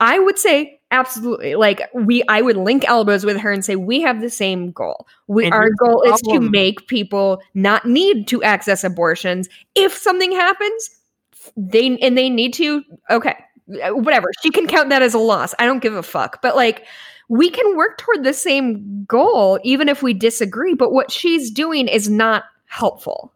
I 0.00 0.18
would 0.18 0.38
say 0.38 0.77
Absolutely. 0.90 1.54
Like 1.54 1.82
we 1.92 2.22
I 2.28 2.40
would 2.40 2.56
link 2.56 2.88
elbows 2.88 3.24
with 3.24 3.38
her 3.38 3.52
and 3.52 3.64
say 3.64 3.76
we 3.76 4.00
have 4.00 4.20
the 4.20 4.30
same 4.30 4.70
goal. 4.72 5.06
We 5.26 5.44
and 5.44 5.52
our 5.52 5.68
goal 5.70 6.02
is 6.02 6.20
to 6.22 6.40
make 6.40 6.86
people 6.86 7.42
not 7.54 7.86
need 7.86 8.26
to 8.28 8.42
access 8.42 8.84
abortions. 8.84 9.48
If 9.74 9.94
something 9.94 10.32
happens, 10.32 10.90
they 11.56 11.98
and 11.98 12.16
they 12.16 12.30
need 12.30 12.54
to, 12.54 12.82
okay. 13.10 13.36
Uh, 13.84 13.90
whatever. 13.90 14.30
She 14.42 14.48
can 14.48 14.66
count 14.66 14.88
that 14.88 15.02
as 15.02 15.12
a 15.12 15.18
loss. 15.18 15.54
I 15.58 15.66
don't 15.66 15.80
give 15.82 15.94
a 15.94 16.02
fuck. 16.02 16.40
But 16.40 16.56
like 16.56 16.86
we 17.28 17.50
can 17.50 17.76
work 17.76 17.98
toward 17.98 18.24
the 18.24 18.32
same 18.32 19.04
goal 19.04 19.60
even 19.62 19.90
if 19.90 20.02
we 20.02 20.14
disagree, 20.14 20.74
but 20.74 20.92
what 20.92 21.10
she's 21.10 21.50
doing 21.50 21.86
is 21.86 22.08
not 22.08 22.44
helpful. 22.64 23.30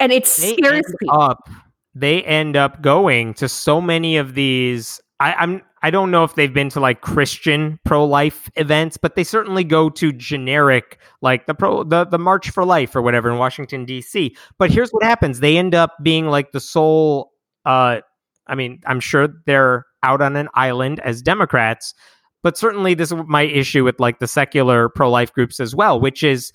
And 0.00 0.10
it 0.10 0.26
scares 0.26 0.82
people. 0.98 1.20
Up, 1.20 1.48
they 1.94 2.24
end 2.24 2.56
up 2.56 2.82
going 2.82 3.34
to 3.34 3.48
so 3.48 3.80
many 3.80 4.16
of 4.16 4.34
these 4.34 5.00
I, 5.20 5.34
I'm 5.34 5.62
I 5.84 5.90
don't 5.90 6.10
know 6.10 6.24
if 6.24 6.34
they've 6.34 6.52
been 6.52 6.70
to 6.70 6.80
like 6.80 7.02
Christian 7.02 7.78
pro 7.84 8.06
life 8.06 8.50
events, 8.56 8.96
but 8.96 9.16
they 9.16 9.22
certainly 9.22 9.64
go 9.64 9.90
to 9.90 10.12
generic 10.12 10.98
like 11.20 11.44
the 11.44 11.52
pro 11.52 11.84
the 11.84 12.06
the 12.06 12.18
March 12.18 12.48
for 12.48 12.64
Life 12.64 12.96
or 12.96 13.02
whatever 13.02 13.30
in 13.30 13.36
Washington 13.36 13.84
D.C. 13.84 14.34
But 14.58 14.70
here's 14.70 14.92
what 14.92 15.02
happens: 15.02 15.40
they 15.40 15.58
end 15.58 15.74
up 15.74 15.92
being 16.02 16.28
like 16.28 16.52
the 16.52 16.60
sole. 16.60 17.32
Uh, 17.66 18.00
I 18.46 18.54
mean, 18.54 18.80
I'm 18.86 18.98
sure 18.98 19.28
they're 19.44 19.84
out 20.02 20.22
on 20.22 20.36
an 20.36 20.48
island 20.54 21.00
as 21.00 21.20
Democrats, 21.20 21.92
but 22.42 22.56
certainly 22.56 22.94
this 22.94 23.12
is 23.12 23.18
my 23.26 23.42
issue 23.42 23.84
with 23.84 24.00
like 24.00 24.20
the 24.20 24.26
secular 24.26 24.88
pro 24.88 25.10
life 25.10 25.34
groups 25.34 25.60
as 25.60 25.74
well, 25.74 26.00
which 26.00 26.22
is 26.22 26.54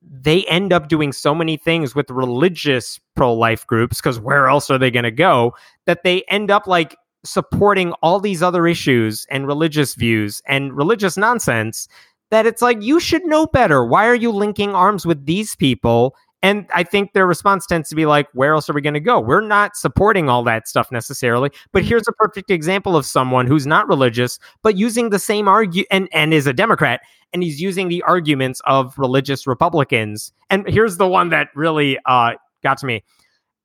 they 0.00 0.44
end 0.44 0.72
up 0.72 0.88
doing 0.88 1.12
so 1.12 1.34
many 1.34 1.58
things 1.58 1.94
with 1.94 2.10
religious 2.10 2.98
pro 3.14 3.34
life 3.34 3.66
groups 3.66 3.98
because 4.00 4.18
where 4.18 4.48
else 4.48 4.70
are 4.70 4.78
they 4.78 4.90
going 4.90 5.04
to 5.04 5.10
go 5.10 5.52
that 5.84 6.02
they 6.02 6.22
end 6.28 6.50
up 6.50 6.66
like 6.66 6.96
supporting 7.24 7.92
all 8.02 8.20
these 8.20 8.42
other 8.42 8.66
issues 8.66 9.26
and 9.30 9.46
religious 9.46 9.94
views 9.94 10.42
and 10.46 10.76
religious 10.76 11.16
nonsense 11.16 11.88
that 12.30 12.46
it's 12.46 12.62
like 12.62 12.82
you 12.82 13.00
should 13.00 13.24
know 13.24 13.46
better. 13.46 13.84
Why 13.84 14.06
are 14.06 14.14
you 14.14 14.30
linking 14.30 14.74
arms 14.74 15.06
with 15.06 15.26
these 15.26 15.54
people? 15.56 16.14
And 16.42 16.66
I 16.74 16.82
think 16.82 17.12
their 17.12 17.26
response 17.26 17.64
tends 17.66 17.88
to 17.88 17.94
be 17.94 18.04
like, 18.04 18.28
where 18.34 18.52
else 18.52 18.68
are 18.68 18.74
we 18.74 18.82
going 18.82 18.94
to 18.94 19.00
go? 19.00 19.18
We're 19.18 19.40
not 19.40 19.76
supporting 19.76 20.28
all 20.28 20.42
that 20.44 20.68
stuff 20.68 20.92
necessarily. 20.92 21.50
But 21.72 21.84
here's 21.84 22.06
a 22.06 22.12
perfect 22.12 22.50
example 22.50 22.96
of 22.96 23.06
someone 23.06 23.46
who's 23.46 23.66
not 23.66 23.88
religious, 23.88 24.38
but 24.62 24.76
using 24.76 25.08
the 25.08 25.18
same 25.18 25.48
argue 25.48 25.84
and, 25.90 26.08
and 26.12 26.34
is 26.34 26.46
a 26.46 26.52
Democrat. 26.52 27.00
And 27.32 27.42
he's 27.42 27.62
using 27.62 27.88
the 27.88 28.02
arguments 28.02 28.60
of 28.66 28.98
religious 28.98 29.46
Republicans. 29.46 30.32
And 30.50 30.68
here's 30.68 30.98
the 30.98 31.08
one 31.08 31.30
that 31.30 31.48
really 31.54 31.98
uh, 32.04 32.32
got 32.62 32.76
to 32.78 32.86
me. 32.86 33.02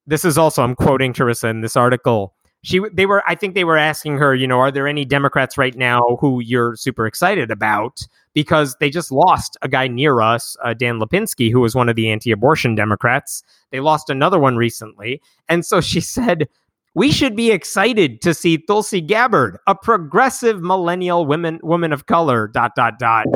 This 0.08 0.24
is 0.24 0.38
also, 0.38 0.64
I'm 0.64 0.74
quoting 0.74 1.12
Terrisa 1.12 1.50
in 1.50 1.62
this 1.62 1.76
article 1.76 2.34
she 2.62 2.82
they 2.92 3.06
were 3.06 3.24
I 3.28 3.36
think 3.36 3.56
they 3.56 3.64
were 3.64 3.78
asking 3.78 4.18
her, 4.18 4.36
you 4.36 4.48
know, 4.48 4.60
are 4.60 4.72
there 4.72 4.88
any 4.88 5.06
Democrats 5.06 5.58
right 5.58 5.76
now 5.76 6.18
who 6.20 6.42
you're 6.42 6.76
super 6.76 7.06
excited 7.06 7.52
about? 7.52 8.02
Because 8.34 8.76
they 8.80 8.90
just 8.90 9.12
lost 9.12 9.58
a 9.62 9.68
guy 9.68 9.88
near 9.88 10.22
us, 10.22 10.56
uh, 10.64 10.74
Dan 10.74 11.00
Lipinski, 11.00 11.52
who 11.52 11.62
was 11.62 11.76
one 11.76 11.90
of 11.90 11.96
the 11.96 12.10
anti-abortion 12.10 12.76
Democrats. 12.76 13.44
They 13.72 13.80
lost 13.80 14.10
another 14.10 14.40
one 14.40 14.58
recently, 14.58 15.22
and 15.48 15.66
so 15.66 15.82
she 15.82 16.02
said. 16.02 16.48
We 16.96 17.12
should 17.12 17.36
be 17.36 17.52
excited 17.52 18.20
to 18.24 18.34
see 18.34 18.58
Tulsi 18.58 19.00
Gabbard, 19.00 19.60
a 19.68 19.76
progressive 19.76 20.60
millennial 20.60 21.24
woman 21.24 21.60
woman 21.62 21.94
of 21.94 22.08
color. 22.08 22.48
Dot 22.48 22.72
dot 22.76 22.98
dot. 22.98 23.28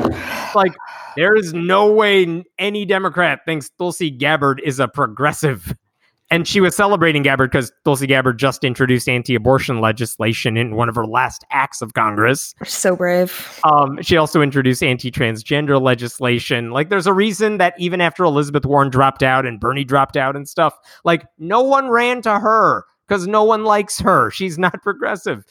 Like 0.56 0.72
there 1.16 1.36
is 1.36 1.54
no 1.54 1.90
way 1.90 2.44
any 2.58 2.84
Democrat 2.84 3.40
thinks 3.46 3.70
Tulsi 3.70 4.10
Gabbard 4.10 4.60
is 4.64 4.80
a 4.80 4.88
progressive 4.88 5.72
and 6.34 6.48
she 6.48 6.60
was 6.60 6.74
celebrating 6.74 7.22
Gabbard 7.22 7.52
because 7.52 7.70
Tulsi 7.84 8.08
Gabbard 8.08 8.40
just 8.40 8.64
introduced 8.64 9.08
anti-abortion 9.08 9.80
legislation 9.80 10.56
in 10.56 10.74
one 10.74 10.88
of 10.88 10.96
her 10.96 11.06
last 11.06 11.44
acts 11.52 11.80
of 11.80 11.94
Congress. 11.94 12.56
So 12.64 12.96
brave. 12.96 13.60
Um, 13.62 14.02
she 14.02 14.16
also 14.16 14.42
introduced 14.42 14.82
anti-transgender 14.82 15.80
legislation. 15.80 16.72
Like, 16.72 16.88
there's 16.88 17.06
a 17.06 17.12
reason 17.12 17.58
that 17.58 17.74
even 17.78 18.00
after 18.00 18.24
Elizabeth 18.24 18.66
Warren 18.66 18.90
dropped 18.90 19.22
out 19.22 19.46
and 19.46 19.60
Bernie 19.60 19.84
dropped 19.84 20.16
out 20.16 20.34
and 20.34 20.48
stuff, 20.48 20.76
like 21.04 21.24
no 21.38 21.60
one 21.60 21.88
ran 21.88 22.20
to 22.22 22.40
her 22.40 22.84
because 23.06 23.28
no 23.28 23.44
one 23.44 23.62
likes 23.62 24.00
her. 24.00 24.32
She's 24.32 24.58
not 24.58 24.74
progressive. 24.82 25.44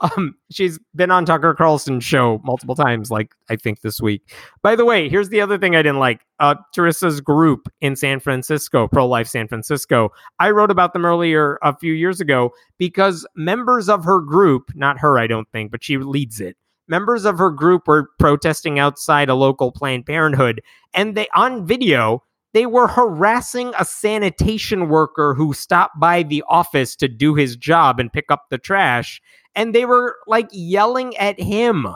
Um, 0.00 0.34
she's 0.50 0.78
been 0.94 1.10
on 1.10 1.26
Tucker 1.26 1.54
Carlson's 1.54 2.04
show 2.04 2.40
multiple 2.42 2.74
times, 2.74 3.10
like 3.10 3.34
I 3.50 3.56
think 3.56 3.82
this 3.82 4.00
week. 4.00 4.34
By 4.62 4.74
the 4.74 4.84
way, 4.84 5.08
here's 5.08 5.28
the 5.28 5.40
other 5.40 5.58
thing 5.58 5.76
I 5.76 5.82
didn't 5.82 5.98
like. 5.98 6.24
Uh, 6.38 6.54
Terrisa's 6.74 7.20
group 7.20 7.68
in 7.80 7.96
San 7.96 8.18
Francisco, 8.18 8.88
Pro 8.88 9.06
Life 9.06 9.28
San 9.28 9.46
Francisco. 9.46 10.10
I 10.38 10.50
wrote 10.50 10.70
about 10.70 10.94
them 10.94 11.04
earlier 11.04 11.58
a 11.62 11.76
few 11.76 11.92
years 11.92 12.20
ago 12.20 12.52
because 12.78 13.26
members 13.36 13.88
of 13.88 14.04
her 14.04 14.20
group, 14.20 14.70
not 14.74 14.98
her, 15.00 15.18
I 15.18 15.26
don't 15.26 15.50
think, 15.52 15.70
but 15.70 15.84
she 15.84 15.98
leads 15.98 16.40
it. 16.40 16.56
Members 16.88 17.24
of 17.24 17.38
her 17.38 17.50
group 17.50 17.86
were 17.86 18.08
protesting 18.18 18.78
outside 18.78 19.28
a 19.28 19.34
local 19.34 19.70
Planned 19.70 20.06
Parenthood, 20.06 20.62
and 20.94 21.14
they 21.14 21.28
on 21.34 21.66
video 21.66 22.24
they 22.52 22.66
were 22.66 22.88
harassing 22.88 23.72
a 23.78 23.84
sanitation 23.84 24.88
worker 24.88 25.34
who 25.34 25.52
stopped 25.52 26.00
by 26.00 26.22
the 26.24 26.42
office 26.48 26.96
to 26.96 27.06
do 27.06 27.34
his 27.34 27.56
job 27.56 28.00
and 28.00 28.12
pick 28.12 28.30
up 28.30 28.46
the 28.50 28.58
trash 28.58 29.22
and 29.54 29.74
they 29.74 29.84
were 29.84 30.16
like 30.26 30.48
yelling 30.52 31.16
at 31.16 31.40
him 31.40 31.86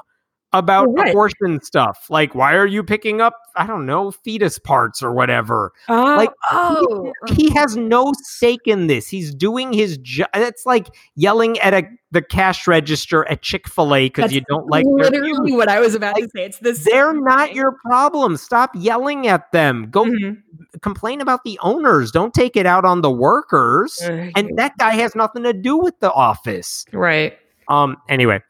about 0.54 0.88
what? 0.92 1.08
abortion 1.08 1.60
stuff. 1.62 2.06
Like, 2.08 2.34
why 2.34 2.54
are 2.54 2.66
you 2.66 2.84
picking 2.84 3.20
up, 3.20 3.34
I 3.56 3.66
don't 3.66 3.86
know, 3.86 4.12
fetus 4.12 4.58
parts 4.58 5.02
or 5.02 5.12
whatever? 5.12 5.72
Oh, 5.88 6.14
like, 6.16 6.30
oh. 6.50 7.12
He, 7.26 7.34
he, 7.34 7.50
has 7.54 7.76
no 7.76 8.12
stake 8.22 8.66
in 8.66 8.86
this. 8.86 9.08
He's 9.08 9.34
doing 9.34 9.72
his 9.72 9.98
job. 9.98 10.28
It's 10.32 10.64
like 10.64 10.88
yelling 11.16 11.58
at 11.58 11.74
a 11.74 11.82
the 12.12 12.22
cash 12.22 12.68
register 12.68 13.28
at 13.28 13.42
Chick 13.42 13.68
Fil 13.68 13.92
A 13.92 14.06
because 14.06 14.32
you 14.32 14.42
don't 14.48 14.70
like. 14.70 14.86
Literally, 14.86 15.52
what 15.52 15.68
I 15.68 15.80
was 15.80 15.96
about 15.96 16.14
like, 16.14 16.24
to 16.24 16.30
say. 16.30 16.44
It's 16.44 16.58
this. 16.60 16.84
They're 16.84 17.12
not 17.12 17.48
thing. 17.48 17.56
your 17.56 17.76
problem. 17.84 18.36
Stop 18.36 18.70
yelling 18.76 19.26
at 19.26 19.50
them. 19.50 19.90
Go 19.90 20.04
mm-hmm. 20.04 20.34
complain 20.80 21.20
about 21.20 21.42
the 21.42 21.58
owners. 21.62 22.12
Don't 22.12 22.32
take 22.32 22.54
it 22.54 22.66
out 22.66 22.84
on 22.84 23.02
the 23.02 23.10
workers. 23.10 23.98
and 24.00 24.56
that 24.56 24.78
guy 24.78 24.94
has 24.94 25.16
nothing 25.16 25.42
to 25.42 25.52
do 25.52 25.76
with 25.76 25.98
the 25.98 26.12
office. 26.12 26.84
Right. 26.92 27.36
Um. 27.68 27.96
Anyway, 28.08 28.42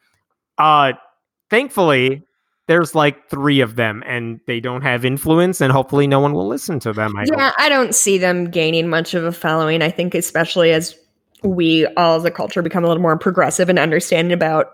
uh, 0.59 0.93
thankfully, 1.51 2.23
there's 2.67 2.95
like 2.95 3.29
three 3.29 3.61
of 3.61 3.77
them, 3.77 4.03
and 4.07 4.41
they 4.47 4.61
don't 4.61 4.83
have 4.83 5.05
influence, 5.05 5.61
and 5.61 5.73
hopefully, 5.73 6.07
no 6.07 6.21
one 6.21 6.33
will 6.33 6.49
listen 6.49 6.81
to 6.81 6.93
them. 6.93 7.17
I 7.17 7.25
yeah, 7.27 7.47
hope. 7.47 7.55
I 7.59 7.69
don't 7.69 7.95
see 7.95 8.19
them 8.19 8.51
gaining 8.51 8.89
much 8.89 9.15
of 9.15 9.25
a 9.25 9.33
following. 9.33 9.83
I 9.83 9.91
think, 9.91 10.15
especially 10.15 10.73
as 10.73 10.97
we 11.43 11.87
all 11.97 12.17
as 12.17 12.25
a 12.25 12.31
culture 12.31 12.63
become 12.63 12.85
a 12.85 12.89
little 12.89 13.03
more 13.03 13.19
progressive 13.19 13.69
and 13.69 13.79
understanding 13.79 14.33
about 14.33 14.73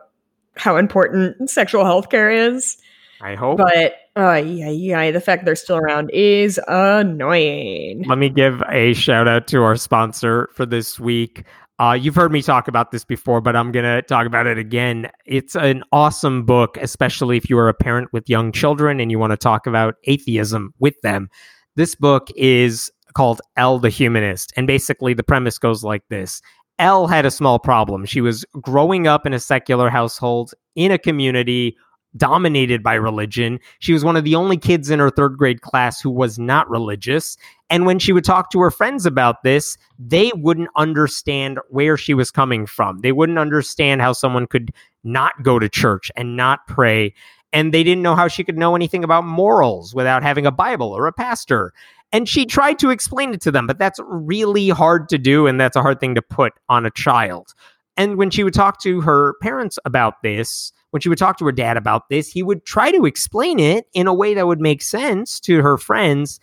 how 0.57 0.76
important 0.76 1.51
sexual 1.51 1.84
health 1.84 2.11
care 2.11 2.30
is. 2.30 2.76
I 3.20 3.34
hope. 3.34 3.59
But 3.59 3.97
uh, 4.16 4.36
yeah, 4.36 4.70
yeah, 4.70 5.11
the 5.11 5.20
fact 5.20 5.45
they're 5.45 5.57
still 5.57 5.76
around 5.76 6.11
is 6.11 6.59
annoying. 6.68 8.05
Let 8.05 8.18
me 8.18 8.28
give 8.28 8.62
a 8.68 8.95
shout 8.95 9.28
out 9.28 9.47
to 9.49 9.62
our 9.62 9.76
sponsor 9.76 10.49
for 10.55 10.64
this 10.64 10.99
week. 10.99 11.45
Uh, 11.81 11.95
you've 11.95 12.14
heard 12.14 12.31
me 12.31 12.43
talk 12.43 12.68
about 12.68 12.91
this 12.91 13.07
before, 13.07 13.41
but 13.41 13.57
I'm 13.57 13.72
going 13.72 13.87
to 13.87 14.03
talk 14.03 14.26
about 14.26 14.47
it 14.47 14.59
again. 14.59 15.11
It's 15.24 15.57
an 15.57 15.83
awesome 15.93 16.45
book, 16.45 16.76
especially 16.76 17.39
if 17.39 17.49
you 17.49 17.57
are 17.59 17.70
a 17.70 17.74
parent 17.74 18.12
with 18.12 18.28
young 18.28 18.53
children 18.53 19.01
and 19.01 19.11
you 19.11 19.18
want 19.18 19.31
to 19.31 19.39
talk 19.39 19.66
about 19.66 19.95
atheism 20.05 20.74
with 20.78 21.01
them. 21.03 21.31
This 21.76 21.95
book 21.95 22.28
is 22.37 22.91
called 23.14 23.41
Elle 23.57 23.78
the 23.78 23.89
Humanist. 23.89 24.53
And 24.59 24.66
basically, 24.66 25.14
the 25.14 25.22
premise 25.22 25.57
goes 25.57 25.83
like 25.83 26.03
this 26.11 26.43
Elle 26.78 27.07
had 27.07 27.24
a 27.24 27.31
small 27.31 27.59
problem. 27.59 28.05
She 28.05 28.20
was 28.20 28.45
growing 28.61 29.07
up 29.07 29.24
in 29.24 29.33
a 29.33 29.41
secular 29.41 29.89
household 29.89 30.53
in 30.76 30.93
a 30.93 30.99
community 30.99 31.78
dominated 32.17 32.83
by 32.83 32.95
religion. 32.95 33.59
She 33.79 33.93
was 33.93 34.05
one 34.05 34.17
of 34.17 34.25
the 34.25 34.35
only 34.35 34.57
kids 34.57 34.91
in 34.91 34.99
her 34.99 35.11
third 35.11 35.37
grade 35.37 35.63
class 35.63 36.01
who 36.01 36.11
was 36.11 36.39
not 36.39 36.69
religious. 36.69 37.37
And 37.69 37.87
when 37.87 37.99
she 37.99 38.13
would 38.13 38.25
talk 38.25 38.51
to 38.51 38.61
her 38.61 38.71
friends 38.71 39.07
about 39.07 39.43
this, 39.43 39.79
they 39.99 40.33
wouldn't 40.35 40.71
understand 40.77 41.59
where 41.69 41.97
she 41.97 42.15
was 42.15 42.31
coming 42.31 42.67
from. 42.67 42.99
They 42.99 43.13
wouldn't 43.13 43.39
understand 43.39 44.01
how 44.01 44.13
someone 44.13 44.47
could 44.47 44.73
not 45.05 45.43
go 45.43 45.59
to 45.59 45.69
church 45.69 46.11
and 46.17 46.37
not 46.37 46.67
pray. 46.67 47.15
And 47.53 47.73
they 47.73 47.83
didn't 47.83 48.03
know 48.03 48.17
how 48.17 48.29
she 48.29 48.45
could 48.45 48.59
know 48.59 48.75
anything 48.77 49.05
about 49.05 49.25
morals 49.25 49.95
without 49.95 50.23
having 50.23 50.47
a 50.47 50.53
Bible 50.53 50.93
or 50.93 51.07
a 51.07 51.13
pastor. 51.13 51.73
And 52.13 52.29
she 52.29 52.45
tried 52.45 52.79
to 52.81 52.91
explain 52.91 53.33
it 53.33 53.41
to 53.43 53.53
them, 53.53 53.67
but 53.67 53.79
that's 53.79 54.01
really 54.05 54.69
hard 54.69 55.09
to 55.11 55.19
do. 55.19 55.47
And 55.47 55.61
that's 55.61 55.77
a 55.77 55.83
hard 55.83 56.01
thing 56.01 56.17
to 56.17 56.23
put 56.23 56.53
on 56.69 56.87
a 56.87 56.91
child. 56.91 57.55
And 57.97 58.17
when 58.17 58.31
she 58.31 58.45
would 58.45 58.55
talk 58.55 58.81
to 58.83 59.01
her 59.03 59.35
parents 59.43 59.79
about 59.85 60.23
this, 60.23 60.73
when 60.91 61.01
she 61.01 61.09
would 61.09 61.18
talk 61.18 61.38
to 61.38 61.45
her 61.45 61.53
dad 61.53 61.76
about 61.76 62.09
this, 62.09 62.28
he 62.28 62.43
would 62.43 62.64
try 62.64 62.91
to 62.91 63.07
explain 63.07 63.59
it 63.59 63.86
in 63.93 64.07
a 64.07 64.14
way 64.14 64.34
that 64.34 64.47
would 64.47 64.61
make 64.61 64.82
sense 64.82 65.41
to 65.41 65.62
her 65.62 65.78
friends. 65.78 66.41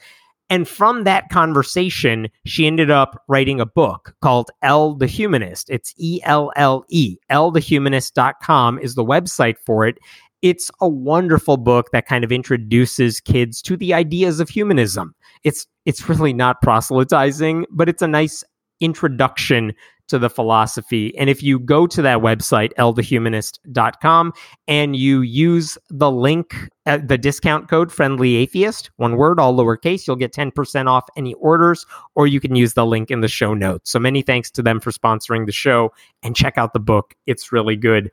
And 0.50 0.68
from 0.68 1.04
that 1.04 1.30
conversation, 1.30 2.30
she 2.46 2.68
ended 2.68 2.90
up 2.90 3.22
writing 3.28 3.60
a 3.60 3.66
book 3.66 4.16
called 4.22 4.50
Elle 4.62 4.96
the 4.96 5.08
Humanist. 5.08 5.70
It's 5.70 5.94
E 5.98 6.22
L 6.24 6.52
L 6.56 6.86
E. 6.90 7.18
ElleTheHumanist.com 7.30 8.80
is 8.80 8.96
the 8.96 9.04
website 9.04 9.58
for 9.66 9.86
it. 9.86 9.98
It's 10.42 10.72
a 10.80 10.88
wonderful 10.88 11.58
book 11.58 11.90
that 11.92 12.06
kind 12.06 12.24
of 12.24 12.32
introduces 12.32 13.20
kids 13.20 13.62
to 13.64 13.76
the 13.76 13.94
ideas 13.94 14.40
of 14.40 14.50
humanism. 14.50 15.16
It's 15.44 15.68
it's 15.86 16.08
really 16.08 16.34
not 16.34 16.62
proselytizing, 16.62 17.66
but 17.72 17.90
it's 17.90 18.02
a 18.02 18.08
nice 18.08 18.44
introduction 18.80 19.74
to 20.08 20.18
the 20.18 20.30
philosophy. 20.30 21.16
And 21.18 21.30
if 21.30 21.44
you 21.44 21.60
go 21.60 21.88
to 21.88 22.02
that 22.02 22.20
website, 22.20 22.74
ellethehumanist.com, 22.76 24.34
and 24.68 24.96
you 24.96 25.22
use 25.22 25.78
the 25.90 26.10
link, 26.10 26.56
uh, 26.86 27.00
the 27.04 27.18
discount 27.18 27.70
code 27.70 27.92
friendly 27.92 28.36
atheist, 28.36 28.90
one 28.98 29.18
word, 29.18 29.40
all 29.40 29.56
lowercase, 29.56 30.08
you'll 30.08 30.16
get 30.16 30.34
10% 30.34 30.88
off 30.88 31.08
any 31.18 31.34
orders, 31.36 31.86
or 32.16 32.28
you 32.28 32.40
can 32.40 32.56
use 32.56 32.74
the 32.74 32.86
link 32.86 33.12
in 33.12 33.22
the 33.22 33.28
show 33.28 33.54
notes. 33.54 33.92
So 33.92 34.00
many 34.00 34.22
thanks 34.22 34.50
to 34.52 34.62
them 34.62 34.80
for 34.80 34.92
sponsoring 34.92 35.46
the 35.46 35.52
show 35.52 35.94
and 36.24 36.36
check 36.36 36.58
out 36.58 36.74
the 36.74 36.80
book. 36.80 37.14
It's 37.26 37.52
really 37.52 37.76
good. 37.76 38.12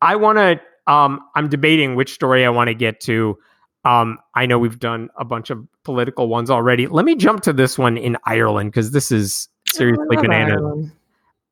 I 0.00 0.16
want 0.16 0.38
to, 0.38 0.92
um, 0.92 1.20
I'm 1.34 1.48
debating 1.48 1.96
which 1.96 2.12
story 2.12 2.44
I 2.44 2.50
want 2.50 2.68
to 2.68 2.74
get 2.74 3.00
to. 3.00 3.36
Um, 3.84 4.18
I 4.34 4.46
know 4.46 4.58
we've 4.58 4.78
done 4.78 5.10
a 5.16 5.24
bunch 5.24 5.50
of 5.50 5.64
political 5.84 6.28
ones 6.28 6.50
already. 6.50 6.88
Let 6.88 7.04
me 7.04 7.14
jump 7.14 7.42
to 7.42 7.52
this 7.52 7.78
one 7.78 7.96
in 7.96 8.16
Ireland 8.24 8.72
because 8.72 8.90
this 8.90 9.12
is 9.12 9.48
seriously 9.72 10.16
bananas. 10.16 10.90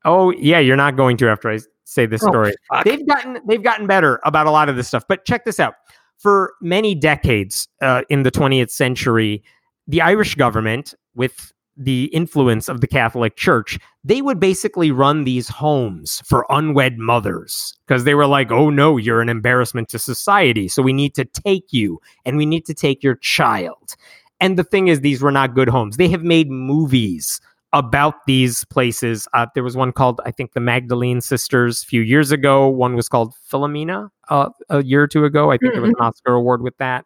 Oh 0.05 0.31
yeah, 0.31 0.59
you're 0.59 0.75
not 0.75 0.95
going 0.95 1.17
to 1.17 1.29
after 1.29 1.49
I 1.49 1.59
say 1.83 2.05
this 2.05 2.23
oh, 2.23 2.27
story. 2.27 2.53
they've 2.83 3.05
gotten 3.05 3.39
they've 3.45 3.63
gotten 3.63 3.87
better 3.87 4.19
about 4.23 4.47
a 4.47 4.51
lot 4.51 4.69
of 4.69 4.75
this 4.75 4.87
stuff. 4.87 5.03
But 5.07 5.25
check 5.25 5.45
this 5.45 5.59
out. 5.59 5.75
For 6.17 6.53
many 6.61 6.95
decades 6.95 7.67
uh, 7.81 8.03
in 8.09 8.23
the 8.23 8.31
20th 8.31 8.71
century, 8.71 9.43
the 9.87 10.01
Irish 10.01 10.35
government, 10.35 10.93
with 11.13 11.51
the 11.77 12.05
influence 12.05 12.69
of 12.69 12.81
the 12.81 12.87
Catholic 12.87 13.35
Church, 13.35 13.77
they 14.03 14.21
would 14.21 14.39
basically 14.39 14.91
run 14.91 15.23
these 15.23 15.49
homes 15.49 16.21
for 16.25 16.45
unwed 16.49 16.97
mothers 16.97 17.73
because 17.85 18.05
they 18.05 18.15
were 18.15 18.27
like, 18.27 18.51
oh 18.51 18.69
no, 18.69 18.97
you're 18.97 19.21
an 19.21 19.29
embarrassment 19.29 19.89
to 19.89 19.99
society. 19.99 20.67
So 20.67 20.81
we 20.81 20.93
need 20.93 21.15
to 21.15 21.25
take 21.25 21.73
you 21.73 21.99
and 22.23 22.37
we 22.37 22.45
need 22.45 22.65
to 22.65 22.73
take 22.73 23.03
your 23.03 23.15
child. 23.15 23.95
And 24.39 24.57
the 24.57 24.63
thing 24.63 24.87
is, 24.87 25.01
these 25.01 25.21
were 25.21 25.31
not 25.31 25.55
good 25.55 25.69
homes. 25.69 25.97
They 25.97 26.09
have 26.09 26.23
made 26.23 26.49
movies 26.49 27.41
about 27.73 28.25
these 28.25 28.63
places. 28.65 29.27
Uh, 29.33 29.47
there 29.53 29.63
was 29.63 29.75
one 29.75 29.91
called, 29.91 30.21
I 30.25 30.31
think, 30.31 30.53
the 30.53 30.59
Magdalene 30.59 31.21
Sisters 31.21 31.83
a 31.83 31.85
few 31.85 32.01
years 32.01 32.31
ago. 32.31 32.67
One 32.67 32.95
was 32.95 33.09
called 33.09 33.33
Philomena 33.51 34.09
uh, 34.29 34.49
a 34.69 34.83
year 34.83 35.03
or 35.03 35.07
two 35.07 35.25
ago. 35.25 35.51
I 35.51 35.57
think 35.57 35.73
mm-hmm. 35.73 35.75
there 35.75 35.81
was 35.81 35.89
an 35.89 35.95
mm-hmm. 35.95 36.05
Oscar 36.05 36.33
award 36.33 36.61
with 36.61 36.77
that. 36.77 37.05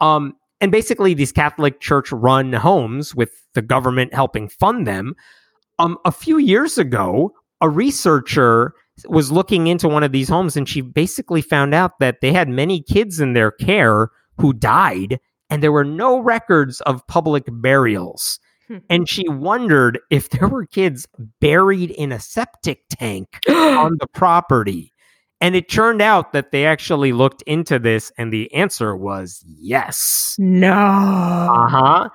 Um, 0.00 0.34
and 0.60 0.72
basically, 0.72 1.14
these 1.14 1.32
Catholic 1.32 1.80
Church 1.80 2.10
run 2.10 2.52
homes 2.52 3.14
with 3.14 3.30
the 3.54 3.62
government 3.62 4.14
helping 4.14 4.48
fund 4.48 4.86
them. 4.86 5.14
Um, 5.78 5.98
a 6.04 6.10
few 6.10 6.38
years 6.38 6.78
ago, 6.78 7.32
a 7.60 7.68
researcher 7.68 8.74
was 9.08 9.30
looking 9.30 9.66
into 9.68 9.88
one 9.88 10.02
of 10.02 10.12
these 10.12 10.28
homes 10.28 10.56
and 10.56 10.68
she 10.68 10.80
basically 10.80 11.40
found 11.42 11.74
out 11.74 11.98
that 12.00 12.20
they 12.20 12.32
had 12.32 12.48
many 12.48 12.82
kids 12.82 13.20
in 13.20 13.32
their 13.32 13.52
care 13.52 14.10
who 14.38 14.52
died 14.52 15.20
and 15.50 15.62
there 15.62 15.72
were 15.72 15.84
no 15.84 16.18
records 16.18 16.80
of 16.82 17.06
public 17.06 17.44
burials. 17.48 18.40
And 18.90 19.08
she 19.08 19.28
wondered 19.28 19.98
if 20.10 20.30
there 20.30 20.48
were 20.48 20.66
kids 20.66 21.06
buried 21.40 21.90
in 21.90 22.12
a 22.12 22.20
septic 22.20 22.82
tank 22.90 23.38
on 23.48 23.96
the 24.00 24.06
property. 24.12 24.92
And 25.40 25.54
it 25.54 25.68
turned 25.68 26.02
out 26.02 26.32
that 26.32 26.50
they 26.50 26.66
actually 26.66 27.12
looked 27.12 27.42
into 27.42 27.78
this, 27.78 28.10
and 28.18 28.32
the 28.32 28.52
answer 28.52 28.96
was 28.96 29.44
yes. 29.46 30.34
No. 30.38 30.72
Uh 30.72 31.68
huh. 31.68 32.08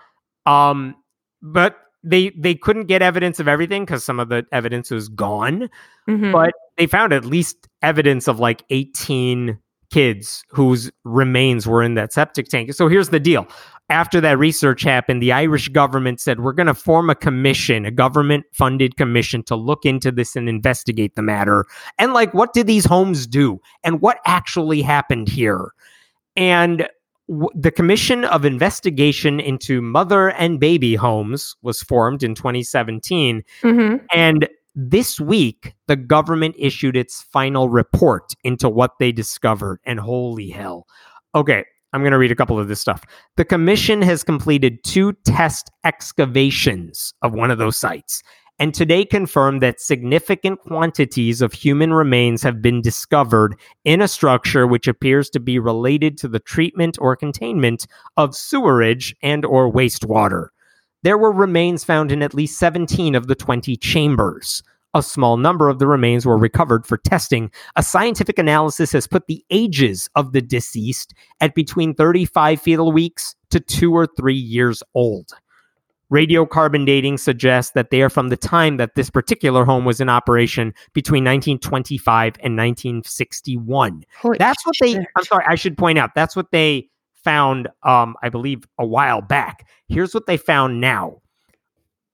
Um, 0.45 0.95
but 1.41 1.77
they 2.03 2.31
they 2.31 2.53
couldn't 2.53 2.87
get 2.87 3.01
evidence 3.01 3.39
of 3.39 3.47
everything 3.47 3.85
because 3.85 4.03
some 4.03 4.19
of 4.19 4.27
the 4.27 4.45
evidence 4.51 4.91
was 4.91 5.07
gone. 5.07 5.69
Mm-hmm. 6.09 6.33
But 6.33 6.53
they 6.77 6.85
found 6.85 7.13
at 7.13 7.23
least 7.23 7.69
evidence 7.81 8.27
of 8.27 8.39
like 8.39 8.63
eighteen 8.69 9.57
kids 9.89 10.43
whose 10.49 10.91
remains 11.03 11.67
were 11.67 11.83
in 11.83 11.93
that 11.93 12.11
septic 12.11 12.47
tank. 12.47 12.73
So 12.73 12.87
here's 12.87 13.09
the 13.09 13.19
deal 13.19 13.47
after 13.89 14.21
that 14.21 14.37
research 14.37 14.81
happened, 14.83 15.21
the 15.21 15.31
Irish 15.33 15.67
government 15.69 16.19
said, 16.19 16.39
We're 16.39 16.53
going 16.53 16.67
to 16.67 16.73
form 16.73 17.09
a 17.09 17.15
commission, 17.15 17.85
a 17.85 17.91
government 17.91 18.45
funded 18.53 18.95
commission 18.95 19.43
to 19.43 19.55
look 19.55 19.85
into 19.85 20.11
this 20.11 20.35
and 20.35 20.47
investigate 20.47 21.15
the 21.15 21.21
matter. 21.21 21.65
And, 21.97 22.13
like, 22.13 22.33
what 22.33 22.53
did 22.53 22.67
these 22.67 22.85
homes 22.85 23.27
do? 23.27 23.59
And 23.83 24.01
what 24.01 24.19
actually 24.25 24.81
happened 24.81 25.27
here? 25.27 25.71
And 26.35 26.87
w- 27.27 27.49
the 27.53 27.71
Commission 27.71 28.25
of 28.25 28.45
Investigation 28.45 29.39
into 29.39 29.81
Mother 29.81 30.29
and 30.29 30.59
Baby 30.59 30.95
Homes 30.95 31.55
was 31.61 31.81
formed 31.81 32.23
in 32.23 32.35
2017. 32.35 33.43
Mm-hmm. 33.61 34.05
And 34.13 34.47
This 34.75 35.19
week, 35.19 35.75
the 35.85 35.95
government 35.95 36.55
issued 36.57 36.97
its 36.97 37.21
final 37.21 37.69
report 37.69 38.33
into 38.43 38.67
what 38.69 38.93
they 38.99 39.11
discovered, 39.11 39.79
and 39.85 39.99
holy 39.99 40.49
hell. 40.49 40.87
Okay, 41.35 41.63
I'm 41.93 42.01
going 42.01 42.11
to 42.11 42.17
read 42.17 42.31
a 42.31 42.35
couple 42.35 42.59
of 42.59 42.67
this 42.67 42.81
stuff. 42.81 43.03
The 43.37 43.45
commission 43.45 44.01
has 44.01 44.23
completed 44.23 44.83
two 44.83 45.13
test 45.25 45.69
excavations 45.83 47.13
of 47.21 47.33
one 47.33 47.51
of 47.51 47.59
those 47.59 47.77
sites 47.77 48.23
and 48.59 48.73
today 48.73 49.03
confirmed 49.03 49.61
that 49.61 49.81
significant 49.81 50.59
quantities 50.61 51.41
of 51.41 51.53
human 51.53 51.93
remains 51.93 52.43
have 52.43 52.61
been 52.61 52.81
discovered 52.81 53.55
in 53.83 54.01
a 54.01 54.07
structure 54.07 54.67
which 54.67 54.87
appears 54.87 55.29
to 55.31 55.39
be 55.39 55.57
related 55.57 56.17
to 56.19 56.27
the 56.27 56.39
treatment 56.39 56.97
or 57.01 57.15
containment 57.15 57.87
of 58.15 58.35
sewerage 58.35 59.15
and 59.23 59.43
or 59.43 59.71
wastewater. 59.71 60.47
There 61.01 61.17
were 61.17 61.31
remains 61.31 61.83
found 61.83 62.11
in 62.11 62.21
at 62.21 62.33
least 62.33 62.59
17 62.59 63.15
of 63.15 63.27
the 63.27 63.35
20 63.35 63.75
chambers. 63.77 64.63
A 64.95 65.01
small 65.01 65.37
number 65.37 65.69
of 65.69 65.79
the 65.79 65.87
remains 65.87 66.25
were 66.25 66.37
recovered 66.37 66.85
for 66.85 66.97
testing. 66.97 67.51
A 67.75 67.83
scientific 67.83 68.37
analysis 68.37 68.91
has 68.91 69.07
put 69.07 69.25
the 69.27 69.43
ages 69.49 70.07
of 70.15 70.33
the 70.33 70.41
deceased 70.41 71.13
at 71.41 71.55
between 71.55 71.95
35 71.95 72.61
fetal 72.61 72.91
weeks 72.91 73.35
to 73.49 73.59
two 73.59 73.91
or 73.91 74.05
three 74.05 74.35
years 74.35 74.83
old. 74.93 75.31
Radiocarbon 76.11 76.85
dating 76.85 77.17
suggests 77.17 77.71
that 77.71 77.89
they 77.89 78.03
are 78.03 78.09
from 78.09 78.29
the 78.29 78.37
time 78.37 78.77
that 78.77 78.93
this 78.93 79.09
particular 79.09 79.65
home 79.65 79.83
was 79.83 79.99
in 79.99 80.09
operation 80.09 80.71
between 80.93 81.23
1925 81.23 82.35
and 82.43 82.55
1961. 82.55 84.03
Holy 84.19 84.37
that's 84.37 84.63
what 84.63 84.75
shit. 84.75 84.97
they, 84.97 85.05
I'm 85.17 85.23
sorry, 85.23 85.45
I 85.47 85.55
should 85.55 85.75
point 85.75 85.97
out, 85.97 86.11
that's 86.13 86.35
what 86.35 86.51
they 86.51 86.87
found, 87.23 87.67
um, 87.81 88.15
I 88.21 88.29
believe, 88.29 88.67
a 88.77 88.85
while 88.85 89.21
back. 89.21 89.67
Here's 89.87 90.13
what 90.13 90.27
they 90.27 90.37
found 90.37 90.79
now 90.79 91.22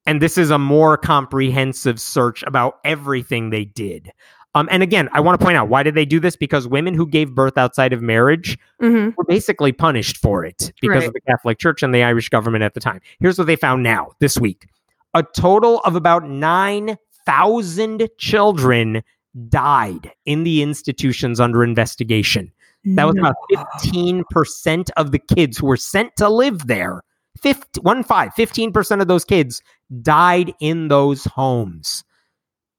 and 0.09 0.23
this 0.23 0.39
is 0.39 0.49
a 0.49 0.57
more 0.57 0.97
comprehensive 0.97 2.01
search 2.01 2.43
about 2.47 2.79
everything 2.83 3.51
they 3.51 3.65
did. 3.65 4.11
Um, 4.55 4.67
and 4.71 4.81
again, 4.81 5.07
I 5.13 5.19
want 5.19 5.39
to 5.39 5.45
point 5.45 5.55
out 5.55 5.69
why 5.69 5.83
did 5.83 5.93
they 5.93 6.03
do 6.03 6.19
this? 6.19 6.35
Because 6.35 6.67
women 6.67 6.95
who 6.95 7.05
gave 7.05 7.35
birth 7.35 7.59
outside 7.59 7.93
of 7.93 8.01
marriage 8.01 8.57
mm-hmm. 8.81 9.11
were 9.15 9.23
basically 9.25 9.71
punished 9.71 10.17
for 10.17 10.43
it 10.43 10.73
because 10.81 11.01
right. 11.01 11.07
of 11.09 11.13
the 11.13 11.21
Catholic 11.21 11.59
Church 11.59 11.83
and 11.83 11.93
the 11.93 12.01
Irish 12.01 12.27
government 12.29 12.63
at 12.63 12.73
the 12.73 12.79
time. 12.79 13.01
Here's 13.19 13.37
what 13.37 13.45
they 13.45 13.55
found 13.55 13.83
now 13.83 14.13
this 14.19 14.39
week: 14.39 14.67
a 15.13 15.21
total 15.21 15.77
of 15.81 15.95
about 15.95 16.27
nine 16.27 16.97
thousand 17.27 18.09
children 18.17 19.03
died 19.47 20.11
in 20.25 20.43
the 20.43 20.63
institutions 20.63 21.39
under 21.39 21.63
investigation. 21.63 22.51
That 22.83 23.05
was 23.05 23.15
no. 23.15 23.21
about 23.21 23.35
15% 23.83 24.89
of 24.97 25.11
the 25.11 25.19
kids 25.19 25.57
who 25.57 25.67
were 25.67 25.77
sent 25.77 26.15
to 26.15 26.29
live 26.29 26.65
there 26.65 27.03
50, 27.41 27.81
one 27.81 28.03
five, 28.03 28.33
15% 28.35 29.01
of 29.01 29.07
those 29.07 29.25
kids 29.25 29.61
died 30.01 30.53
in 30.59 30.87
those 30.87 31.25
homes. 31.25 32.03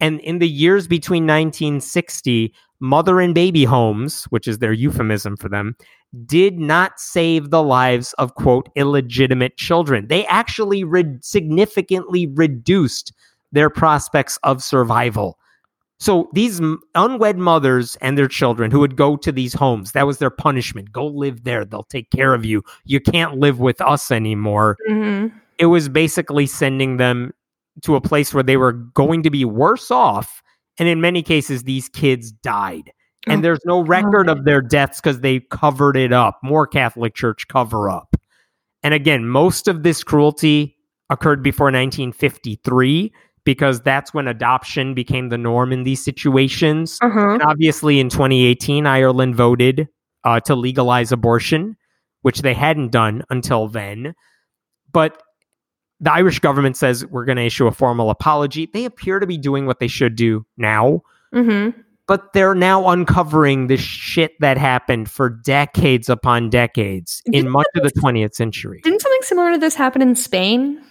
And 0.00 0.20
in 0.20 0.38
the 0.38 0.48
years 0.48 0.86
between 0.86 1.24
1960, 1.24 2.54
mother 2.80 3.20
and 3.20 3.34
baby 3.34 3.64
homes, 3.64 4.24
which 4.24 4.48
is 4.48 4.58
their 4.58 4.72
euphemism 4.72 5.36
for 5.36 5.48
them, 5.48 5.76
did 6.26 6.58
not 6.58 6.98
save 6.98 7.50
the 7.50 7.62
lives 7.62 8.14
of 8.14 8.34
quote 8.34 8.68
illegitimate 8.74 9.56
children. 9.56 10.08
They 10.08 10.26
actually 10.26 10.82
re- 10.84 11.18
significantly 11.20 12.26
reduced 12.26 13.12
their 13.52 13.70
prospects 13.70 14.38
of 14.42 14.62
survival. 14.62 15.38
So 16.00 16.30
these 16.32 16.60
unwed 16.94 17.36
mothers 17.36 17.96
and 18.00 18.16
their 18.16 18.26
children 18.26 18.70
who 18.70 18.80
would 18.80 18.96
go 18.96 19.16
to 19.18 19.30
these 19.30 19.52
homes, 19.52 19.92
that 19.92 20.06
was 20.06 20.16
their 20.16 20.30
punishment. 20.30 20.90
Go 20.90 21.06
live 21.06 21.44
there. 21.44 21.64
They'll 21.66 21.82
take 21.82 22.10
care 22.10 22.32
of 22.32 22.44
you. 22.44 22.62
You 22.84 23.00
can't 23.00 23.36
live 23.36 23.60
with 23.60 23.82
us 23.82 24.10
anymore. 24.10 24.78
Mm-hmm. 24.88 25.36
It 25.58 25.66
was 25.66 25.90
basically 25.90 26.46
sending 26.46 26.96
them 26.96 27.34
to 27.82 27.96
a 27.96 28.00
place 28.00 28.32
where 28.32 28.42
they 28.42 28.56
were 28.56 28.72
going 28.72 29.22
to 29.24 29.30
be 29.30 29.44
worse 29.44 29.90
off. 29.90 30.42
And 30.78 30.88
in 30.88 31.02
many 31.02 31.22
cases, 31.22 31.64
these 31.64 31.90
kids 31.90 32.32
died. 32.32 32.90
And 33.26 33.40
oh, 33.40 33.42
there's 33.42 33.60
no 33.66 33.82
record 33.82 34.30
of 34.30 34.46
their 34.46 34.62
deaths 34.62 35.02
because 35.02 35.20
they 35.20 35.40
covered 35.40 35.98
it 35.98 36.14
up. 36.14 36.38
More 36.42 36.66
Catholic 36.66 37.14
Church 37.14 37.46
cover 37.48 37.90
up. 37.90 38.16
And 38.82 38.94
again, 38.94 39.28
most 39.28 39.68
of 39.68 39.82
this 39.82 40.02
cruelty 40.02 40.78
occurred 41.10 41.42
before 41.42 41.66
1953 41.66 43.12
because 43.44 43.80
that's 43.80 44.12
when 44.12 44.28
adoption 44.28 44.94
became 44.94 45.28
the 45.28 45.38
norm 45.38 45.72
in 45.72 45.84
these 45.84 46.04
situations. 46.04 46.98
Uh-huh. 47.02 47.30
And 47.30 47.42
obviously, 47.42 48.00
in 48.00 48.08
2018, 48.08 48.86
Ireland 48.86 49.34
voted 49.34 49.88
uh, 50.24 50.40
to 50.40 50.54
legalize 50.54 51.12
abortion, 51.12 51.76
which 52.22 52.42
they 52.42 52.54
hadn't 52.54 52.92
done 52.92 53.22
until 53.30 53.68
then. 53.68 54.14
But 54.92 55.22
the 56.00 56.12
Irish 56.12 56.38
government 56.40 56.76
says 56.76 57.06
we're 57.06 57.24
going 57.24 57.36
to 57.36 57.44
issue 57.44 57.66
a 57.66 57.72
formal 57.72 58.10
apology. 58.10 58.68
They 58.72 58.84
appear 58.84 59.20
to 59.20 59.26
be 59.26 59.38
doing 59.38 59.66
what 59.66 59.80
they 59.80 59.88
should 59.88 60.16
do 60.16 60.46
now. 60.56 61.02
Mm-hmm. 61.34 61.78
But 62.06 62.32
they're 62.32 62.56
now 62.56 62.88
uncovering 62.88 63.68
the 63.68 63.76
shit 63.76 64.32
that 64.40 64.58
happened 64.58 65.08
for 65.08 65.28
decades 65.28 66.08
upon 66.08 66.50
decades 66.50 67.22
in 67.26 67.48
much 67.48 67.68
of 67.76 67.84
the 67.84 67.92
20th 67.92 68.34
century. 68.34 68.80
Didn't 68.82 69.00
something 69.00 69.22
similar 69.22 69.52
to 69.52 69.58
this 69.58 69.76
happen 69.76 70.02
in 70.02 70.16
Spain? 70.16 70.82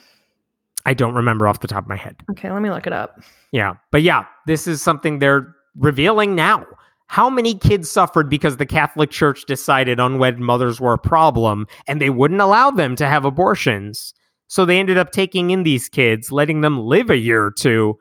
I 0.90 0.96
don't 0.96 1.14
remember 1.14 1.48
off 1.48 1.60
the 1.60 1.68
top 1.68 1.84
of 1.84 1.88
my 1.88 1.96
head. 1.96 2.16
Okay, 2.32 2.50
let 2.50 2.64
me 2.64 2.72
look 2.72 2.88
it 2.88 2.94
up. 2.94 3.22
Yeah. 3.52 3.76
But 3.92 4.02
yeah, 4.02 4.26
this 4.48 4.66
is 4.66 4.82
something 4.82 5.20
they're 5.20 5.56
revealing 5.78 6.34
now. 6.34 6.66
How 7.06 7.30
many 7.30 7.54
kids 7.54 7.92
suffered 7.92 8.28
because 8.28 8.58
the 8.58 8.66
Catholic 8.66 9.12
Church 9.12 9.46
decided 9.46 10.00
unwed 10.00 10.40
mothers 10.40 10.82
were 10.82 10.94
a 10.94 10.98
problem 10.98 11.68
and 11.88 12.02
they 12.02 12.10
wouldn't 12.10 12.42
allow 12.42 12.72
them 12.72 12.96
to 12.96 13.06
have 13.06 13.24
abortions? 13.24 14.16
So 14.48 14.66
they 14.66 14.80
ended 14.80 14.98
up 14.98 15.12
taking 15.12 15.52
in 15.52 15.62
these 15.62 15.90
kids, 15.90 16.32
letting 16.32 16.62
them 16.62 16.80
live 16.80 17.12
a 17.12 17.18
year 17.18 17.46
or 17.46 17.52
two, 17.52 18.00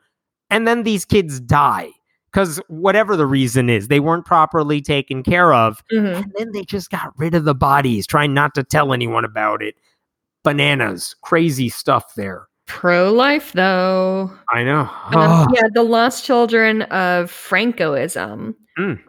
and 0.49 0.67
then 0.67 0.81
these 0.81 1.05
kids 1.05 1.39
die 1.39 1.89
because 2.31 2.59
whatever 2.69 3.15
the 3.15 3.27
reason 3.27 3.69
is, 3.69 3.87
they 3.87 3.99
weren't 3.99 4.25
properly 4.25 4.81
taken 4.81 5.21
care 5.21 5.53
of. 5.53 5.83
Mm-hmm. 5.93 6.23
And 6.23 6.33
then 6.39 6.51
they 6.53 6.63
just 6.63 6.89
got 6.89 7.13
rid 7.19 7.35
of 7.35 7.45
the 7.45 7.53
bodies, 7.53 8.07
trying 8.07 8.33
not 8.33 8.55
to 8.55 8.63
tell 8.63 8.93
anyone 8.93 9.25
about 9.25 9.61
it. 9.61 9.75
Bananas, 10.43 11.15
crazy 11.21 11.69
stuff 11.69 12.15
there. 12.15 12.47
Pro 12.69 13.11
life, 13.11 13.51
though. 13.53 14.31
I 14.51 14.63
know. 14.63 14.89
Um, 15.11 15.47
yeah, 15.55 15.63
the 15.73 15.83
lost 15.83 16.23
children 16.23 16.83
of 16.83 17.31
Francoism. 17.31 18.53
Mm. 18.77 18.99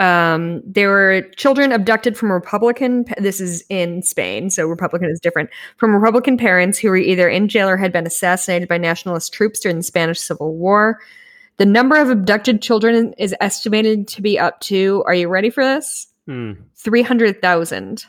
Um, 0.00 0.62
there 0.64 0.88
were 0.88 1.22
children 1.36 1.70
abducted 1.70 2.16
from 2.16 2.32
Republican. 2.32 3.04
This 3.18 3.38
is 3.38 3.62
in 3.68 4.02
Spain, 4.02 4.48
so 4.48 4.66
Republican 4.66 5.10
is 5.10 5.20
different. 5.20 5.50
From 5.76 5.94
Republican 5.94 6.38
parents 6.38 6.78
who 6.78 6.88
were 6.88 6.96
either 6.96 7.28
in 7.28 7.46
jail 7.46 7.68
or 7.68 7.76
had 7.76 7.92
been 7.92 8.06
assassinated 8.06 8.68
by 8.68 8.78
nationalist 8.78 9.34
troops 9.34 9.60
during 9.60 9.76
the 9.76 9.82
Spanish 9.82 10.18
Civil 10.18 10.56
War. 10.56 10.98
The 11.58 11.66
number 11.66 11.96
of 12.00 12.08
abducted 12.08 12.62
children 12.62 13.12
is 13.18 13.34
estimated 13.42 14.08
to 14.08 14.22
be 14.22 14.38
up 14.38 14.60
to. 14.60 15.04
Are 15.06 15.14
you 15.14 15.28
ready 15.28 15.50
for 15.50 15.62
this? 15.62 16.06
Mm. 16.26 16.56
Three 16.74 17.02
hundred 17.02 17.42
thousand. 17.42 18.06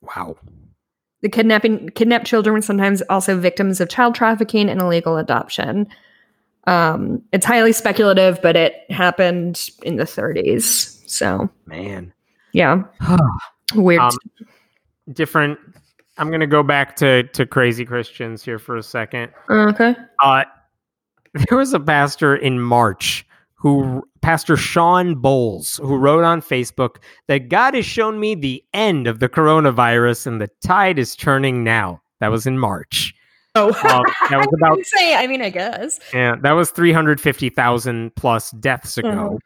Wow. 0.00 0.36
The 1.22 1.28
kidnapping 1.28 1.90
kidnapped 1.90 2.26
children 2.26 2.54
were 2.54 2.62
sometimes 2.62 3.02
also 3.10 3.38
victims 3.38 3.80
of 3.80 3.88
child 3.88 4.14
trafficking 4.14 4.68
and 4.68 4.80
illegal 4.80 5.16
adoption. 5.16 5.88
Um, 6.66 7.22
it's 7.32 7.46
highly 7.46 7.72
speculative, 7.72 8.40
but 8.42 8.54
it 8.54 8.74
happened 8.90 9.70
in 9.82 9.96
the 9.96 10.04
30s. 10.04 11.08
So, 11.08 11.48
man, 11.66 12.12
yeah, 12.52 12.82
weird. 13.74 14.00
Um, 14.00 14.12
different. 15.12 15.58
I'm 16.18 16.30
gonna 16.30 16.46
go 16.46 16.62
back 16.62 16.96
to 16.96 17.22
to 17.22 17.46
crazy 17.46 17.84
Christians 17.84 18.44
here 18.44 18.58
for 18.58 18.76
a 18.76 18.82
second. 18.82 19.32
Okay. 19.48 19.94
Uh, 20.22 20.44
there 21.48 21.58
was 21.58 21.72
a 21.72 21.80
pastor 21.80 22.36
in 22.36 22.60
March 22.60 23.26
who 23.58 24.02
Pastor 24.22 24.56
Shawn 24.56 25.16
Bolz, 25.16 25.80
who 25.80 25.96
wrote 25.96 26.24
on 26.24 26.40
Facebook 26.40 26.96
that 27.26 27.48
God 27.48 27.74
has 27.74 27.84
shown 27.84 28.20
me 28.20 28.34
the 28.34 28.64
end 28.72 29.06
of 29.06 29.18
the 29.18 29.28
coronavirus 29.28 30.28
and 30.28 30.40
the 30.40 30.48
tide 30.64 30.98
is 30.98 31.16
turning 31.16 31.64
now. 31.64 32.00
That 32.20 32.28
was 32.28 32.46
in 32.46 32.58
March. 32.58 33.14
Oh, 33.54 33.68
um, 33.68 34.04
that 34.30 34.38
was 34.38 34.48
about. 34.54 34.78
I 34.78 34.82
say, 34.82 35.16
I 35.16 35.26
mean, 35.26 35.42
I 35.42 35.50
guess. 35.50 35.98
Yeah, 36.14 36.36
that 36.42 36.52
was 36.52 36.70
three 36.70 36.92
hundred 36.92 37.20
fifty 37.20 37.48
thousand 37.48 38.14
plus 38.14 38.50
deaths 38.52 38.98
ago, 38.98 39.08
uh-huh. 39.08 39.38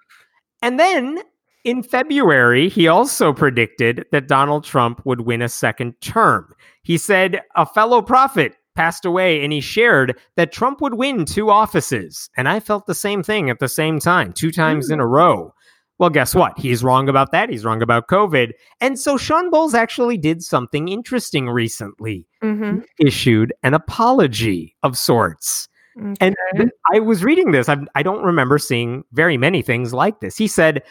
and 0.62 0.78
then 0.78 1.18
in 1.64 1.82
February, 1.82 2.68
he 2.68 2.88
also 2.88 3.32
predicted 3.32 4.04
that 4.10 4.26
Donald 4.26 4.64
Trump 4.64 5.04
would 5.06 5.22
win 5.22 5.42
a 5.42 5.48
second 5.48 5.94
term. 6.00 6.52
He 6.82 6.98
said 6.98 7.40
a 7.54 7.64
fellow 7.64 8.02
prophet 8.02 8.56
passed 8.74 9.04
away 9.04 9.42
and 9.42 9.52
he 9.52 9.60
shared 9.60 10.18
that 10.36 10.52
Trump 10.52 10.80
would 10.80 10.94
win 10.94 11.24
two 11.24 11.50
offices. 11.50 12.30
And 12.36 12.48
I 12.48 12.60
felt 12.60 12.86
the 12.86 12.94
same 12.94 13.22
thing 13.22 13.50
at 13.50 13.58
the 13.58 13.68
same 13.68 13.98
time, 13.98 14.32
two 14.32 14.50
times 14.50 14.88
mm. 14.88 14.94
in 14.94 15.00
a 15.00 15.06
row. 15.06 15.54
Well, 15.98 16.10
guess 16.10 16.34
what? 16.34 16.58
He's 16.58 16.82
wrong 16.82 17.08
about 17.08 17.30
that. 17.32 17.48
He's 17.48 17.64
wrong 17.64 17.80
about 17.80 18.08
COVID. 18.08 18.52
And 18.80 18.98
so 18.98 19.16
Shawn 19.16 19.50
Bolz 19.52 19.74
actually 19.74 20.16
did 20.16 20.42
something 20.42 20.88
interesting 20.88 21.48
recently. 21.48 22.26
Mm-hmm. 22.42 22.80
issued 22.98 23.52
an 23.62 23.72
apology 23.72 24.74
of 24.82 24.98
sorts. 24.98 25.68
Okay. 25.96 26.16
And 26.20 26.36
th- 26.56 26.70
I 26.92 26.98
was 26.98 27.22
reading 27.22 27.52
this. 27.52 27.68
I, 27.68 27.76
I 27.94 28.02
don't 28.02 28.24
remember 28.24 28.58
seeing 28.58 29.04
very 29.12 29.36
many 29.36 29.62
things 29.62 29.94
like 29.94 30.18
this. 30.18 30.36
He 30.36 30.48
said, 30.48 30.82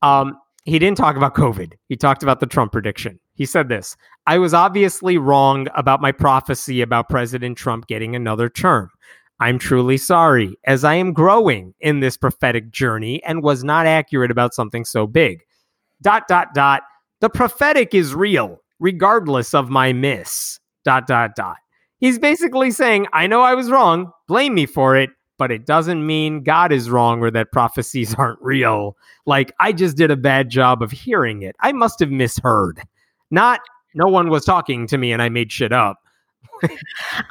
um, 0.00 0.38
he 0.64 0.78
didn't 0.78 0.96
talk 0.96 1.16
about 1.16 1.34
COVID. 1.34 1.74
He 1.88 1.96
talked 1.96 2.22
about 2.22 2.40
the 2.40 2.46
Trump 2.46 2.72
prediction. 2.72 3.20
He 3.40 3.46
said 3.46 3.70
this 3.70 3.96
I 4.26 4.36
was 4.36 4.52
obviously 4.52 5.16
wrong 5.16 5.66
about 5.74 6.02
my 6.02 6.12
prophecy 6.12 6.82
about 6.82 7.08
President 7.08 7.56
Trump 7.56 7.86
getting 7.86 8.14
another 8.14 8.50
term. 8.50 8.90
I'm 9.40 9.58
truly 9.58 9.96
sorry, 9.96 10.58
as 10.64 10.84
I 10.84 10.96
am 10.96 11.14
growing 11.14 11.72
in 11.80 12.00
this 12.00 12.18
prophetic 12.18 12.70
journey 12.70 13.24
and 13.24 13.42
was 13.42 13.64
not 13.64 13.86
accurate 13.86 14.30
about 14.30 14.52
something 14.52 14.84
so 14.84 15.06
big. 15.06 15.40
Dot, 16.02 16.28
dot, 16.28 16.48
dot. 16.52 16.82
The 17.20 17.30
prophetic 17.30 17.94
is 17.94 18.14
real, 18.14 18.58
regardless 18.78 19.54
of 19.54 19.70
my 19.70 19.94
miss. 19.94 20.60
Dot, 20.84 21.06
dot, 21.06 21.34
dot. 21.34 21.56
He's 21.98 22.18
basically 22.18 22.70
saying, 22.70 23.06
I 23.14 23.26
know 23.26 23.40
I 23.40 23.54
was 23.54 23.70
wrong, 23.70 24.12
blame 24.28 24.54
me 24.54 24.66
for 24.66 24.98
it, 24.98 25.08
but 25.38 25.50
it 25.50 25.64
doesn't 25.64 26.06
mean 26.06 26.42
God 26.42 26.72
is 26.72 26.90
wrong 26.90 27.22
or 27.22 27.30
that 27.30 27.52
prophecies 27.52 28.14
aren't 28.18 28.42
real. 28.42 28.98
Like, 29.24 29.54
I 29.60 29.72
just 29.72 29.96
did 29.96 30.10
a 30.10 30.16
bad 30.16 30.50
job 30.50 30.82
of 30.82 30.90
hearing 30.90 31.40
it. 31.40 31.56
I 31.60 31.72
must 31.72 32.00
have 32.00 32.10
misheard. 32.10 32.82
Not, 33.30 33.60
no 33.94 34.06
one 34.06 34.30
was 34.30 34.44
talking 34.44 34.86
to 34.88 34.98
me 34.98 35.12
and 35.12 35.22
I 35.22 35.28
made 35.28 35.52
shit 35.52 35.72
up. 35.72 35.98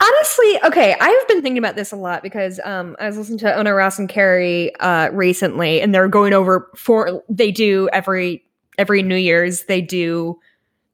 Honestly, 0.02 0.60
okay, 0.64 0.96
I've 1.00 1.28
been 1.28 1.42
thinking 1.42 1.58
about 1.58 1.76
this 1.76 1.92
a 1.92 1.96
lot 1.96 2.24
because 2.24 2.60
um, 2.64 2.96
I 3.00 3.08
was 3.08 3.18
listening 3.18 3.40
to 3.40 3.56
Ona 3.58 3.74
Ross 3.74 4.00
and 4.00 4.10
Carrie 4.10 4.76
uh, 4.78 5.10
recently, 5.12 5.82
and 5.82 5.94
they're 5.94 6.08
going 6.08 6.34
over 6.34 6.70
for 6.76 7.24
they 7.30 7.52
do 7.52 7.90
every 7.94 8.44
every 8.78 9.04
New 9.04 9.16
Year's 9.16 9.66
they 9.66 9.82
do 9.82 10.40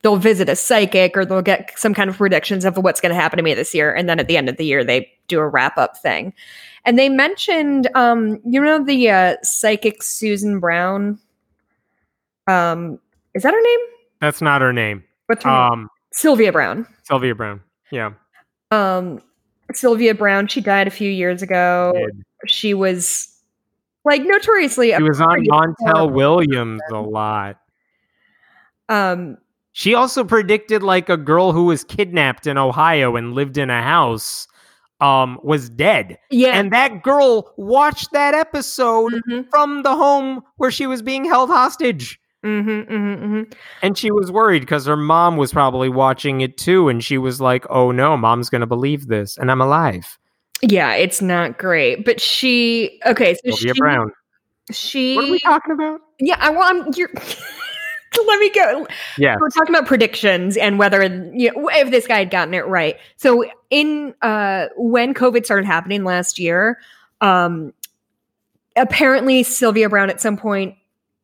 they'll 0.01 0.17
visit 0.17 0.49
a 0.49 0.55
psychic 0.55 1.17
or 1.17 1.25
they'll 1.25 1.41
get 1.41 1.71
some 1.77 1.93
kind 1.93 2.09
of 2.09 2.17
predictions 2.17 2.63
of 2.63 2.77
what's 2.77 3.01
going 3.01 3.09
to 3.09 3.19
happen 3.19 3.37
to 3.37 3.43
me 3.43 3.53
this 3.53 3.73
year, 3.73 3.93
and 3.93 4.09
then 4.09 4.19
at 4.19 4.27
the 4.27 4.37
end 4.37 4.49
of 4.49 4.57
the 4.57 4.65
year 4.65 4.83
they 4.83 5.09
do 5.27 5.39
a 5.39 5.47
wrap 5.47 5.77
up 5.77 5.97
thing, 5.97 6.33
and 6.83 6.99
they 6.99 7.09
mentioned 7.09 7.89
um, 7.95 8.39
you 8.45 8.61
know 8.61 8.83
the 8.83 9.09
uh, 9.09 9.35
psychic 9.43 10.03
Susan 10.03 10.59
Brown, 10.59 11.19
um, 12.47 12.99
is 13.33 13.43
that 13.43 13.53
her 13.53 13.61
name? 13.61 13.79
That's 14.21 14.41
not 14.41 14.61
her 14.61 14.73
name. 14.73 15.03
What's 15.27 15.43
her 15.43 15.49
um, 15.49 15.79
name? 15.79 15.89
Sylvia 16.13 16.51
Browne. 16.51 16.87
Sylvia 17.03 17.35
Browne. 17.35 17.61
Yeah. 17.91 18.11
Um, 18.71 19.21
Sylvia 19.73 20.15
Browne. 20.15 20.47
she 20.47 20.61
died 20.61 20.87
a 20.87 20.91
few 20.91 21.11
years 21.11 21.41
ago. 21.41 21.93
She 22.47 22.73
was 22.73 23.29
like 24.05 24.21
notoriously. 24.23 24.93
She 24.95 25.03
was 25.03 25.19
on 25.19 25.45
Montel 25.45 26.11
Williams 26.11 26.81
a 26.91 27.01
lot. 27.01 27.57
Um, 28.87 29.37
she 29.71 29.93
also 29.93 30.23
predicted 30.23 30.83
like 30.83 31.09
a 31.09 31.17
girl 31.17 31.51
who 31.51 31.65
was 31.65 31.83
kidnapped 31.83 32.47
in 32.47 32.57
Ohio 32.57 33.15
and 33.15 33.33
lived 33.33 33.57
in 33.57 33.69
a 33.69 33.81
house 33.81 34.47
um 35.01 35.37
was 35.43 35.69
dead. 35.69 36.17
Yeah. 36.31 36.57
And 36.57 36.71
that 36.71 37.03
girl 37.03 37.53
watched 37.57 38.13
that 38.13 38.33
episode 38.33 39.13
mm-hmm. 39.13 39.49
from 39.49 39.83
the 39.83 39.93
home 39.95 40.41
where 40.55 40.71
she 40.71 40.87
was 40.87 41.01
being 41.01 41.25
held 41.25 41.49
hostage. 41.49 42.19
Mm-hmm, 42.45 42.69
mm-hmm, 42.69 43.25
mm-hmm. 43.25 43.53
And 43.81 43.97
she 43.97 44.11
was 44.11 44.31
worried 44.31 44.59
because 44.59 44.85
her 44.85 44.95
mom 44.95 45.35
was 45.35 45.51
probably 45.51 45.89
watching 45.89 46.41
it 46.41 46.57
too. 46.57 46.89
And 46.89 47.03
she 47.03 47.17
was 47.17 47.41
like, 47.41 47.65
oh 47.69 47.91
no, 47.91 48.15
mom's 48.15 48.49
going 48.49 48.61
to 48.61 48.67
believe 48.67 49.07
this. 49.07 49.37
And 49.37 49.49
I'm 49.49 49.61
alive. 49.61 50.19
Yeah, 50.61 50.93
it's 50.93 51.21
not 51.21 51.57
great. 51.57 52.05
But 52.05 52.21
she, 52.21 52.99
okay. 53.05 53.33
So 53.33 53.51
Sylvia 53.51 53.73
she, 53.73 53.79
Browne. 53.79 54.11
She. 54.71 55.15
What 55.15 55.25
are 55.25 55.31
we 55.31 55.39
talking 55.39 55.71
about? 55.73 56.01
Yeah, 56.19 56.37
I, 56.39 56.55
I'm, 56.55 56.93
you're. 56.95 57.09
let 58.27 58.39
me 58.39 58.49
go. 58.51 58.87
Yeah, 59.17 59.35
we're 59.39 59.49
talking 59.49 59.75
about 59.75 59.87
predictions 59.87 60.57
and 60.57 60.79
whether 60.79 61.03
you 61.33 61.51
know, 61.51 61.69
if 61.73 61.91
this 61.91 62.07
guy 62.07 62.19
had 62.19 62.29
gotten 62.29 62.53
it 62.53 62.65
right. 62.65 62.97
So 63.17 63.45
in 63.69 64.13
uh 64.21 64.67
when 64.77 65.13
COVID 65.13 65.45
started 65.45 65.65
happening 65.65 66.03
last 66.03 66.39
year, 66.39 66.79
um 67.21 67.73
apparently 68.75 69.43
Sylvia 69.43 69.89
Browne 69.89 70.09
at 70.09 70.21
some 70.21 70.37
point 70.37 70.75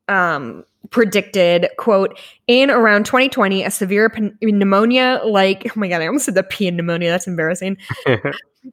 um 0.09 0.65
predicted, 0.89 1.69
quote, 1.77 2.19
in 2.47 2.69
around 2.69 3.05
2020, 3.05 3.63
a 3.63 3.71
severe 3.71 4.09
p- 4.09 4.31
pneumonia 4.41 5.21
like, 5.25 5.65
oh 5.65 5.79
my 5.79 5.87
God, 5.87 6.01
I 6.01 6.07
almost 6.07 6.25
said 6.25 6.35
the 6.35 6.43
P 6.43 6.67
in 6.67 6.75
pneumonia. 6.75 7.09
That's 7.09 7.27
embarrassing. 7.27 7.77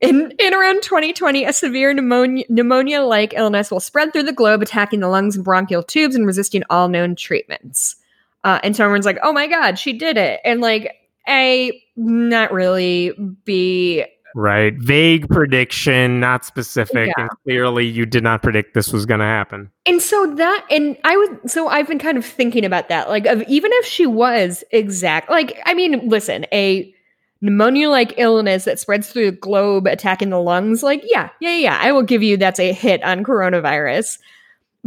in, 0.01 0.33
in 0.39 0.55
around 0.55 0.83
2020, 0.83 1.45
a 1.45 1.53
severe 1.53 1.93
pneumonia 1.93 2.45
pneumonia 2.49 3.03
like 3.03 3.35
illness 3.35 3.71
will 3.71 3.81
spread 3.81 4.13
through 4.13 4.25
the 4.25 4.33
globe, 4.33 4.63
attacking 4.63 5.01
the 5.01 5.09
lungs 5.09 5.37
and 5.37 5.45
bronchial 5.45 5.83
tubes 5.83 6.15
and 6.15 6.27
resisting 6.27 6.63
all 6.71 6.89
known 6.89 7.15
treatments. 7.15 7.97
Uh, 8.45 8.61
and 8.63 8.75
so 8.75 8.85
everyone's 8.85 9.07
like, 9.07 9.19
oh 9.23 9.33
my 9.33 9.47
God, 9.47 9.79
she 9.79 9.93
did 9.93 10.17
it. 10.17 10.41
And 10.45 10.61
like, 10.61 10.95
A, 11.29 11.83
not 11.97 12.53
really. 12.53 13.13
B, 13.45 14.05
Right. 14.35 14.75
Vague 14.77 15.29
prediction, 15.29 16.21
not 16.21 16.45
specific. 16.45 17.09
Yeah. 17.09 17.15
And 17.17 17.31
clearly 17.45 17.87
you 17.87 18.07
did 18.07 18.23
not 18.23 18.43
predict 18.43 18.75
this 18.75 18.93
was 18.93 19.07
going 19.07 19.21
to 19.21 19.27
happen. 19.27 19.71
And 19.87 20.03
so 20.03 20.35
that, 20.35 20.67
and 20.71 20.97
I 21.05 21.17
was, 21.17 21.53
so 21.53 21.69
I've 21.69 21.89
been 21.89 21.99
kind 21.99 22.19
of 22.19 22.25
thinking 22.25 22.65
about 22.65 22.89
that. 22.89 23.09
Like, 23.09 23.27
of 23.27 23.43
even 23.43 23.71
if 23.75 23.87
she 23.87 24.07
was 24.07 24.63
exact, 24.71 25.31
like, 25.31 25.61
I 25.65 25.75
mean, 25.75 26.09
listen, 26.09 26.47
a 26.53 26.95
pneumonia 27.41 27.89
like 27.89 28.15
illness 28.19 28.65
that 28.65 28.79
spreads 28.79 29.11
through 29.11 29.31
the 29.31 29.37
globe 29.37 29.87
attacking 29.87 30.31
the 30.31 30.41
lungs, 30.41 30.83
like, 30.83 31.03
yeah, 31.05 31.31
yeah, 31.41 31.57
yeah, 31.57 31.79
I 31.81 31.93
will 31.93 32.03
give 32.03 32.23
you 32.23 32.37
that's 32.37 32.61
a 32.61 32.73
hit 32.73 33.03
on 33.03 33.25
coronavirus. 33.25 34.19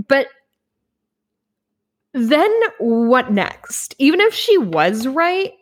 But 0.07 0.27
then 2.13 2.51
what 2.79 3.31
next? 3.31 3.95
Even 3.97 4.21
if 4.21 4.33
she 4.33 4.57
was 4.57 5.07
right, 5.07 5.53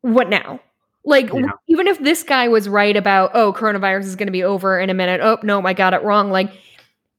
what 0.00 0.28
now? 0.28 0.60
Like, 1.04 1.32
yeah. 1.32 1.52
even 1.66 1.86
if 1.86 1.98
this 1.98 2.22
guy 2.22 2.48
was 2.48 2.68
right 2.68 2.96
about, 2.96 3.30
oh, 3.34 3.52
coronavirus 3.52 4.04
is 4.04 4.16
going 4.16 4.26
to 4.26 4.32
be 4.32 4.44
over 4.44 4.78
in 4.78 4.90
a 4.90 4.94
minute. 4.94 5.20
Oh, 5.22 5.38
no, 5.42 5.64
I 5.64 5.72
got 5.72 5.94
it 5.94 6.02
wrong. 6.02 6.30
Like, 6.30 6.52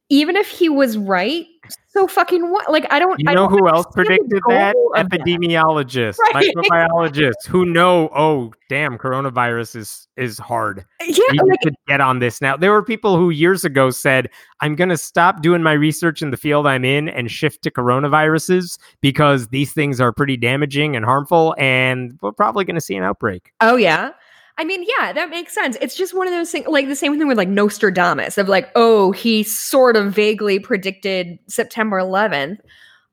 even 0.09 0.35
if 0.35 0.47
he 0.47 0.69
was 0.69 0.97
right, 0.97 1.47
so 1.89 2.07
fucking 2.07 2.51
what? 2.51 2.71
Like 2.71 2.85
I 2.91 2.99
don't. 2.99 3.19
You 3.19 3.25
know 3.25 3.31
I 3.31 3.35
don't 3.35 3.49
who 3.49 3.67
else 3.67 3.85
predicted 3.93 4.41
that? 4.47 4.75
Epidemiologists, 4.95 6.17
right. 6.33 6.53
microbiologists 6.55 7.45
who 7.47 7.65
know. 7.65 8.09
Oh, 8.15 8.53
damn, 8.69 8.97
coronavirus 8.97 9.75
is 9.75 10.07
is 10.17 10.37
hard. 10.37 10.85
Uh, 11.01 11.05
yeah, 11.07 11.41
we 11.43 11.49
like, 11.49 11.59
to 11.61 11.71
get 11.87 12.01
on 12.01 12.19
this 12.19 12.41
now. 12.41 12.55
There 12.55 12.71
were 12.71 12.83
people 12.83 13.17
who 13.17 13.29
years 13.29 13.65
ago 13.65 13.89
said, 13.89 14.29
"I'm 14.61 14.75
going 14.75 14.89
to 14.89 14.97
stop 14.97 15.41
doing 15.41 15.63
my 15.63 15.73
research 15.73 16.21
in 16.21 16.31
the 16.31 16.37
field 16.37 16.65
I'm 16.65 16.85
in 16.85 17.09
and 17.09 17.29
shift 17.29 17.61
to 17.63 17.71
coronaviruses 17.71 18.77
because 19.01 19.49
these 19.49 19.73
things 19.73 19.99
are 19.99 20.11
pretty 20.11 20.37
damaging 20.37 20.95
and 20.95 21.03
harmful, 21.05 21.55
and 21.57 22.17
we're 22.21 22.31
probably 22.31 22.65
going 22.65 22.75
to 22.75 22.81
see 22.81 22.95
an 22.95 23.03
outbreak." 23.03 23.51
Oh 23.61 23.75
yeah. 23.75 24.11
I 24.57 24.63
mean, 24.63 24.85
yeah, 24.85 25.13
that 25.13 25.29
makes 25.29 25.53
sense. 25.53 25.77
It's 25.81 25.95
just 25.95 26.13
one 26.13 26.27
of 26.27 26.33
those 26.33 26.51
things, 26.51 26.67
like 26.67 26.87
the 26.87 26.95
same 26.95 27.17
thing 27.17 27.27
with 27.27 27.37
like 27.37 27.47
Nostradamus, 27.47 28.37
of 28.37 28.47
like, 28.47 28.69
oh, 28.75 29.11
he 29.11 29.43
sort 29.43 29.95
of 29.95 30.13
vaguely 30.13 30.59
predicted 30.59 31.39
September 31.47 31.97
11th. 31.97 32.59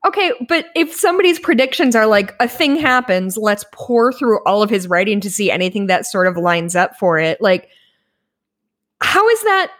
Okay, 0.05 0.31
but 0.47 0.67
if 0.75 0.93
somebody's 0.93 1.39
predictions 1.39 1.95
are 1.95 2.07
like 2.07 2.33
a 2.39 2.47
thing 2.47 2.77
happens, 2.77 3.35
let's 3.35 3.65
pour 3.73 4.13
through 4.13 4.43
all 4.45 4.63
of 4.63 4.69
his 4.69 4.87
writing 4.87 5.19
to 5.21 5.29
see 5.29 5.51
anything 5.51 5.87
that 5.87 6.05
sort 6.05 6.27
of 6.27 6.37
lines 6.37 6.75
up 6.75 6.97
for 6.97 7.19
it. 7.19 7.41
Like, 7.41 7.69
how 9.01 9.27
is 9.27 9.41
that 9.43 9.71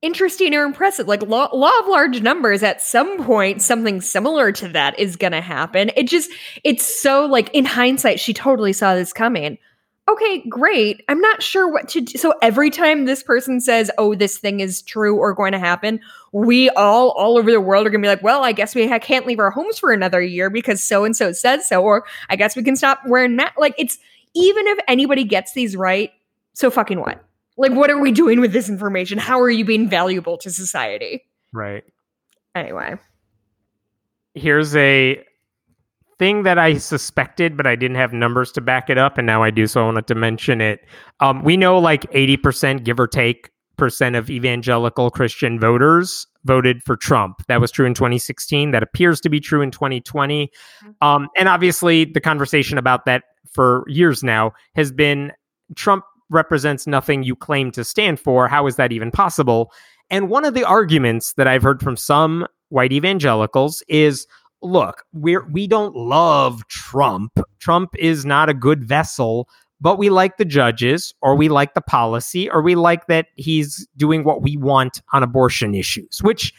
interesting 0.00 0.54
or 0.54 0.64
impressive? 0.64 1.06
Like, 1.06 1.22
law, 1.22 1.48
law 1.52 1.78
of 1.78 1.86
large 1.86 2.22
numbers, 2.22 2.64
at 2.64 2.82
some 2.82 3.22
point, 3.22 3.62
something 3.62 4.00
similar 4.00 4.50
to 4.52 4.68
that 4.68 4.98
is 4.98 5.14
going 5.14 5.32
to 5.32 5.40
happen. 5.40 5.92
It 5.96 6.08
just, 6.08 6.30
it's 6.64 6.84
so 7.02 7.26
like 7.26 7.48
in 7.52 7.64
hindsight, 7.64 8.18
she 8.18 8.34
totally 8.34 8.72
saw 8.72 8.94
this 8.94 9.12
coming 9.12 9.58
okay, 10.08 10.44
great. 10.48 11.02
I'm 11.08 11.20
not 11.20 11.42
sure 11.42 11.70
what 11.70 11.88
to 11.90 12.00
do. 12.00 12.18
So 12.18 12.34
every 12.42 12.70
time 12.70 13.04
this 13.04 13.22
person 13.22 13.60
says, 13.60 13.90
oh, 13.98 14.14
this 14.14 14.38
thing 14.38 14.60
is 14.60 14.82
true 14.82 15.16
or 15.16 15.32
going 15.34 15.52
to 15.52 15.58
happen, 15.58 16.00
we 16.32 16.68
all, 16.70 17.10
all 17.10 17.38
over 17.38 17.50
the 17.50 17.60
world 17.60 17.86
are 17.86 17.90
going 17.90 18.02
to 18.02 18.06
be 18.06 18.10
like, 18.10 18.22
well, 18.22 18.44
I 18.44 18.52
guess 18.52 18.74
we 18.74 18.88
ha- 18.88 18.98
can't 18.98 19.26
leave 19.26 19.38
our 19.38 19.50
homes 19.50 19.78
for 19.78 19.92
another 19.92 20.20
year 20.20 20.50
because 20.50 20.82
so 20.82 21.04
and 21.04 21.16
so 21.16 21.32
said 21.32 21.62
so. 21.62 21.82
Or 21.82 22.04
I 22.28 22.36
guess 22.36 22.56
we 22.56 22.62
can 22.62 22.76
stop 22.76 23.00
wearing 23.06 23.36
masks. 23.36 23.58
Like, 23.58 23.74
it's 23.78 23.98
even 24.34 24.66
if 24.66 24.78
anybody 24.88 25.24
gets 25.24 25.52
these 25.52 25.76
right, 25.76 26.10
so 26.54 26.70
fucking 26.70 27.00
what? 27.00 27.24
Like, 27.56 27.72
what 27.72 27.90
are 27.90 28.00
we 28.00 28.12
doing 28.12 28.40
with 28.40 28.52
this 28.52 28.68
information? 28.68 29.18
How 29.18 29.40
are 29.40 29.50
you 29.50 29.64
being 29.64 29.88
valuable 29.88 30.38
to 30.38 30.50
society? 30.50 31.22
Right. 31.52 31.84
Anyway. 32.54 32.96
Here's 34.34 34.74
a 34.74 35.22
thing 36.22 36.44
that 36.44 36.56
I 36.56 36.78
suspected, 36.78 37.56
but 37.56 37.66
I 37.66 37.74
didn't 37.74 37.96
have 37.96 38.12
numbers 38.12 38.52
to 38.52 38.60
back 38.60 38.88
it 38.88 38.96
up, 38.96 39.18
and 39.18 39.26
now 39.26 39.42
I 39.42 39.50
do, 39.50 39.66
so 39.66 39.82
I 39.82 39.86
wanted 39.86 40.06
to 40.06 40.14
mention 40.14 40.60
it. 40.60 40.86
Um, 41.18 41.42
we 41.42 41.56
know 41.56 41.80
like 41.80 42.02
80%, 42.12 42.84
give 42.84 43.00
or 43.00 43.08
take, 43.08 43.50
percent 43.76 44.14
of 44.14 44.30
evangelical 44.30 45.10
Christian 45.10 45.58
voters 45.58 46.28
voted 46.44 46.80
for 46.84 46.96
Trump. 46.96 47.42
That 47.48 47.60
was 47.60 47.72
true 47.72 47.86
in 47.86 47.94
2016. 47.94 48.70
That 48.70 48.84
appears 48.84 49.20
to 49.22 49.28
be 49.28 49.40
true 49.40 49.62
in 49.62 49.72
2020. 49.72 50.46
Mm-hmm. 50.46 50.90
Um, 51.04 51.28
and 51.36 51.48
obviously, 51.48 52.04
the 52.04 52.20
conversation 52.20 52.78
about 52.78 53.04
that 53.06 53.24
for 53.50 53.82
years 53.88 54.22
now 54.22 54.52
has 54.76 54.92
been 54.92 55.32
Trump 55.74 56.04
represents 56.30 56.86
nothing 56.86 57.24
you 57.24 57.34
claim 57.34 57.72
to 57.72 57.82
stand 57.82 58.20
for. 58.20 58.46
How 58.46 58.68
is 58.68 58.76
that 58.76 58.92
even 58.92 59.10
possible? 59.10 59.72
And 60.08 60.28
one 60.28 60.44
of 60.44 60.54
the 60.54 60.62
arguments 60.62 61.32
that 61.32 61.48
I've 61.48 61.64
heard 61.64 61.80
from 61.80 61.96
some 61.96 62.46
white 62.68 62.92
evangelicals 62.92 63.82
is 63.88 64.24
look, 64.62 65.04
we're 65.12 65.46
we 65.48 65.66
don't 65.66 65.94
love 65.94 66.66
Trump. 66.68 67.38
Trump 67.58 67.90
is 67.98 68.24
not 68.24 68.48
a 68.48 68.54
good 68.54 68.84
vessel, 68.84 69.48
but 69.80 69.98
we 69.98 70.10
like 70.10 70.36
the 70.36 70.44
judges 70.44 71.12
or 71.22 71.34
we 71.34 71.48
like 71.48 71.74
the 71.74 71.80
policy 71.80 72.50
or 72.50 72.62
we 72.62 72.74
like 72.74 73.06
that 73.08 73.26
he's 73.36 73.86
doing 73.96 74.24
what 74.24 74.42
we 74.42 74.56
want 74.56 75.02
on 75.12 75.22
abortion 75.22 75.74
issues, 75.74 76.20
which 76.22 76.54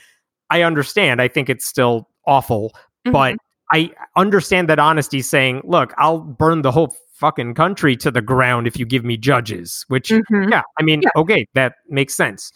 I 0.50 0.62
understand. 0.62 1.22
I 1.22 1.28
think 1.28 1.50
it's 1.50 1.66
still 1.66 2.10
awful, 2.28 2.72
mm-hmm. 3.06 3.12
but 3.12 3.38
I 3.72 3.92
understand 4.16 4.70
that 4.70 4.78
honesty 4.78 5.22
saying, 5.22 5.62
look, 5.64 5.94
I'll 5.98 6.20
burn 6.20 6.62
the 6.62 6.72
whole 6.72 6.94
fucking 7.14 7.54
country 7.54 7.96
to 7.98 8.12
the 8.12 8.22
ground 8.22 8.68
if 8.68 8.78
you 8.78 8.86
give 8.86 9.06
me 9.06 9.18
judges. 9.18 9.86
Which, 9.88 10.10
mm-hmm. 10.10 10.52
yeah, 10.52 10.62
I 10.78 10.84
mean, 10.84 11.02
yeah. 11.02 11.10
okay, 11.16 11.48
that 11.54 11.76
makes 11.90 12.16
sense. 12.16 12.52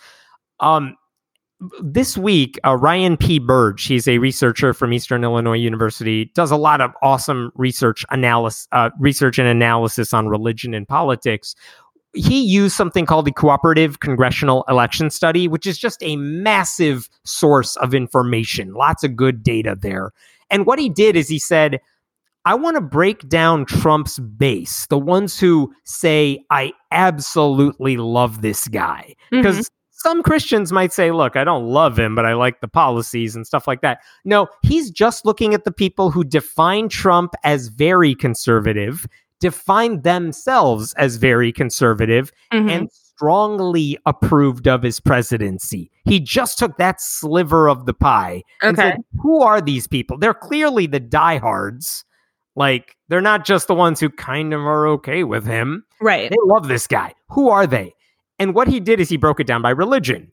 Um, 0.59 0.95
this 1.82 2.18
week, 2.18 2.60
uh, 2.66 2.76
Ryan 2.76 3.18
P. 3.18 3.39
Burge, 3.39 3.86
he's 3.86 4.08
a 4.08 4.20
researcher 4.20 4.74
from 4.74 4.93
Eastern 4.93 5.24
Illinois 5.24 5.58
University, 5.58 6.26
does 6.36 6.51
a 6.51 6.58
lot 6.58 6.82
of 6.82 6.91
awesome 7.01 7.51
research 7.55 8.05
analysis, 8.10 8.68
uh, 8.72 8.91
research 8.99 9.39
and 9.39 9.47
analysis 9.47 10.14
on 10.14 10.28
religion 10.28 10.74
and 10.74 10.88
politics. 10.88 11.55
He 12.14 12.41
used 12.43 12.76
something 12.76 13.05
called 13.05 13.26
the 13.26 13.32
Cooperative 13.32 13.99
Congressional 13.99 14.66
Election 14.70 15.10
Study, 15.10 15.47
which 15.47 15.66
is 15.66 15.78
just 15.78 16.01
a 16.01 16.16
massive 16.16 17.10
source 17.26 17.76
of 17.78 17.93
information, 17.93 18.74
lots 18.74 19.03
of 19.03 19.16
good 19.16 19.43
data 19.43 19.76
there. 19.80 20.12
And 20.49 20.66
what 20.66 20.80
he 20.80 20.89
did 20.89 21.16
is 21.16 21.28
he 21.28 21.39
said, 21.39 21.80
I 22.45 22.55
want 22.55 22.76
to 22.76 22.82
break 22.82 23.28
down 23.28 23.66
Trump's 23.66 24.20
base, 24.20 24.88
the 24.88 24.97
ones 24.97 25.38
who 25.38 25.74
say, 25.84 26.45
I 26.49 26.72
absolutely 26.91 27.97
love 27.97 28.41
this 28.41 28.68
guy. 28.68 29.16
Because 29.32 29.55
mm-hmm 29.58 29.74
some 29.97 30.23
Christians 30.23 30.71
might 30.71 30.93
say, 30.93 31.11
look, 31.11 31.35
I 31.35 31.43
don't 31.43 31.65
love 31.65 31.97
him, 31.97 32.15
but 32.15 32.25
I 32.25 32.33
like 32.33 32.61
the 32.61 32.67
policies 32.67 33.35
and 33.35 33.45
stuff 33.45 33.67
like 33.67 33.81
that. 33.81 33.99
No, 34.25 34.47
he's 34.61 34.91
just 34.91 35.25
looking 35.25 35.53
at 35.53 35.63
the 35.63 35.71
people 35.71 36.11
who 36.11 36.23
define 36.23 36.87
Trump 36.87 37.33
as 37.43 37.67
very 37.67 38.13
conservative, 38.13 39.07
define 39.39 40.01
themselves 40.03 40.93
as 40.93 41.15
very 41.15 41.51
conservative, 41.51 42.31
mm-hmm. 42.53 42.69
and 42.69 42.91
strongly 42.91 43.97
approved 44.05 44.67
of 44.67 44.83
his 44.83 44.99
presidency. 44.99 45.89
He 46.05 46.19
just 46.19 46.59
took 46.59 46.77
that 46.77 47.01
sliver 47.01 47.67
of 47.67 47.87
the 47.87 47.93
pie. 47.93 48.43
Okay. 48.63 48.75
Said, 48.75 48.97
who 49.19 49.41
are 49.41 49.59
these 49.59 49.87
people? 49.87 50.19
They're 50.19 50.35
clearly 50.35 50.85
the 50.85 50.99
diehards. 50.99 52.05
Like, 52.55 52.95
they're 53.07 53.21
not 53.21 53.45
just 53.45 53.67
the 53.67 53.73
ones 53.73 53.99
who 53.99 54.09
kind 54.09 54.53
of 54.53 54.61
are 54.61 54.87
okay 54.87 55.23
with 55.23 55.45
him. 55.45 55.83
Right. 55.99 56.29
They 56.29 56.37
love 56.45 56.67
this 56.67 56.85
guy. 56.85 57.13
Who 57.29 57.49
are 57.49 57.65
they? 57.65 57.93
And 58.39 58.53
what 58.53 58.67
he 58.67 58.79
did 58.79 58.99
is 58.99 59.09
he 59.09 59.17
broke 59.17 59.39
it 59.39 59.47
down 59.47 59.61
by 59.61 59.71
religion. 59.71 60.31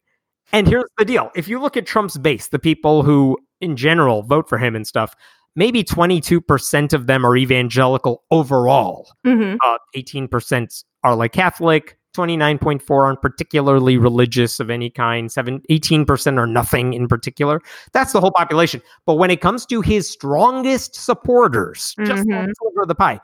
And 0.53 0.67
here's 0.67 0.89
the 0.97 1.05
deal 1.05 1.31
if 1.35 1.47
you 1.47 1.59
look 1.59 1.75
at 1.77 1.85
Trump's 1.85 2.17
base, 2.17 2.49
the 2.49 2.59
people 2.59 3.03
who 3.03 3.37
in 3.61 3.75
general 3.75 4.23
vote 4.23 4.47
for 4.47 4.57
him 4.57 4.75
and 4.75 4.85
stuff, 4.85 5.15
maybe 5.55 5.83
22% 5.83 6.93
of 6.93 7.07
them 7.07 7.25
are 7.25 7.35
evangelical 7.35 8.23
overall. 8.31 9.11
Mm-hmm. 9.25 9.57
Uh, 9.63 9.77
18% 9.95 10.83
are 11.03 11.15
like 11.15 11.33
Catholic, 11.33 11.97
29.4 12.15 12.89
aren't 12.89 13.21
particularly 13.21 13.97
religious 13.97 14.59
of 14.59 14.69
any 14.69 14.89
kind, 14.89 15.31
7, 15.31 15.61
18% 15.69 16.37
are 16.37 16.47
nothing 16.47 16.93
in 16.93 17.07
particular. 17.07 17.61
That's 17.93 18.13
the 18.13 18.21
whole 18.21 18.31
population. 18.31 18.81
But 19.05 19.15
when 19.15 19.31
it 19.31 19.41
comes 19.41 19.65
to 19.67 19.81
his 19.81 20.09
strongest 20.09 20.95
supporters, 20.95 21.95
mm-hmm. 21.99 22.45
just 22.45 22.59
over 22.65 22.85
the 22.85 22.95
pie, 22.95 23.19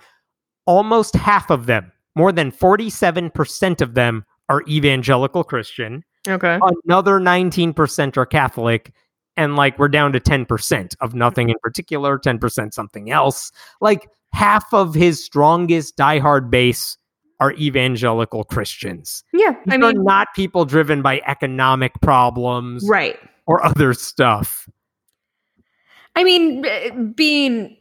almost 0.65 1.15
half 1.15 1.49
of 1.49 1.65
them, 1.65 1.91
more 2.15 2.31
than 2.31 2.51
47% 2.51 3.81
of 3.81 3.93
them 3.93 4.25
are 4.51 4.63
evangelical 4.67 5.45
Christian. 5.45 6.03
Okay. 6.27 6.59
Another 6.85 7.19
19% 7.19 8.17
are 8.17 8.25
Catholic. 8.25 8.91
And 9.37 9.55
like 9.55 9.79
we're 9.79 9.87
down 9.87 10.11
to 10.11 10.19
10% 10.19 10.93
of 10.99 11.15
nothing 11.15 11.49
in 11.49 11.55
particular, 11.63 12.19
10% 12.19 12.73
something 12.73 13.11
else. 13.11 13.53
Like 13.79 14.09
half 14.33 14.73
of 14.73 14.93
his 14.93 15.23
strongest 15.23 15.95
diehard 15.95 16.49
base 16.49 16.97
are 17.39 17.53
evangelical 17.53 18.43
Christians. 18.43 19.23
Yeah. 19.31 19.51
These 19.65 19.73
I 19.73 19.77
mean, 19.77 20.03
not 20.03 20.27
people 20.35 20.65
driven 20.65 21.01
by 21.01 21.21
economic 21.25 21.93
problems. 22.01 22.85
Right. 22.87 23.17
Or 23.47 23.65
other 23.65 23.93
stuff. 23.93 24.67
I 26.17 26.25
mean, 26.25 27.13
being 27.13 27.77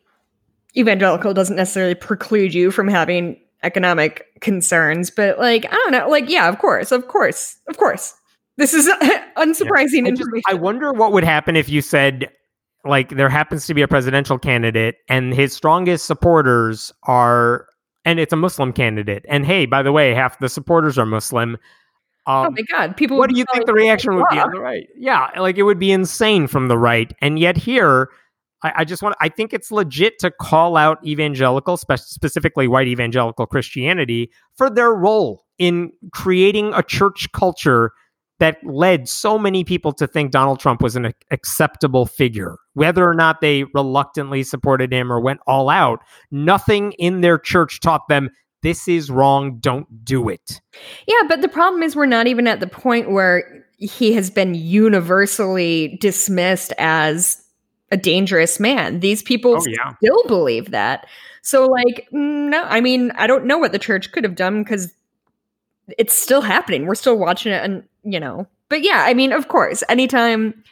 evangelical 0.76 1.34
doesn't 1.34 1.56
necessarily 1.56 1.96
preclude 1.96 2.54
you 2.54 2.70
from 2.70 2.86
having 2.86 3.40
economic 3.62 4.26
concerns, 4.40 5.10
but 5.10 5.38
like, 5.38 5.66
I 5.66 5.74
don't 5.74 5.92
know, 5.92 6.08
like, 6.08 6.28
yeah, 6.28 6.48
of 6.48 6.58
course, 6.58 6.92
of 6.92 7.08
course, 7.08 7.58
of 7.68 7.76
course. 7.76 8.14
This 8.56 8.74
is 8.74 8.88
unsurprising 9.36 10.02
yeah. 10.02 10.06
I 10.06 10.08
information. 10.08 10.42
I 10.48 10.54
wonder 10.54 10.92
what 10.92 11.12
would 11.12 11.24
happen 11.24 11.56
if 11.56 11.68
you 11.68 11.80
said, 11.80 12.30
like, 12.84 13.10
there 13.10 13.28
happens 13.28 13.66
to 13.66 13.74
be 13.74 13.82
a 13.82 13.88
presidential 13.88 14.38
candidate 14.38 14.96
and 15.08 15.34
his 15.34 15.52
strongest 15.52 16.06
supporters 16.06 16.92
are, 17.04 17.66
and 18.04 18.18
it's 18.18 18.32
a 18.32 18.36
Muslim 18.36 18.72
candidate. 18.72 19.24
And 19.28 19.44
hey, 19.44 19.66
by 19.66 19.82
the 19.82 19.92
way, 19.92 20.14
half 20.14 20.38
the 20.38 20.48
supporters 20.48 20.98
are 20.98 21.06
Muslim. 21.06 21.56
Um, 22.26 22.46
oh 22.46 22.50
my 22.50 22.62
God! 22.70 22.96
People. 22.98 23.16
What 23.16 23.30
do 23.30 23.38
you 23.38 23.46
think 23.52 23.64
the 23.64 23.72
reaction 23.72 24.14
would 24.14 24.26
be 24.30 24.38
on 24.38 24.50
the 24.52 24.60
right? 24.60 24.86
Yeah, 24.94 25.30
like 25.38 25.56
it 25.56 25.62
would 25.62 25.78
be 25.78 25.90
insane 25.90 26.46
from 26.46 26.68
the 26.68 26.76
right, 26.76 27.12
and 27.22 27.38
yet 27.38 27.56
here 27.56 28.10
I, 28.62 28.72
I 28.78 28.84
just 28.84 29.02
want 29.02 29.16
I 29.20 29.28
think 29.28 29.52
it's 29.52 29.70
legit 29.70 30.18
to 30.20 30.30
call 30.30 30.76
out 30.76 31.04
evangelical, 31.04 31.76
spe- 31.76 31.96
specifically 31.96 32.68
white 32.68 32.88
evangelical 32.88 33.46
Christianity, 33.46 34.30
for 34.56 34.70
their 34.70 34.92
role 34.92 35.44
in 35.58 35.92
creating 36.12 36.72
a 36.74 36.82
church 36.82 37.30
culture 37.32 37.92
that 38.38 38.56
led 38.64 39.06
so 39.06 39.38
many 39.38 39.64
people 39.64 39.92
to 39.92 40.06
think 40.06 40.30
Donald 40.30 40.58
Trump 40.58 40.80
was 40.80 40.96
an 40.96 41.12
acceptable 41.30 42.06
figure. 42.06 42.56
Whether 42.72 43.06
or 43.06 43.14
not 43.14 43.42
they 43.42 43.64
reluctantly 43.74 44.42
supported 44.44 44.92
him 44.92 45.12
or 45.12 45.20
went 45.20 45.40
all 45.46 45.68
out, 45.68 46.00
nothing 46.30 46.92
in 46.92 47.20
their 47.20 47.38
church 47.38 47.80
taught 47.80 48.08
them 48.08 48.30
this 48.62 48.88
is 48.88 49.10
wrong, 49.10 49.58
don't 49.58 50.04
do 50.04 50.28
it. 50.28 50.60
Yeah, 51.06 51.22
but 51.28 51.40
the 51.40 51.48
problem 51.48 51.82
is 51.82 51.96
we're 51.96 52.06
not 52.06 52.26
even 52.26 52.46
at 52.46 52.60
the 52.60 52.66
point 52.66 53.10
where 53.10 53.64
he 53.78 54.12
has 54.12 54.30
been 54.30 54.54
universally 54.54 55.96
dismissed 56.00 56.72
as 56.78 57.42
a 57.90 57.96
dangerous 57.96 58.60
man. 58.60 59.00
These 59.00 59.22
people 59.22 59.56
oh, 59.58 59.64
yeah. 59.66 59.94
still 59.96 60.22
believe 60.26 60.70
that. 60.70 61.06
So, 61.42 61.66
like, 61.66 62.08
no, 62.12 62.62
I 62.64 62.80
mean, 62.80 63.12
I 63.12 63.26
don't 63.26 63.46
know 63.46 63.58
what 63.58 63.72
the 63.72 63.78
church 63.78 64.12
could 64.12 64.24
have 64.24 64.34
done 64.34 64.62
because 64.62 64.92
it's 65.98 66.14
still 66.14 66.42
happening. 66.42 66.86
We're 66.86 66.94
still 66.94 67.18
watching 67.18 67.52
it, 67.52 67.64
and 67.64 67.82
you 68.04 68.20
know, 68.20 68.46
but 68.68 68.82
yeah, 68.82 69.04
I 69.06 69.14
mean, 69.14 69.32
of 69.32 69.48
course, 69.48 69.82
anytime 69.88 70.62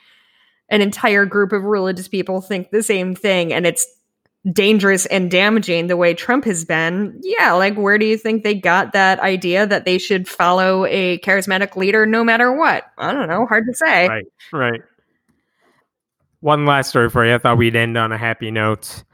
an 0.70 0.80
entire 0.80 1.24
group 1.24 1.52
of 1.52 1.64
religious 1.64 2.08
people 2.08 2.40
think 2.40 2.70
the 2.70 2.82
same 2.82 3.14
thing 3.14 3.52
and 3.52 3.66
it's 3.66 3.86
dangerous 4.52 5.06
and 5.06 5.30
damaging 5.30 5.86
the 5.86 5.96
way 5.96 6.14
Trump 6.14 6.44
has 6.44 6.64
been, 6.64 7.18
yeah, 7.22 7.52
like, 7.52 7.74
where 7.76 7.98
do 7.98 8.06
you 8.06 8.16
think 8.16 8.44
they 8.44 8.54
got 8.54 8.92
that 8.92 9.18
idea 9.20 9.66
that 9.66 9.84
they 9.84 9.98
should 9.98 10.28
follow 10.28 10.86
a 10.86 11.18
charismatic 11.18 11.74
leader 11.76 12.06
no 12.06 12.22
matter 12.22 12.52
what? 12.52 12.84
I 12.98 13.12
don't 13.12 13.28
know. 13.28 13.46
Hard 13.46 13.66
to 13.66 13.74
say. 13.74 14.08
Right, 14.08 14.26
right. 14.52 14.82
One 16.40 16.66
last 16.66 16.90
story 16.90 17.10
for 17.10 17.24
you. 17.26 17.34
I 17.34 17.38
thought 17.38 17.58
we'd 17.58 17.76
end 17.76 17.96
on 17.96 18.12
a 18.12 18.18
happy 18.18 18.50
note. 18.50 19.04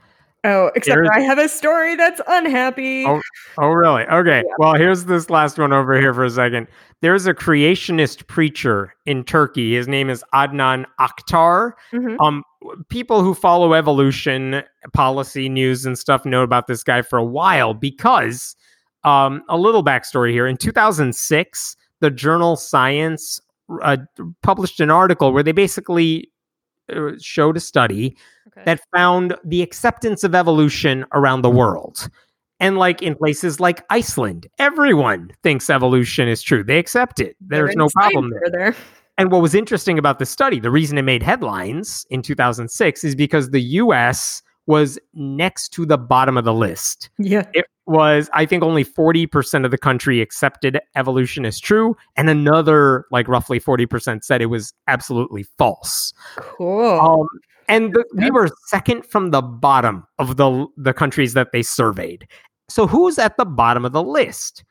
Oh, 0.45 0.69
except 0.75 0.95
here's, 0.95 1.09
I 1.11 1.21
have 1.21 1.39
a 1.39 1.49
story 1.49 1.95
that's 1.95 2.21
unhappy. 2.27 3.03
Oh, 3.05 3.19
oh 3.57 3.69
really? 3.69 4.03
Okay. 4.03 4.43
Yeah. 4.45 4.53
Well, 4.59 4.75
here's 4.75 5.05
this 5.05 5.31
last 5.31 5.57
one 5.57 5.73
over 5.73 5.99
here 5.99 6.13
for 6.13 6.23
a 6.23 6.29
second. 6.29 6.67
There's 7.01 7.25
a 7.25 7.33
creationist 7.33 8.27
preacher 8.27 8.93
in 9.07 9.23
Turkey. 9.23 9.73
His 9.73 9.87
name 9.87 10.07
is 10.07 10.23
Adnan 10.35 10.85
Oktar. 10.99 11.71
Mm-hmm. 11.91 12.21
Um, 12.21 12.43
people 12.89 13.23
who 13.23 13.33
follow 13.33 13.73
evolution 13.73 14.61
policy 14.93 15.49
news 15.49 15.83
and 15.83 15.97
stuff 15.97 16.25
know 16.25 16.43
about 16.43 16.67
this 16.67 16.83
guy 16.83 17.01
for 17.01 17.17
a 17.17 17.25
while 17.25 17.73
because 17.73 18.55
um, 19.03 19.41
a 19.49 19.57
little 19.57 19.83
backstory 19.83 20.31
here. 20.31 20.45
In 20.45 20.57
2006, 20.57 21.75
the 22.01 22.11
journal 22.11 22.55
Science 22.55 23.39
uh, 23.81 23.97
published 24.43 24.79
an 24.79 24.91
article 24.91 25.33
where 25.33 25.43
they 25.43 25.53
basically 25.53 26.29
Uh, 26.93 27.13
showed 27.19 27.57
a 27.57 27.59
study 27.59 28.15
okay. 28.47 28.61
that 28.65 28.79
found 28.95 29.35
the 29.43 29.63
acceptance 29.63 30.23
of 30.23 30.35
evolution 30.35 31.03
around 31.13 31.41
the 31.41 31.49
world. 31.49 32.09
And 32.59 32.77
like 32.77 33.01
in 33.01 33.15
places 33.15 33.59
like 33.59 33.83
Iceland, 33.89 34.47
everyone 34.59 35.31
thinks 35.41 35.69
evolution 35.69 36.27
is 36.27 36.43
true. 36.43 36.63
They 36.63 36.77
accept 36.77 37.19
it. 37.19 37.35
There's 37.41 37.75
no 37.75 37.89
problem 37.89 38.29
there. 38.29 38.51
there. 38.51 38.75
And 39.17 39.31
what 39.31 39.41
was 39.41 39.55
interesting 39.55 39.97
about 39.97 40.19
the 40.19 40.25
study, 40.25 40.59
the 40.59 40.69
reason 40.69 40.97
it 40.97 41.03
made 41.03 41.23
headlines 41.23 42.05
in 42.09 42.21
2006 42.21 43.03
is 43.05 43.15
because 43.15 43.51
the 43.51 43.61
US 43.61 44.43
was 44.67 44.99
next 45.13 45.69
to 45.69 45.85
the 45.85 45.97
bottom 45.97 46.37
of 46.37 46.43
the 46.43 46.53
list. 46.53 47.09
Yeah. 47.17 47.47
It 47.53 47.65
was, 47.87 48.29
I 48.33 48.45
think, 48.45 48.63
only 48.63 48.83
40% 48.83 49.65
of 49.65 49.71
the 49.71 49.77
country 49.77 50.21
accepted 50.21 50.79
evolution 50.95 51.45
as 51.45 51.59
true, 51.59 51.95
and 52.15 52.29
another, 52.29 53.05
like 53.11 53.27
roughly 53.27 53.59
40%, 53.59 54.23
said 54.23 54.41
it 54.41 54.47
was 54.47 54.73
absolutely 54.87 55.43
false. 55.57 56.13
Cool. 56.37 56.99
Um, 56.99 57.27
and 57.67 57.93
the, 57.93 58.05
we 58.13 58.31
were 58.31 58.49
second 58.67 59.05
from 59.05 59.31
the 59.31 59.41
bottom 59.41 60.05
of 60.19 60.37
the 60.37 60.67
the 60.77 60.93
countries 60.93 61.33
that 61.33 61.51
they 61.51 61.63
surveyed. 61.63 62.27
So 62.69 62.87
who's 62.87 63.17
at 63.17 63.37
the 63.37 63.45
bottom 63.45 63.85
of 63.85 63.91
the 63.91 64.03
list? 64.03 64.63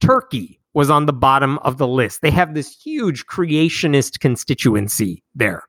Turkey 0.00 0.60
was 0.74 0.90
on 0.90 1.06
the 1.06 1.12
bottom 1.12 1.58
of 1.58 1.78
the 1.78 1.88
list. 1.88 2.20
They 2.20 2.30
have 2.30 2.54
this 2.54 2.76
huge 2.76 3.26
creationist 3.26 4.20
constituency 4.20 5.22
there. 5.34 5.64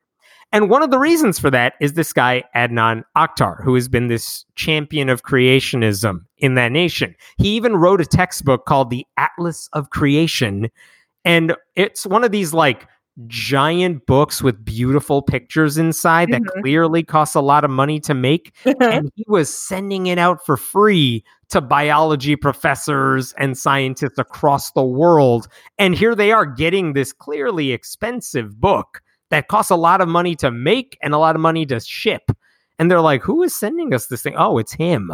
And 0.51 0.69
one 0.69 0.81
of 0.83 0.89
the 0.91 0.99
reasons 0.99 1.37
for 1.37 1.49
that 1.51 1.73
is 1.81 1.93
this 1.93 2.13
guy, 2.13 2.43
Adnan 2.55 3.03
Oktar, 3.17 3.61
who 3.63 3.75
has 3.75 3.87
been 3.89 4.07
this 4.07 4.45
champion 4.55 5.09
of 5.09 5.23
creationism 5.23 6.19
in 6.37 6.55
that 6.55 6.71
nation. 6.71 7.13
He 7.37 7.49
even 7.55 7.75
wrote 7.75 7.99
a 7.99 8.05
textbook 8.05 8.65
called 8.65 8.89
The 8.89 9.05
Atlas 9.17 9.69
of 9.73 9.89
Creation. 9.89 10.69
And 11.25 11.55
it's 11.75 12.05
one 12.05 12.23
of 12.23 12.31
these 12.31 12.53
like 12.53 12.87
giant 13.27 14.05
books 14.05 14.41
with 14.41 14.63
beautiful 14.63 15.21
pictures 15.21 15.77
inside 15.77 16.31
that 16.31 16.41
Mhm. 16.41 16.61
clearly 16.61 17.01
cost 17.03 17.33
a 17.35 17.41
lot 17.41 17.63
of 17.63 17.71
money 17.71 17.99
to 18.01 18.13
make. 18.13 18.53
and 18.81 19.09
he 19.15 19.23
was 19.27 19.53
sending 19.53 20.07
it 20.07 20.17
out 20.17 20.45
for 20.45 20.57
free 20.57 21.23
to 21.49 21.61
biology 21.61 22.35
professors 22.35 23.33
and 23.37 23.57
scientists 23.57 24.17
across 24.17 24.71
the 24.71 24.83
world. 24.83 25.47
And 25.77 25.95
here 25.95 26.13
they 26.15 26.31
are 26.31 26.45
getting 26.45 26.93
this 26.93 27.13
clearly 27.13 27.71
expensive 27.71 28.59
book 28.59 29.01
that 29.29 29.47
costs 29.47 29.71
a 29.71 29.75
lot 29.75 30.01
of 30.01 30.07
money 30.07 30.35
to 30.35 30.51
make 30.51 30.97
and 31.01 31.13
a 31.13 31.17
lot 31.17 31.35
of 31.35 31.41
money 31.41 31.65
to 31.67 31.79
ship. 31.79 32.31
And 32.77 32.91
they're 32.91 33.01
like, 33.01 33.21
who 33.21 33.41
is 33.43 33.55
sending 33.55 33.93
us 33.93 34.07
this 34.07 34.21
thing? 34.21 34.35
Oh, 34.37 34.57
it's 34.57 34.73
him. 34.73 35.11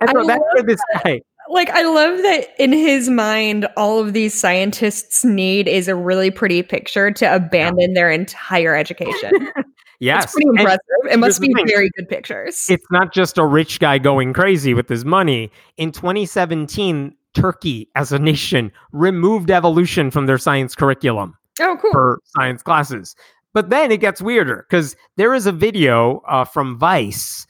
And 0.00 0.10
so 0.10 0.24
that's 0.24 0.42
where 0.52 0.62
this 0.64 0.80
guy. 1.04 1.20
like 1.48 1.70
I 1.70 1.82
love 1.82 2.18
that 2.22 2.48
in 2.58 2.72
his 2.72 3.08
mind, 3.08 3.66
all 3.76 4.00
of 4.00 4.12
these 4.12 4.34
scientists 4.34 5.24
need 5.24 5.68
is 5.68 5.86
a 5.88 5.94
really 5.94 6.30
pretty 6.30 6.62
picture 6.62 7.10
to 7.12 7.34
abandon 7.34 7.94
their 7.94 8.10
entire 8.10 8.74
education. 8.74 9.50
Yes. 10.02 10.24
It's 10.24 10.32
pretty 10.32 10.48
And 10.48 10.58
impressive. 10.60 11.12
It 11.12 11.18
must 11.18 11.42
be 11.42 11.52
very 11.66 11.90
good 11.94 12.08
pictures. 12.08 12.66
it's 12.70 12.86
not 12.90 13.12
just 13.12 13.36
a 13.36 13.44
rich 13.44 13.80
guy 13.80 13.98
going 13.98 14.32
crazy 14.32 14.72
with 14.72 14.88
his 14.88 15.04
money. 15.04 15.50
In 15.76 15.92
2017, 15.92 17.14
Turkey 17.34 17.86
as 17.94 18.10
a 18.10 18.18
nation 18.18 18.72
removed 18.92 19.50
evolution 19.50 20.10
from 20.10 20.24
their 20.24 20.38
science 20.38 20.74
curriculum. 20.74 21.36
Oh, 21.60 21.76
cool. 21.80 21.92
for 21.92 22.20
science 22.24 22.62
classes. 22.62 23.14
But 23.52 23.70
then 23.70 23.90
it 23.90 24.00
gets 24.00 24.22
weirder 24.22 24.66
because 24.68 24.94
there 25.16 25.34
is 25.34 25.46
a 25.46 25.52
video 25.52 26.22
uh, 26.28 26.44
from 26.44 26.78
Vice 26.78 27.46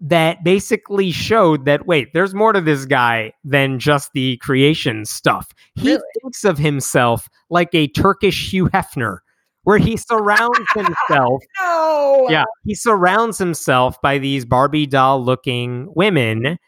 that 0.00 0.42
basically 0.44 1.10
showed 1.10 1.64
that 1.66 1.86
wait, 1.86 2.08
there's 2.14 2.34
more 2.34 2.52
to 2.52 2.60
this 2.60 2.84
guy 2.84 3.32
than 3.44 3.78
just 3.78 4.10
the 4.14 4.36
creation 4.38 5.04
stuff. 5.04 5.48
He 5.74 5.88
Really? 5.90 6.02
thinks 6.22 6.44
of 6.44 6.58
himself 6.58 7.28
like 7.50 7.74
a 7.74 7.88
Turkish 7.88 8.50
Hugh 8.52 8.68
Hefner, 8.70 9.18
where 9.62 9.78
he 9.78 9.96
surrounds 9.96 10.58
himself 10.74 11.42
no. 11.60 12.26
yeah, 12.28 12.44
he 12.64 12.74
surrounds 12.74 13.38
himself 13.38 14.00
by 14.02 14.18
these 14.18 14.44
Barbie 14.44 14.86
doll 14.86 15.24
looking 15.24 15.90
women 15.94 16.58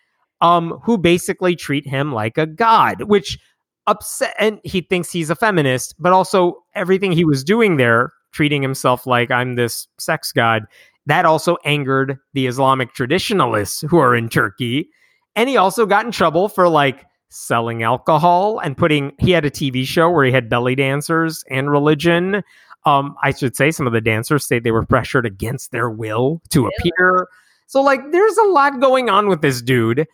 um 0.42 0.78
who 0.84 0.96
basically 0.98 1.56
treat 1.56 1.86
him 1.86 2.12
like 2.12 2.36
a 2.38 2.46
god, 2.46 3.02
which 3.04 3.38
upset 3.86 4.34
and 4.38 4.60
he 4.64 4.80
thinks 4.80 5.10
he's 5.12 5.30
a 5.30 5.36
feminist, 5.36 5.94
but 5.98 6.12
also 6.12 6.56
everything 6.74 7.12
he 7.12 7.24
was 7.24 7.44
doing 7.44 7.76
there, 7.76 8.12
treating 8.32 8.62
himself 8.62 9.06
like 9.06 9.30
I'm 9.30 9.54
this 9.54 9.86
sex 9.98 10.32
god, 10.32 10.64
that 11.06 11.24
also 11.24 11.56
angered 11.64 12.18
the 12.34 12.46
Islamic 12.46 12.92
traditionalists 12.94 13.82
who 13.88 13.98
are 13.98 14.14
in 14.14 14.28
Turkey. 14.28 14.88
And 15.36 15.48
he 15.48 15.56
also 15.56 15.86
got 15.86 16.04
in 16.04 16.12
trouble 16.12 16.48
for 16.48 16.68
like 16.68 17.04
selling 17.28 17.82
alcohol 17.82 18.58
and 18.60 18.76
putting 18.76 19.12
he 19.18 19.30
had 19.32 19.44
a 19.44 19.50
TV 19.50 19.84
show 19.84 20.10
where 20.10 20.24
he 20.24 20.32
had 20.32 20.48
belly 20.48 20.74
dancers 20.74 21.44
and 21.50 21.70
religion. 21.70 22.42
Um, 22.86 23.16
I 23.22 23.32
should 23.32 23.56
say 23.56 23.70
some 23.70 23.86
of 23.86 23.92
the 23.92 24.00
dancers 24.00 24.46
say 24.46 24.58
they 24.58 24.70
were 24.70 24.86
pressured 24.86 25.26
against 25.26 25.72
their 25.72 25.90
will 25.90 26.40
to 26.50 26.60
Really? 26.64 26.72
appear. 26.78 27.28
So 27.66 27.82
like 27.82 28.00
there's 28.12 28.36
a 28.38 28.44
lot 28.44 28.80
going 28.80 29.10
on 29.10 29.28
with 29.28 29.42
this 29.42 29.60
dude. 29.60 30.06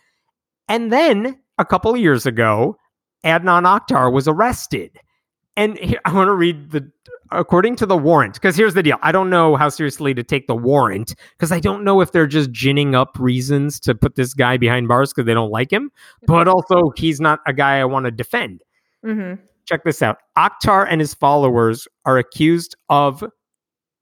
And 0.69 0.91
then 0.93 1.39
a 1.59 1.65
couple 1.67 1.93
of 1.93 2.01
years 2.01 2.25
ago, 2.27 2.77
Adnan 3.25 3.65
Oktar 3.65 4.13
was 4.13 4.27
arrested. 4.29 4.99
And 5.57 5.79
here, 5.79 6.01
I 6.05 6.13
want 6.15 6.29
to 6.29 6.33
read 6.35 6.71
the 6.71 6.91
according 7.31 7.77
to 7.77 7.87
the 7.87 7.97
warrant 7.97 8.35
because 8.35 8.57
here's 8.57 8.75
the 8.75 8.83
deal. 8.83 8.99
I 9.03 9.13
don't 9.13 9.31
know 9.31 9.57
how 9.57 9.69
seriously 9.71 10.13
to 10.15 10.23
take 10.23 10.47
the 10.47 10.55
warrant 10.57 11.15
because 11.39 11.51
I 11.53 11.61
don't 11.61 11.83
know 11.85 12.01
if 12.01 12.13
they're 12.13 12.27
just 12.27 12.51
ginning 12.53 12.95
up 12.95 13.19
reasons 13.19 13.81
to 13.81 13.95
put 13.95 14.17
this 14.17 14.35
guy 14.35 14.57
behind 14.57 14.89
bars 14.89 15.13
because 15.13 15.27
they 15.27 15.35
don't 15.35 15.51
like 15.51 15.71
him, 15.73 15.91
but 16.27 16.47
also 16.49 16.91
he's 16.97 17.21
not 17.21 17.41
a 17.47 17.53
guy 17.53 17.81
I 17.81 17.85
want 17.85 18.05
to 18.07 18.11
defend. 18.11 18.63
hmm 19.05 19.35
Check 19.67 19.85
this 19.85 20.03
out. 20.03 20.19
Oktar 20.37 20.87
and 20.91 21.01
his 21.01 21.15
followers 21.15 21.87
are 22.05 22.19
accused 22.19 22.75
of 22.89 23.23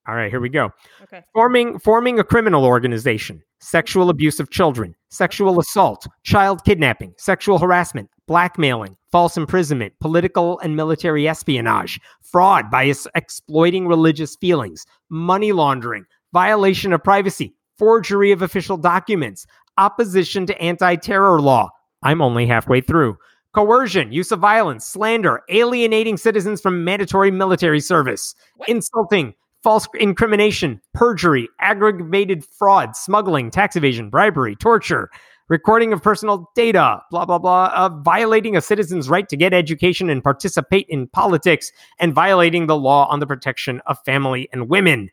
All 0.09 0.15
right, 0.15 0.31
here 0.31 0.41
we 0.41 0.49
go 0.49 0.71
Okay. 1.03 1.23
forming 1.35 1.79
forming 1.81 2.19
a 2.19 2.25
criminal 2.25 2.65
organization 2.65 3.43
sexual 3.61 4.09
abuse 4.09 4.41
of 4.41 4.51
children 4.51 4.95
sexual 5.11 5.61
assault 5.61 6.07
child 6.25 6.65
kidnapping 6.65 7.13
sexual 7.19 7.59
harassment 7.59 8.09
blackmailing 8.31 8.97
false 9.11 9.37
imprisonment 9.37 9.93
political 9.99 10.61
and 10.61 10.77
military 10.77 11.27
espionage 11.27 11.99
fraud 12.23 12.71
by 12.71 12.85
exploiting 13.17 13.89
religious 13.89 14.37
feelings 14.37 14.87
money 15.09 15.51
laundering 15.51 16.05
violation 16.33 16.93
of 16.93 17.03
privacy 17.03 17.53
forgery 17.77 18.31
of 18.31 18.41
official 18.41 18.77
documents 18.77 19.49
opposition 19.79 20.47
to 20.47 20.63
anti-terror 20.63 21.41
law. 21.41 21.71
I'm 22.05 22.23
only 22.23 22.47
halfway 22.47 22.81
through. 22.81 23.17
Coercion 23.53 24.13
use 24.13 24.31
of 24.31 24.39
violence 24.39 24.87
slander 24.87 25.43
alienating 25.49 26.17
citizens 26.17 26.61
from 26.61 26.85
mandatory 26.85 27.33
military 27.33 27.81
service 27.81 28.37
insulting 28.69 29.35
false 29.65 29.89
incrimination, 29.99 30.81
perjury, 30.95 31.49
aggravated 31.61 32.45
fraud, 32.45 32.95
smuggling, 32.95 33.51
tax 33.51 33.75
evasion, 33.75 34.09
bribery, 34.09 34.55
torture, 34.55 35.11
recording 35.51 35.93
of 35.93 36.03
personal 36.03 36.51
data, 36.55 37.03
blah, 37.11 37.27
blah, 37.27 37.39
blah, 37.39 37.67
uh, 37.75 37.89
violating 38.03 38.57
a 38.57 38.61
citizen's 38.63 39.11
right 39.11 39.29
to 39.29 39.37
get 39.37 39.53
education 39.53 40.09
and 40.09 40.25
participate 40.25 40.87
in 40.89 41.09
politics, 41.09 41.71
and 41.99 42.15
violating 42.15 42.67
the 42.69 42.77
law 42.77 43.07
on 43.09 43.21
the 43.21 43.27
protection 43.27 43.83
of 43.87 43.99
family 44.07 44.49
and 44.53 44.69
women. 44.71 45.11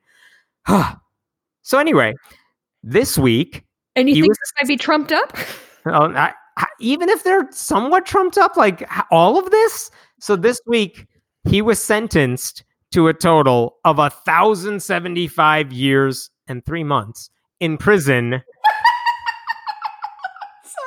so, 1.62 1.78
anyway, 1.80 2.14
this 2.84 3.18
week, 3.18 3.66
And 3.96 4.08
you 4.08 4.16
think 4.16 4.28
was- 4.30 4.38
this 4.38 4.54
might 4.62 4.68
be 4.68 4.78
trumped 4.78 5.12
up? 5.12 5.38
uh, 5.86 5.92
I, 6.16 6.34
I- 6.58 6.68
even 6.80 7.10
if 7.10 7.24
they're 7.24 7.48
somewhat 7.52 8.06
trumped 8.06 8.38
up, 8.38 8.56
like 8.56 8.88
all 9.12 9.38
of 9.38 9.50
this. 9.52 9.92
So, 10.20 10.36
this 10.36 10.62
week, 10.68 11.08
he 11.50 11.62
was 11.62 11.82
sentenced 11.84 12.64
to 12.92 13.08
a 13.08 13.14
total 13.14 13.78
of 13.86 14.00
a 14.00 14.10
thousand 14.10 14.82
seventy-five 14.82 15.74
years 15.74 16.30
and 16.48 16.66
three 16.66 16.84
months 16.84 17.30
in 17.60 17.78
prison. 17.78 18.42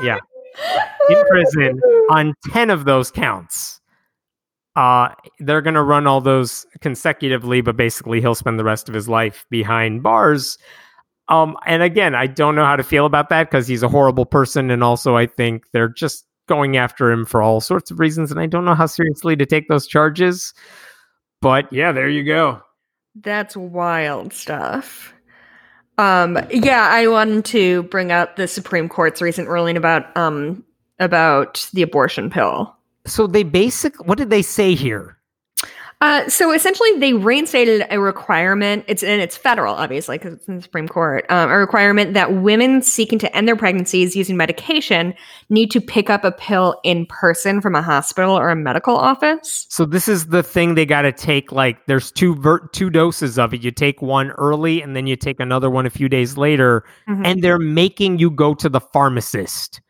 Yeah. 0.03 0.19
In 1.09 1.25
prison 1.29 1.81
on 2.11 2.35
10 2.53 2.71
of 2.71 2.85
those 2.85 3.11
counts. 3.11 3.81
Uh, 4.77 5.09
they're 5.41 5.63
going 5.63 5.75
to 5.75 5.83
run 5.83 6.07
all 6.07 6.21
those 6.21 6.65
consecutively, 6.81 7.61
but 7.61 7.77
basically 7.77 8.21
he'll 8.21 8.35
spend 8.35 8.59
the 8.59 8.65
rest 8.65 8.89
of 8.89 8.95
his 8.95 9.09
life 9.09 9.45
behind 9.51 10.03
bars. 10.03 10.57
Um, 11.29 11.57
and 11.67 11.83
again, 11.83 12.15
I 12.15 12.27
don't 12.27 12.55
know 12.55 12.65
how 12.65 12.77
to 12.77 12.83
feel 12.83 13.07
about 13.07 13.29
that 13.31 13.51
because 13.51 13.67
he's 13.67 13.83
a 13.83 13.89
horrible 13.89 14.27
person. 14.27 14.71
And 14.71 14.83
also, 14.83 15.17
I 15.17 15.27
think 15.27 15.65
they're 15.73 15.89
just 15.89 16.25
going 16.49 16.77
after 16.77 17.11
him 17.11 17.25
for 17.25 17.43
all 17.43 17.61
sorts 17.61 17.91
of 17.91 18.01
reasons. 18.01 18.31
And 18.31 18.41
I 18.41 18.47
don't 18.47 18.65
know 18.65 18.75
how 18.75 18.87
seriously 18.87 19.37
to 19.37 19.47
take 19.47 19.69
those 19.69 19.87
charges. 19.87 20.53
But 21.41 21.73
yeah, 21.73 21.93
there 21.93 22.09
you 22.09 22.25
go. 22.25 22.63
That's 23.15 23.57
wild 23.57 24.33
stuff. 24.33 25.15
Um, 26.01 26.39
yeah, 26.51 26.89
I 26.91 27.09
wanted 27.09 27.45
to 27.47 27.83
bring 27.85 28.11
up 28.11 28.37
the 28.37 28.49
Supreme 28.49 28.89
Court's 28.89 29.21
recent 29.21 29.49
ruling 29.49 29.77
about 29.77 30.17
um 30.17 30.65
about 30.99 31.69
the 31.75 31.83
abortion 31.83 32.31
pill. 32.31 32.75
So 33.07 33.27
they 33.27 33.43
basic, 33.43 34.07
what 34.07 34.19
did 34.19 34.31
they 34.31 34.43
say 34.43 34.75
here? 34.75 35.19
Uh, 36.03 36.27
so 36.29 36.51
essentially, 36.51 36.91
they 36.99 37.13
reinstated 37.13 37.87
a 37.91 38.01
requirement. 38.01 38.85
It's 38.89 39.03
and 39.03 39.21
it's 39.21 39.37
federal, 39.37 39.75
obviously, 39.75 40.17
because 40.17 40.35
it's 40.35 40.49
in 40.49 40.57
the 40.57 40.63
Supreme 40.63 40.89
Court. 40.89 41.27
Um, 41.29 41.51
a 41.51 41.59
requirement 41.59 42.15
that 42.15 42.37
women 42.37 42.81
seeking 42.81 43.19
to 43.19 43.37
end 43.37 43.47
their 43.47 43.57
pregnancies 43.57 44.17
using 44.17 44.37
medication 44.37 45.13
need 45.51 45.71
to 45.73 45.81
pick 45.81 46.09
up 46.09 46.25
a 46.25 46.33
pill 46.33 46.81
in 46.85 47.05
person 47.05 47.61
from 47.61 47.75
a 47.75 47.83
hospital 47.83 48.39
or 48.39 48.49
a 48.49 48.57
medical 48.57 48.97
office. 48.97 49.67
So 49.69 49.85
this 49.85 50.09
is 50.09 50.29
the 50.29 50.43
thing 50.43 50.75
they 50.75 50.87
got 50.87 51.03
to 51.03 51.13
take. 51.13 51.53
Like, 51.53 51.85
there's 51.87 52.11
two 52.11 52.35
ver- 52.35 52.67
two 52.69 52.89
doses 52.89 53.39
of 53.39 53.53
it. 53.53 53.63
You 53.63 53.71
take 53.71 54.01
one 54.01 54.31
early, 54.33 54.81
and 54.81 54.97
then 54.97 55.07
you 55.07 55.17
take 55.17 55.39
another 55.39 55.69
one 55.69 55.85
a 55.85 55.91
few 55.91 56.09
days 56.09 56.39
later. 56.39 56.83
Mhm. 57.11 57.27
And 57.27 57.43
they're 57.43 57.59
making 57.59 58.19
you 58.19 58.31
go 58.31 58.55
to 58.55 58.71
the 58.71 58.81
pharmacist 58.81 59.83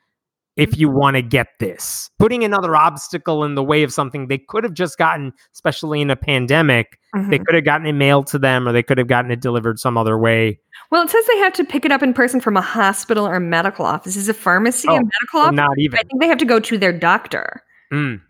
if 0.57 0.77
you 0.79 0.89
want 0.91 1.17
to 1.17 1.23
get 1.23 1.47
this. 1.59 2.11
Putting 2.19 2.45
another 2.45 2.77
obstacle 2.77 3.45
in 3.45 3.55
the 3.55 3.63
way 3.63 3.83
of 3.83 3.93
something 3.93 4.27
they 4.29 4.39
could 4.39 4.65
have 4.65 4.75
just 4.75 4.99
gotten, 4.99 5.33
especially 5.55 6.01
in 6.01 6.11
a 6.11 6.17
pandemic. 6.17 6.99
They 7.15 7.39
Mhm. 7.39 7.47
could 7.47 7.55
have 7.55 7.65
gotten 7.65 7.87
it 7.87 7.93
mailed 7.95 8.27
to 8.29 8.39
them, 8.39 8.69
or 8.69 8.73
they 8.73 8.83
could 8.83 8.99
have 8.99 9.07
gotten 9.07 9.31
it 9.31 9.41
delivered 9.41 9.79
some 9.79 9.97
other 9.97 10.19
way. 10.19 10.59
Well, 10.91 11.03
it 11.03 11.11
says 11.11 11.25
they 11.27 11.39
have 11.39 11.53
to 11.55 11.65
pick 11.65 11.85
it 11.85 11.93
up 11.93 12.03
in 12.03 12.13
person 12.13 12.41
from 12.41 12.57
a 12.57 12.61
hospital 12.61 13.27
or 13.27 13.41
medical 13.41 13.85
office. 13.87 14.17
Is 14.17 14.29
a 14.29 14.35
pharmacy 14.35 14.89
Oh, 14.89 14.97
a 14.97 15.01
medical 15.01 15.41
office? 15.41 15.57
not 15.57 15.79
even. 15.79 15.99
I 15.99 16.03
think 16.03 16.21
they 16.21 16.29
have 16.29 16.39
to 16.39 16.45
go 16.45 16.61
to 16.61 16.79
their 16.79 16.93
doctor. 16.93 17.63
Mm. 17.93 18.21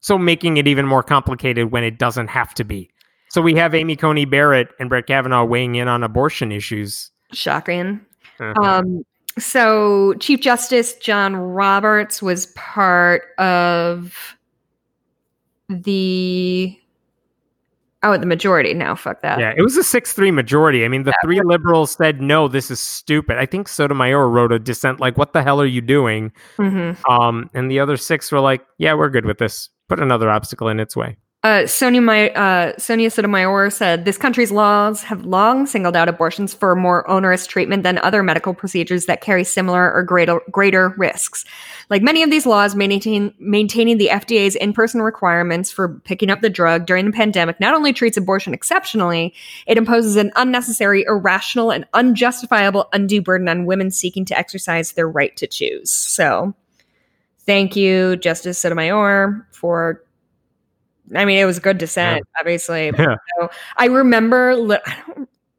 So 0.00 0.16
making 0.18 0.56
it 0.58 0.66
even 0.66 0.86
more 0.86 1.02
complicated 1.02 1.70
when 1.70 1.84
it 1.84 1.98
doesn't 1.98 2.28
have 2.28 2.54
to 2.54 2.64
be. 2.64 2.90
So 3.30 3.42
we 3.42 3.54
have 3.56 3.74
Amy 3.74 3.94
Coney 3.94 4.24
Barrett 4.24 4.68
and 4.80 4.88
Brett 4.88 5.06
Kavanaugh 5.06 5.44
weighing 5.44 5.74
in 5.74 5.86
on 5.88 6.02
abortion 6.02 6.50
issues. 6.50 7.10
Shocking. 7.32 8.00
Uh-huh. 8.40 8.62
Um, 8.62 9.02
so 9.42 10.14
Chief 10.20 10.40
Justice 10.40 10.94
John 10.94 11.36
Roberts 11.36 12.22
was 12.22 12.46
part 12.54 13.22
of 13.38 14.36
the 15.68 16.78
oh 18.02 18.16
the 18.16 18.26
majority 18.26 18.74
now. 18.74 18.94
Fuck 18.94 19.22
that. 19.22 19.38
yeah, 19.38 19.52
it 19.56 19.62
was 19.62 19.76
a 19.76 19.84
6 19.84 20.12
3 20.12 20.30
majority. 20.30 20.84
I 20.84 20.88
mean, 20.88 21.02
the 21.02 21.12
three 21.22 21.40
liberals 21.44 21.92
said, 21.92 22.20
no, 22.20 22.48
this 22.48 22.70
is 22.70 22.80
stupid. 22.80 23.38
I 23.38 23.46
think 23.46 23.68
Sotomayor 23.68 24.28
wrote 24.28 24.52
a 24.52 24.58
dissent 24.58 25.00
like, 25.00 25.18
what 25.18 25.32
the 25.32 25.42
hell 25.42 25.60
are 25.60 25.66
you 25.66 25.80
doing? 25.80 26.32
hmm 26.56 26.92
Um, 27.08 27.50
and 27.54 27.70
the 27.70 27.80
other 27.80 27.96
six 27.96 28.32
were 28.32 28.40
like, 28.40 28.64
yeah, 28.78 28.94
we're 28.94 29.10
good 29.10 29.26
with 29.26 29.38
this. 29.38 29.68
Put 29.88 30.00
another 30.00 30.30
obstacle 30.30 30.68
in 30.68 30.80
its 30.80 30.96
way. 30.96 31.16
Uh, 31.44 31.68
Sonia, 31.68 32.00
my, 32.00 32.30
uh, 32.30 32.72
Sonia 32.78 33.08
Sotomayor 33.12 33.70
said 33.70 34.04
this 34.04 34.18
country's 34.18 34.50
laws 34.50 35.04
have 35.04 35.24
long 35.24 35.66
singled 35.66 35.94
out 35.94 36.08
abortions 36.08 36.52
for 36.52 36.74
more 36.74 37.08
onerous 37.08 37.46
treatment 37.46 37.84
than 37.84 37.98
other 37.98 38.24
medical 38.24 38.52
procedures 38.52 39.06
that 39.06 39.20
carry 39.20 39.44
similar 39.44 39.92
or 39.92 40.02
greater 40.02 40.40
greater 40.50 40.88
risks. 40.96 41.44
Like 41.90 42.02
many 42.02 42.24
of 42.24 42.30
these 42.30 42.44
laws, 42.44 42.74
maintain, 42.74 43.32
maintaining 43.38 43.98
the 43.98 44.08
FDA's 44.08 44.56
in-person 44.56 45.00
requirements 45.00 45.70
for 45.70 46.00
picking 46.00 46.28
up 46.28 46.40
the 46.40 46.50
drug 46.50 46.86
during 46.86 47.06
the 47.06 47.12
pandemic 47.12 47.60
not 47.60 47.72
only 47.72 47.92
treats 47.92 48.16
abortion 48.16 48.52
exceptionally, 48.52 49.32
it 49.68 49.78
imposes 49.78 50.16
an 50.16 50.32
unnecessary, 50.34 51.04
irrational, 51.06 51.70
and 51.70 51.84
unjustifiable 51.94 52.88
undue 52.92 53.22
burden 53.22 53.48
on 53.48 53.64
women 53.64 53.92
seeking 53.92 54.24
to 54.24 54.36
exercise 54.36 54.92
their 54.92 55.08
right 55.08 55.36
to 55.36 55.46
choose. 55.46 55.88
So, 55.88 56.52
thank 57.46 57.76
you, 57.76 58.16
Justice 58.16 58.58
Sotomayor, 58.58 59.46
for 59.52 60.02
I 61.14 61.24
mean, 61.24 61.38
it 61.38 61.44
was 61.44 61.58
good 61.58 61.78
dissent, 61.78 62.18
yeah. 62.18 62.40
obviously. 62.40 62.86
Yeah. 62.86 63.16
So 63.38 63.50
I 63.76 63.86
remember, 63.86 64.52
I 64.70 64.78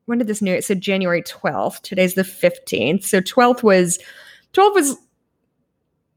when 0.06 0.18
did 0.18 0.28
this 0.28 0.41
new? 0.41 0.54
It 0.54 0.64
said 0.64 0.82
January 0.82 1.22
12th. 1.22 1.82
Today's 1.82 2.16
the 2.16 2.24
15th. 2.24 3.04
So 3.04 3.22
12th 3.22 3.62
was, 3.62 4.00
12th 4.54 4.74
was, 4.74 4.97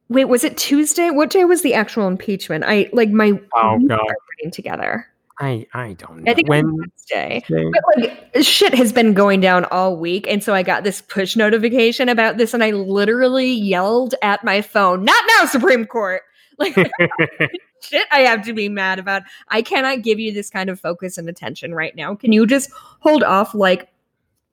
wait, 0.08 0.24
was 0.26 0.44
it 0.44 0.56
Tuesday? 0.56 1.10
What 1.10 1.30
day 1.30 1.44
was 1.44 1.62
the 1.62 1.74
actual 1.74 2.08
impeachment? 2.08 2.64
I 2.66 2.88
like 2.92 3.10
my, 3.10 3.38
oh, 3.54 3.78
God. 3.86 4.00
putting 4.38 4.50
together. 4.50 5.06
I, 5.38 5.66
I 5.74 5.94
don't 5.94 6.22
know. 6.22 6.30
I 6.30 6.34
think 6.34 6.48
when 6.48 6.76
Wednesday. 6.76 7.44
But 7.48 7.82
like 7.96 8.44
shit 8.44 8.74
has 8.74 8.92
been 8.92 9.12
going 9.12 9.40
down 9.40 9.64
all 9.66 9.96
week. 9.96 10.26
And 10.28 10.42
so 10.42 10.54
I 10.54 10.62
got 10.62 10.84
this 10.84 11.02
push 11.02 11.36
notification 11.36 12.08
about 12.08 12.36
this 12.36 12.54
and 12.54 12.62
I 12.62 12.70
literally 12.70 13.50
yelled 13.50 14.14
at 14.22 14.44
my 14.44 14.62
phone, 14.62 15.04
not 15.04 15.22
now, 15.36 15.46
Supreme 15.46 15.86
Court. 15.86 16.22
Like 16.58 16.76
shit 17.82 18.06
I 18.10 18.20
have 18.20 18.44
to 18.46 18.52
be 18.52 18.68
mad 18.68 18.98
about. 18.98 19.22
I 19.48 19.62
cannot 19.62 20.02
give 20.02 20.18
you 20.18 20.32
this 20.32 20.50
kind 20.50 20.70
of 20.70 20.80
focus 20.80 21.18
and 21.18 21.28
attention 21.28 21.74
right 21.74 21.94
now. 21.94 22.14
Can 22.14 22.32
you 22.32 22.46
just 22.46 22.70
hold 23.00 23.22
off 23.22 23.54
like 23.54 23.88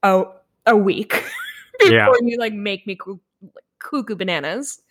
a 0.03 0.25
a 0.65 0.75
week 0.75 1.11
before 1.79 1.93
yeah. 1.93 2.11
you 2.21 2.37
like 2.37 2.53
make 2.53 2.85
me 2.85 2.95
coo- 2.95 3.19
cuckoo 3.79 4.15
bananas? 4.15 4.81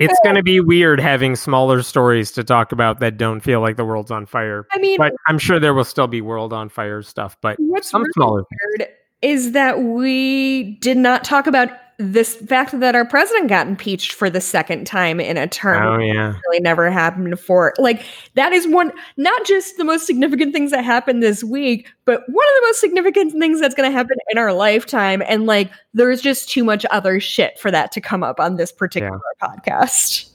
It's 0.00 0.18
going 0.24 0.34
to 0.34 0.42
be 0.42 0.58
weird 0.58 0.98
having 0.98 1.36
smaller 1.36 1.80
stories 1.80 2.32
to 2.32 2.42
talk 2.42 2.72
about 2.72 2.98
that 2.98 3.16
don't 3.16 3.40
feel 3.40 3.60
like 3.60 3.76
the 3.76 3.84
world's 3.84 4.10
on 4.10 4.26
fire. 4.26 4.66
I 4.72 4.78
mean, 4.78 4.98
but 4.98 5.12
I'm 5.28 5.38
sure 5.38 5.60
there 5.60 5.72
will 5.72 5.84
still 5.84 6.08
be 6.08 6.20
world 6.20 6.52
on 6.52 6.68
fire 6.68 7.00
stuff, 7.02 7.36
but 7.40 7.56
what's 7.60 7.90
some 7.90 8.02
really 8.02 8.12
smaller 8.14 8.44
weird 8.50 8.88
is 9.22 9.52
that 9.52 9.80
we 9.82 10.76
did 10.80 10.96
not 10.96 11.22
talk 11.22 11.46
about 11.46 11.70
this 11.98 12.36
fact 12.36 12.78
that 12.80 12.94
our 12.94 13.04
president 13.04 13.48
got 13.48 13.66
impeached 13.66 14.12
for 14.12 14.28
the 14.28 14.40
second 14.40 14.86
time 14.86 15.20
in 15.20 15.36
a 15.36 15.46
term 15.46 15.82
oh, 15.82 15.98
yeah. 15.98 16.34
really 16.46 16.60
never 16.60 16.90
happened 16.90 17.30
before. 17.30 17.74
Like 17.78 18.04
that 18.34 18.52
is 18.52 18.66
one 18.66 18.92
not 19.16 19.44
just 19.46 19.76
the 19.76 19.84
most 19.84 20.06
significant 20.06 20.52
things 20.52 20.70
that 20.72 20.84
happened 20.84 21.22
this 21.22 21.44
week, 21.44 21.88
but 22.04 22.22
one 22.28 22.46
of 22.48 22.54
the 22.60 22.66
most 22.66 22.80
significant 22.80 23.32
things 23.32 23.60
that's 23.60 23.74
going 23.74 23.90
to 23.90 23.96
happen 23.96 24.16
in 24.30 24.38
our 24.38 24.52
lifetime. 24.52 25.22
And 25.26 25.46
like 25.46 25.70
there's 25.92 26.20
just 26.20 26.48
too 26.48 26.64
much 26.64 26.84
other 26.90 27.20
shit 27.20 27.58
for 27.58 27.70
that 27.70 27.92
to 27.92 28.00
come 28.00 28.22
up 28.22 28.40
on 28.40 28.56
this 28.56 28.72
particular 28.72 29.20
yeah. 29.40 29.48
podcast. 29.48 30.30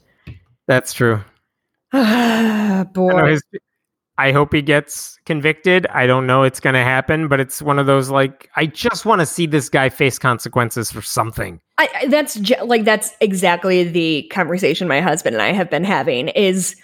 That's 0.68 0.94
true. 0.94 1.22
Boy. 1.92 3.38
I 4.20 4.34
hope 4.34 4.54
he 4.54 4.62
gets 4.62 5.18
convicted. 5.26 5.88
I 5.88 6.06
don't 6.06 6.28
know 6.28 6.44
it's 6.44 6.60
going 6.60 6.74
to 6.74 6.84
happen, 6.84 7.30
but 7.30 7.40
it's 7.40 7.62
one 7.62 7.80
of 7.80 7.86
those 7.86 8.10
like 8.10 8.50
I 8.58 8.66
just 8.66 9.06
want 9.06 9.22
to 9.22 9.26
see 9.26 9.46
this 9.46 9.70
guy 9.70 9.88
face 9.88 10.20
consequences 10.20 10.92
for 10.92 11.02
something. 11.02 11.62
I, 11.78 12.08
that's 12.10 12.36
ju- 12.36 12.62
like 12.66 12.84
that's 12.84 13.12
exactly 13.22 13.86
the 13.86 14.24
conversation 14.24 14.90
my 14.90 15.00
husband 15.00 15.38
and 15.38 15.42
I 15.42 15.54
have 15.54 15.70
been 15.70 15.86
having 15.86 16.28
is 16.30 16.76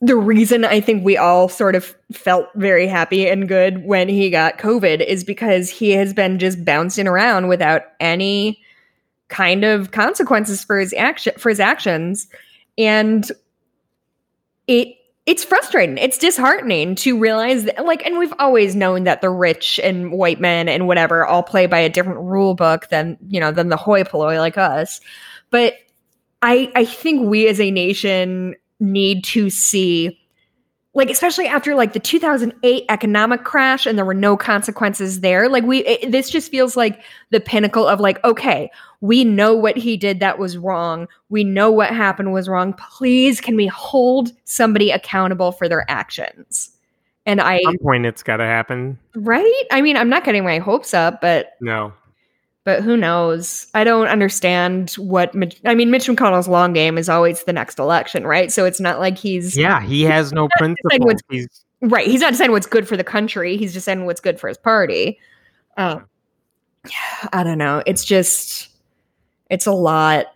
the 0.00 0.14
reason 0.14 0.64
I 0.64 0.80
think 0.80 1.04
we 1.04 1.16
all 1.16 1.48
sort 1.48 1.74
of 1.74 1.96
felt 2.12 2.46
very 2.54 2.86
happy 2.86 3.28
and 3.28 3.48
good 3.48 3.84
when 3.84 4.08
he 4.08 4.30
got 4.30 4.56
COVID 4.56 5.04
is 5.04 5.24
because 5.24 5.68
he 5.68 5.90
has 5.90 6.14
been 6.14 6.38
just 6.38 6.64
bouncing 6.64 7.08
around 7.08 7.48
without 7.48 7.82
any 7.98 8.62
kind 9.26 9.64
of 9.64 9.90
consequences 9.90 10.62
for 10.62 10.78
his 10.78 10.92
action 10.94 11.32
for 11.38 11.48
his 11.48 11.58
actions 11.58 12.28
and 12.78 13.32
it 14.68 14.96
it's 15.26 15.44
frustrating. 15.44 15.98
It's 15.98 16.18
disheartening 16.18 16.94
to 16.96 17.18
realize 17.18 17.64
that, 17.64 17.84
like, 17.84 18.04
and 18.04 18.18
we've 18.18 18.32
always 18.38 18.74
known 18.74 19.04
that 19.04 19.20
the 19.20 19.30
rich 19.30 19.78
and 19.82 20.12
white 20.12 20.40
men 20.40 20.68
and 20.68 20.86
whatever 20.86 21.26
all 21.26 21.42
play 21.42 21.66
by 21.66 21.78
a 21.78 21.88
different 21.88 22.20
rule 22.20 22.54
book 22.54 22.88
than, 22.88 23.18
you 23.28 23.38
know, 23.38 23.52
than 23.52 23.68
the 23.68 23.76
hoi 23.76 24.02
polloi 24.02 24.38
like 24.38 24.58
us. 24.58 25.00
But 25.50 25.74
I, 26.42 26.72
I 26.74 26.84
think 26.84 27.28
we 27.28 27.48
as 27.48 27.60
a 27.60 27.70
nation 27.70 28.54
need 28.80 29.24
to 29.24 29.50
see 29.50 30.19
like 30.94 31.08
especially 31.08 31.46
after 31.46 31.74
like 31.74 31.92
the 31.92 32.00
2008 32.00 32.84
economic 32.88 33.44
crash 33.44 33.86
and 33.86 33.96
there 33.96 34.04
were 34.04 34.14
no 34.14 34.36
consequences 34.36 35.20
there 35.20 35.48
like 35.48 35.64
we 35.64 35.84
it, 35.84 36.10
this 36.10 36.30
just 36.30 36.50
feels 36.50 36.76
like 36.76 37.02
the 37.30 37.40
pinnacle 37.40 37.86
of 37.86 38.00
like 38.00 38.22
okay 38.24 38.70
we 39.00 39.24
know 39.24 39.54
what 39.54 39.76
he 39.76 39.96
did 39.96 40.20
that 40.20 40.38
was 40.38 40.58
wrong. 40.58 41.08
We 41.30 41.42
know 41.42 41.70
what 41.70 41.90
happened 41.90 42.32
was 42.32 42.48
wrong. 42.48 42.74
Please 42.74 43.40
can 43.40 43.56
we 43.56 43.66
hold 43.66 44.32
somebody 44.44 44.90
accountable 44.90 45.52
for 45.52 45.68
their 45.68 45.90
actions? 45.90 46.70
And 47.26 47.40
i 47.40 47.56
at 47.56 47.62
some 47.64 47.78
point 47.78 48.06
it's 48.06 48.22
got 48.22 48.38
to 48.38 48.44
happen. 48.44 48.98
Right? 49.14 49.62
I 49.70 49.80
mean 49.82 49.96
i'm 49.96 50.08
not 50.08 50.24
getting 50.24 50.44
my 50.44 50.58
hopes 50.58 50.94
up 50.94 51.20
but 51.20 51.56
no 51.60 51.92
but 52.70 52.84
who 52.84 52.96
knows? 52.96 53.66
I 53.74 53.82
don't 53.82 54.06
understand 54.06 54.92
what. 54.92 55.34
I 55.64 55.74
mean, 55.74 55.90
Mitch 55.90 56.06
McConnell's 56.06 56.46
long 56.46 56.72
game 56.72 56.98
is 56.98 57.08
always 57.08 57.42
the 57.42 57.52
next 57.52 57.80
election, 57.80 58.24
right? 58.24 58.52
So 58.52 58.64
it's 58.64 58.78
not 58.78 59.00
like 59.00 59.18
he's. 59.18 59.56
Yeah, 59.56 59.82
he 59.82 60.02
has 60.02 60.32
no 60.32 60.48
principles. 60.56 61.20
He's, 61.28 61.64
right. 61.80 62.06
He's 62.06 62.20
not 62.20 62.30
deciding 62.30 62.52
what's 62.52 62.68
good 62.68 62.86
for 62.86 62.96
the 62.96 63.02
country. 63.02 63.56
He's 63.56 63.72
deciding 63.72 64.06
what's 64.06 64.20
good 64.20 64.38
for 64.38 64.46
his 64.46 64.56
party. 64.56 65.18
Um, 65.76 66.06
I 67.32 67.42
don't 67.42 67.58
know. 67.58 67.82
It's 67.86 68.04
just, 68.04 68.68
it's 69.50 69.66
a 69.66 69.72
lot. 69.72 70.26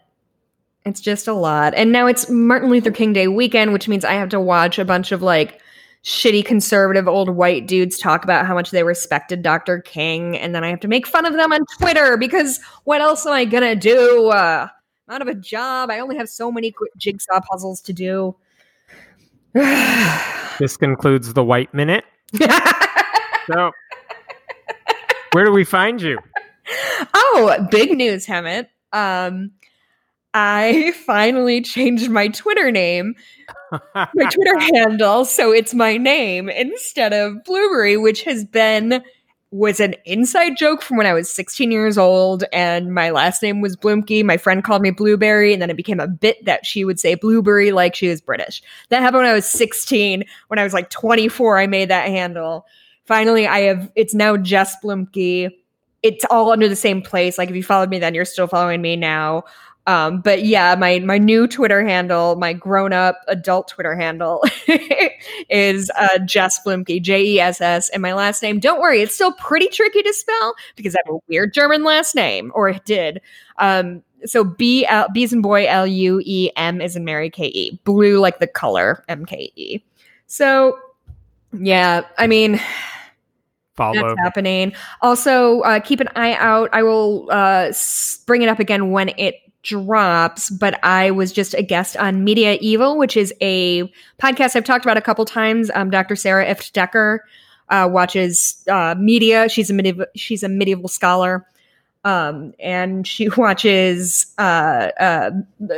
It's 0.84 1.00
just 1.00 1.28
a 1.28 1.34
lot. 1.34 1.72
And 1.74 1.92
now 1.92 2.08
it's 2.08 2.28
Martin 2.28 2.68
Luther 2.68 2.90
King 2.90 3.12
Day 3.12 3.28
weekend, 3.28 3.72
which 3.72 3.86
means 3.86 4.04
I 4.04 4.14
have 4.14 4.30
to 4.30 4.40
watch 4.40 4.80
a 4.80 4.84
bunch 4.84 5.12
of 5.12 5.22
like 5.22 5.60
shitty 6.04 6.44
conservative 6.44 7.08
old 7.08 7.30
white 7.30 7.66
dudes 7.66 7.98
talk 7.98 8.24
about 8.24 8.46
how 8.46 8.54
much 8.54 8.70
they 8.70 8.84
respected 8.84 9.42
Dr. 9.42 9.80
King, 9.80 10.36
and 10.38 10.54
then 10.54 10.62
I 10.62 10.68
have 10.68 10.80
to 10.80 10.88
make 10.88 11.06
fun 11.06 11.24
of 11.26 11.32
them 11.32 11.52
on 11.52 11.64
Twitter 11.78 12.16
because 12.16 12.60
what 12.84 13.00
else 13.00 13.26
am 13.26 13.32
I 13.32 13.44
gonna 13.44 13.74
do? 13.74 14.28
Uh, 14.28 14.68
out 15.08 15.22
of 15.22 15.28
a 15.28 15.34
job. 15.34 15.90
I 15.90 15.98
only 15.98 16.16
have 16.16 16.28
so 16.28 16.50
many 16.50 16.74
jigsaw 16.96 17.40
puzzles 17.50 17.80
to 17.82 17.92
do. 17.92 18.36
this 19.54 20.76
concludes 20.76 21.32
the 21.32 21.44
White 21.44 21.72
Minute. 21.72 22.04
so, 23.46 23.70
where 25.32 25.44
do 25.44 25.52
we 25.52 25.64
find 25.64 26.00
you? 26.00 26.18
Oh, 27.14 27.66
big 27.70 27.96
news, 27.96 28.26
Hemant. 28.26 28.68
Um, 28.92 29.52
I 30.34 30.92
finally 31.06 31.62
changed 31.62 32.10
my 32.10 32.28
Twitter 32.28 32.70
name, 32.70 33.14
my 33.70 34.28
Twitter 34.30 34.58
handle, 34.74 35.24
so 35.24 35.52
it's 35.52 35.72
my 35.72 35.96
name 35.96 36.48
instead 36.48 37.12
of 37.12 37.42
Blueberry, 37.44 37.96
which 37.96 38.24
has 38.24 38.44
been 38.44 39.02
was 39.52 39.78
an 39.78 39.94
inside 40.04 40.56
joke 40.56 40.82
from 40.82 40.96
when 40.96 41.06
I 41.06 41.12
was 41.12 41.32
16 41.32 41.70
years 41.70 41.96
old, 41.96 42.42
and 42.52 42.92
my 42.92 43.10
last 43.10 43.40
name 43.40 43.60
was 43.60 43.76
Bluemke. 43.76 44.24
My 44.24 44.36
friend 44.36 44.64
called 44.64 44.82
me 44.82 44.90
Blueberry, 44.90 45.52
and 45.52 45.62
then 45.62 45.70
it 45.70 45.76
became 45.76 46.00
a 46.00 46.08
bit 46.08 46.44
that 46.44 46.66
she 46.66 46.84
would 46.84 46.98
say 46.98 47.14
Blueberry 47.14 47.70
like 47.70 47.94
she 47.94 48.08
was 48.08 48.20
British. 48.20 48.60
That 48.88 49.00
happened 49.00 49.22
when 49.22 49.30
I 49.30 49.34
was 49.34 49.46
16. 49.46 50.24
When 50.48 50.58
I 50.58 50.64
was 50.64 50.72
like 50.74 50.90
24, 50.90 51.58
I 51.58 51.68
made 51.68 51.88
that 51.88 52.08
handle. 52.08 52.66
Finally, 53.04 53.46
I 53.46 53.60
have 53.60 53.92
it's 53.94 54.12
now 54.12 54.36
Jess 54.36 54.74
Bluemke. 54.82 55.50
It's 56.02 56.24
all 56.30 56.50
under 56.50 56.68
the 56.68 56.74
same 56.74 57.00
place. 57.00 57.38
Like 57.38 57.48
if 57.48 57.54
you 57.54 57.62
followed 57.62 57.90
me 57.90 58.00
then, 58.00 58.12
you're 58.12 58.24
still 58.24 58.48
following 58.48 58.82
me 58.82 58.96
now. 58.96 59.44
Um, 59.86 60.22
but 60.22 60.44
yeah, 60.44 60.74
my 60.76 61.00
my 61.00 61.18
new 61.18 61.46
Twitter 61.46 61.86
handle, 61.86 62.36
my 62.36 62.54
grown 62.54 62.92
up 62.94 63.20
adult 63.28 63.68
Twitter 63.68 63.94
handle, 63.94 64.42
is 65.50 65.90
uh, 65.98 66.18
Jess 66.20 66.58
Bluemke, 66.64 67.02
J 67.02 67.22
E 67.22 67.40
S 67.40 67.60
S, 67.60 67.90
and 67.90 68.00
my 68.00 68.14
last 68.14 68.42
name. 68.42 68.60
Don't 68.60 68.80
worry, 68.80 69.02
it's 69.02 69.14
still 69.14 69.32
pretty 69.32 69.68
tricky 69.68 70.02
to 70.02 70.12
spell 70.14 70.54
because 70.76 70.94
I 70.94 71.00
have 71.04 71.16
a 71.16 71.18
weird 71.28 71.52
German 71.52 71.84
last 71.84 72.14
name, 72.14 72.50
or 72.54 72.70
it 72.70 72.84
did. 72.86 73.20
Um, 73.58 74.02
so 74.24 74.42
B 74.42 74.86
L 74.86 75.08
B's 75.12 75.34
and 75.34 75.42
boy 75.42 75.66
L 75.68 75.86
U 75.86 76.22
E 76.24 76.50
M 76.56 76.80
is 76.80 76.96
in 76.96 77.04
Mary 77.04 77.28
K 77.28 77.48
E, 77.48 77.78
blue 77.84 78.20
like 78.20 78.38
the 78.38 78.46
color 78.46 79.04
M 79.08 79.26
K 79.26 79.52
E. 79.54 79.82
So 80.26 80.78
yeah, 81.52 82.06
I 82.16 82.26
mean. 82.26 82.58
Follow. 83.76 83.94
That's 84.00 84.20
happening. 84.20 84.72
Also, 85.02 85.62
uh, 85.62 85.80
keep 85.80 85.98
an 85.98 86.08
eye 86.14 86.34
out. 86.34 86.70
I 86.72 86.84
will 86.84 87.26
uh, 87.28 87.72
bring 88.24 88.42
it 88.42 88.48
up 88.48 88.60
again 88.60 88.92
when 88.92 89.08
it 89.18 89.34
drops, 89.64 90.50
but 90.50 90.78
I 90.84 91.10
was 91.10 91.32
just 91.32 91.54
a 91.54 91.62
guest 91.62 91.96
on 91.96 92.22
Media 92.22 92.58
Evil, 92.60 92.96
which 92.96 93.16
is 93.16 93.34
a 93.40 93.90
podcast 94.20 94.54
I've 94.54 94.64
talked 94.64 94.84
about 94.84 94.96
a 94.96 95.00
couple 95.00 95.24
times. 95.24 95.70
Um, 95.74 95.90
Dr. 95.90 96.14
Sarah 96.14 96.46
Ifft 96.46 96.72
Decker 96.72 97.24
uh, 97.70 97.88
watches 97.90 98.62
uh, 98.70 98.94
media. 98.96 99.48
She's 99.48 99.70
a 99.70 99.74
medieval 99.74 100.06
she's 100.14 100.42
a 100.42 100.48
medieval 100.48 100.88
scholar, 100.88 101.46
um, 102.04 102.52
and 102.60 103.06
she 103.06 103.28
watches 103.36 104.32
uh, 104.38 104.90
uh, 105.00 105.30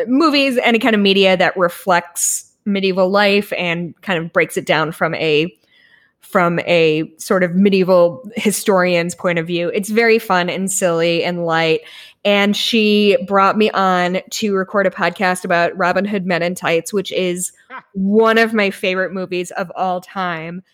movies, 0.06 0.58
any 0.62 0.78
kind 0.78 0.94
of 0.94 1.00
media 1.00 1.36
that 1.36 1.56
reflects 1.56 2.52
medieval 2.64 3.08
life 3.08 3.52
and 3.56 4.00
kind 4.02 4.22
of 4.22 4.32
breaks 4.32 4.56
it 4.56 4.66
down 4.66 4.92
from 4.92 5.14
a 5.14 5.56
from 6.20 6.58
a 6.60 7.08
sort 7.18 7.44
of 7.44 7.54
medieval 7.54 8.28
historian's 8.34 9.14
point 9.14 9.38
of 9.38 9.46
view. 9.46 9.68
It's 9.68 9.88
very 9.88 10.18
fun 10.18 10.50
and 10.50 10.70
silly 10.70 11.22
and 11.22 11.46
light. 11.46 11.82
And 12.27 12.57
she 12.57 13.16
brought 13.28 13.57
me 13.57 13.70
on 13.70 14.19
to 14.31 14.53
record 14.53 14.85
a 14.85 14.90
podcast 14.90 15.44
about 15.44 15.77
Robin 15.78 16.05
Hood 16.05 16.27
Men 16.27 16.43
in 16.43 16.57
Tights, 16.57 16.93
which 16.93 17.12
is 17.12 17.53
one 17.93 18.36
of 18.36 18.53
my 18.53 18.70
favorite 18.70 19.12
movies 19.12 19.53
of 19.53 19.70
all 19.77 20.01
time. 20.01 20.65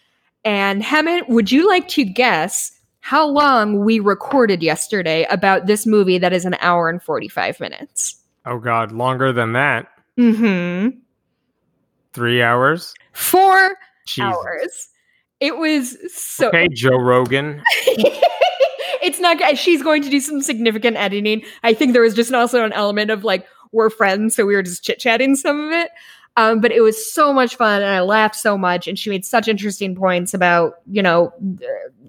And 0.47 0.83
Hemant, 0.83 1.29
would 1.29 1.53
you 1.53 1.69
like 1.69 1.89
to 1.89 2.05
guess 2.05 2.73
how 3.01 3.27
long 3.27 3.85
we 3.85 4.01
recorded 4.01 4.63
yesterday 4.63 5.27
about 5.29 5.67
this 5.67 5.85
movie 5.87 6.17
that 6.17 6.33
is 6.33 6.47
an 6.47 6.57
hour 6.61 6.89
and 6.89 7.03
45 7.03 7.61
minutes? 7.61 8.17
Oh, 8.47 8.59
God, 8.59 8.91
longer 8.91 9.31
than 9.31 9.53
that. 9.53 9.89
Mm 10.19 10.37
hmm. 10.37 10.99
Three 12.15 12.43
hours? 12.43 12.95
Four 13.13 13.77
Jesus. 14.07 14.23
hours. 14.23 14.89
It 15.41 15.59
was 15.59 15.99
so. 16.15 16.49
Okay, 16.49 16.69
Joe 16.69 16.97
Rogan. 16.97 17.63
it's 19.03 19.21
not. 19.21 19.59
She's 19.59 19.83
going 19.83 20.03
to 20.03 20.11
do 20.11 20.21
some 20.21 20.41
significant 20.41 20.97
editing. 20.97 21.43
I 21.63 21.75
think 21.75 21.93
there 21.93 22.03
was 22.03 22.15
just 22.15 22.33
also 22.33 22.65
an 22.65 22.73
element 22.73 23.11
of 23.11 23.25
like 23.25 23.47
we're 23.73 23.91
friends, 23.91 24.35
so 24.35 24.47
we 24.47 24.55
were 24.55 24.63
just 24.63 24.85
chit 24.85 24.99
chatting 24.99 25.35
some 25.37 25.61
of 25.67 25.73
it. 25.73 25.91
Um, 26.37 26.61
but 26.61 26.73
it 26.73 26.81
was 26.81 27.13
so 27.13 27.33
much 27.33 27.57
fun, 27.57 27.83
and 27.83 27.91
I 27.91 28.01
laughed 28.01 28.37
so 28.37 28.57
much. 28.57 28.89
And 28.89 28.99
she 28.99 29.11
made 29.11 29.25
such 29.25 29.49
interesting 29.49 29.95
points 29.95 30.33
about 30.33 30.75
you 30.91 31.03
know 31.03 31.33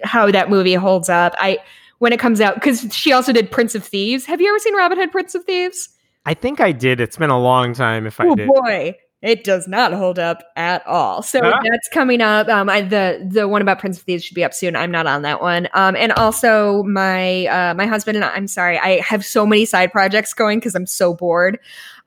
how 0.03 0.29
that 0.31 0.49
movie 0.49 0.75
holds 0.75 1.09
up. 1.09 1.33
I 1.37 1.59
when 1.99 2.13
it 2.13 2.19
comes 2.19 2.41
out 2.41 2.55
because 2.55 2.93
she 2.93 3.11
also 3.11 3.33
did 3.33 3.51
Prince 3.51 3.75
of 3.75 3.83
Thieves. 3.83 4.25
Have 4.25 4.41
you 4.41 4.49
ever 4.49 4.59
seen 4.59 4.75
Robin 4.75 4.97
Hood 4.97 5.11
Prince 5.11 5.35
of 5.35 5.43
Thieves? 5.45 5.89
I 6.25 6.33
think 6.33 6.61
I 6.61 6.71
did. 6.71 7.01
It's 7.01 7.17
been 7.17 7.29
a 7.29 7.39
long 7.39 7.73
time. 7.73 8.05
If 8.05 8.19
I 8.19 8.27
oh, 8.27 8.35
did, 8.35 8.47
boy, 8.47 8.95
it 9.23 9.45
does 9.45 9.69
not 9.69 9.93
hold 9.93 10.19
up 10.19 10.43
at 10.57 10.85
all. 10.85 11.23
So 11.23 11.39
huh? 11.41 11.61
that's 11.63 11.87
coming 11.87 12.19
up. 12.19 12.49
Um, 12.49 12.69
I, 12.69 12.81
the 12.81 13.25
the 13.25 13.47
one 13.47 13.61
about 13.61 13.79
Prince 13.79 13.97
of 13.97 14.03
Thieves 14.03 14.25
should 14.25 14.35
be 14.35 14.43
up 14.43 14.53
soon. 14.53 14.75
I'm 14.75 14.91
not 14.91 15.07
on 15.07 15.21
that 15.21 15.41
one. 15.41 15.69
Um, 15.73 15.95
and 15.95 16.11
also 16.11 16.83
my 16.83 17.47
uh, 17.47 17.73
my 17.73 17.85
husband 17.85 18.17
and 18.17 18.25
I, 18.25 18.33
I'm 18.33 18.47
sorry, 18.47 18.77
I 18.77 18.99
have 18.99 19.23
so 19.23 19.45
many 19.45 19.63
side 19.63 19.93
projects 19.93 20.33
going 20.33 20.59
because 20.59 20.75
I'm 20.75 20.85
so 20.85 21.13
bored. 21.13 21.57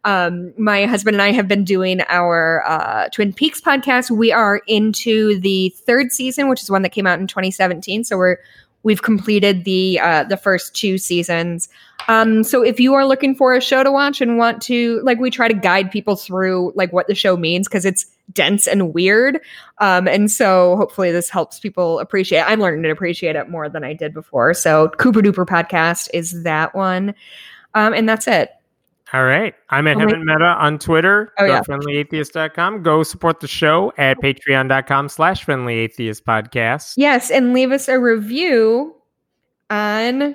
Um, 0.04 0.52
my 0.58 0.84
husband 0.84 1.14
and 1.14 1.22
I 1.22 1.32
have 1.32 1.48
been 1.48 1.64
doing 1.64 2.02
our 2.08 2.62
uh, 2.66 3.08
Twin 3.08 3.32
Peaks 3.32 3.62
podcast. 3.62 4.10
We 4.10 4.30
are 4.30 4.60
into 4.66 5.40
the 5.40 5.70
third 5.70 6.12
season, 6.12 6.48
which 6.48 6.62
is 6.62 6.70
one 6.70 6.82
that 6.82 6.90
came 6.90 7.06
out 7.06 7.18
in 7.18 7.26
2017. 7.26 8.04
So 8.04 8.18
we're 8.18 8.36
we've 8.82 9.02
completed 9.02 9.64
the 9.64 9.98
uh, 10.00 10.24
the 10.24 10.36
first 10.36 10.74
two 10.74 10.98
seasons. 10.98 11.68
Um, 12.08 12.44
so 12.44 12.62
if 12.62 12.78
you 12.78 12.94
are 12.94 13.04
looking 13.04 13.34
for 13.34 13.54
a 13.54 13.60
show 13.60 13.82
to 13.82 13.90
watch 13.90 14.20
and 14.20 14.38
want 14.38 14.62
to, 14.62 15.00
like, 15.02 15.18
we 15.18 15.30
try 15.30 15.48
to 15.48 15.54
guide 15.54 15.90
people 15.90 16.14
through 16.14 16.72
like 16.76 16.92
what 16.92 17.08
the 17.08 17.14
show 17.14 17.36
means 17.36 17.66
because 17.66 17.84
it's 17.84 18.06
dense 18.32 18.68
and 18.68 18.94
weird. 18.94 19.40
Um, 19.78 20.06
and 20.06 20.30
so 20.30 20.76
hopefully 20.76 21.10
this 21.10 21.28
helps 21.28 21.58
people 21.58 21.98
appreciate. 21.98 22.42
I'm 22.42 22.60
learning 22.60 22.84
to 22.84 22.90
appreciate 22.90 23.34
it 23.34 23.48
more 23.48 23.68
than 23.68 23.82
I 23.82 23.92
did 23.92 24.14
before. 24.14 24.54
So 24.54 24.88
Cooper 24.98 25.20
Duper 25.20 25.46
podcast 25.46 26.08
is 26.14 26.44
that 26.44 26.74
one, 26.74 27.14
um, 27.74 27.92
and 27.92 28.08
that's 28.08 28.28
it. 28.28 28.50
All 29.12 29.24
right. 29.24 29.54
I'm 29.70 29.86
at 29.86 29.96
oh 29.96 30.00
Hemant 30.00 30.24
Mehta 30.24 30.56
on 30.58 30.78
Twitter. 30.78 31.32
Oh, 31.38 31.44
yeah. 31.44 31.60
friendlyatheist.com. 31.60 32.82
Go 32.82 33.02
support 33.02 33.40
the 33.40 33.46
show 33.46 33.92
at 33.98 34.18
patreon.com 34.18 35.08
slash 35.08 35.46
friendlyatheist 35.46 36.22
podcast. 36.22 36.94
Yes. 36.96 37.30
And 37.30 37.52
leave 37.52 37.70
us 37.70 37.88
a 37.88 38.00
review 38.00 38.94
on 39.70 40.34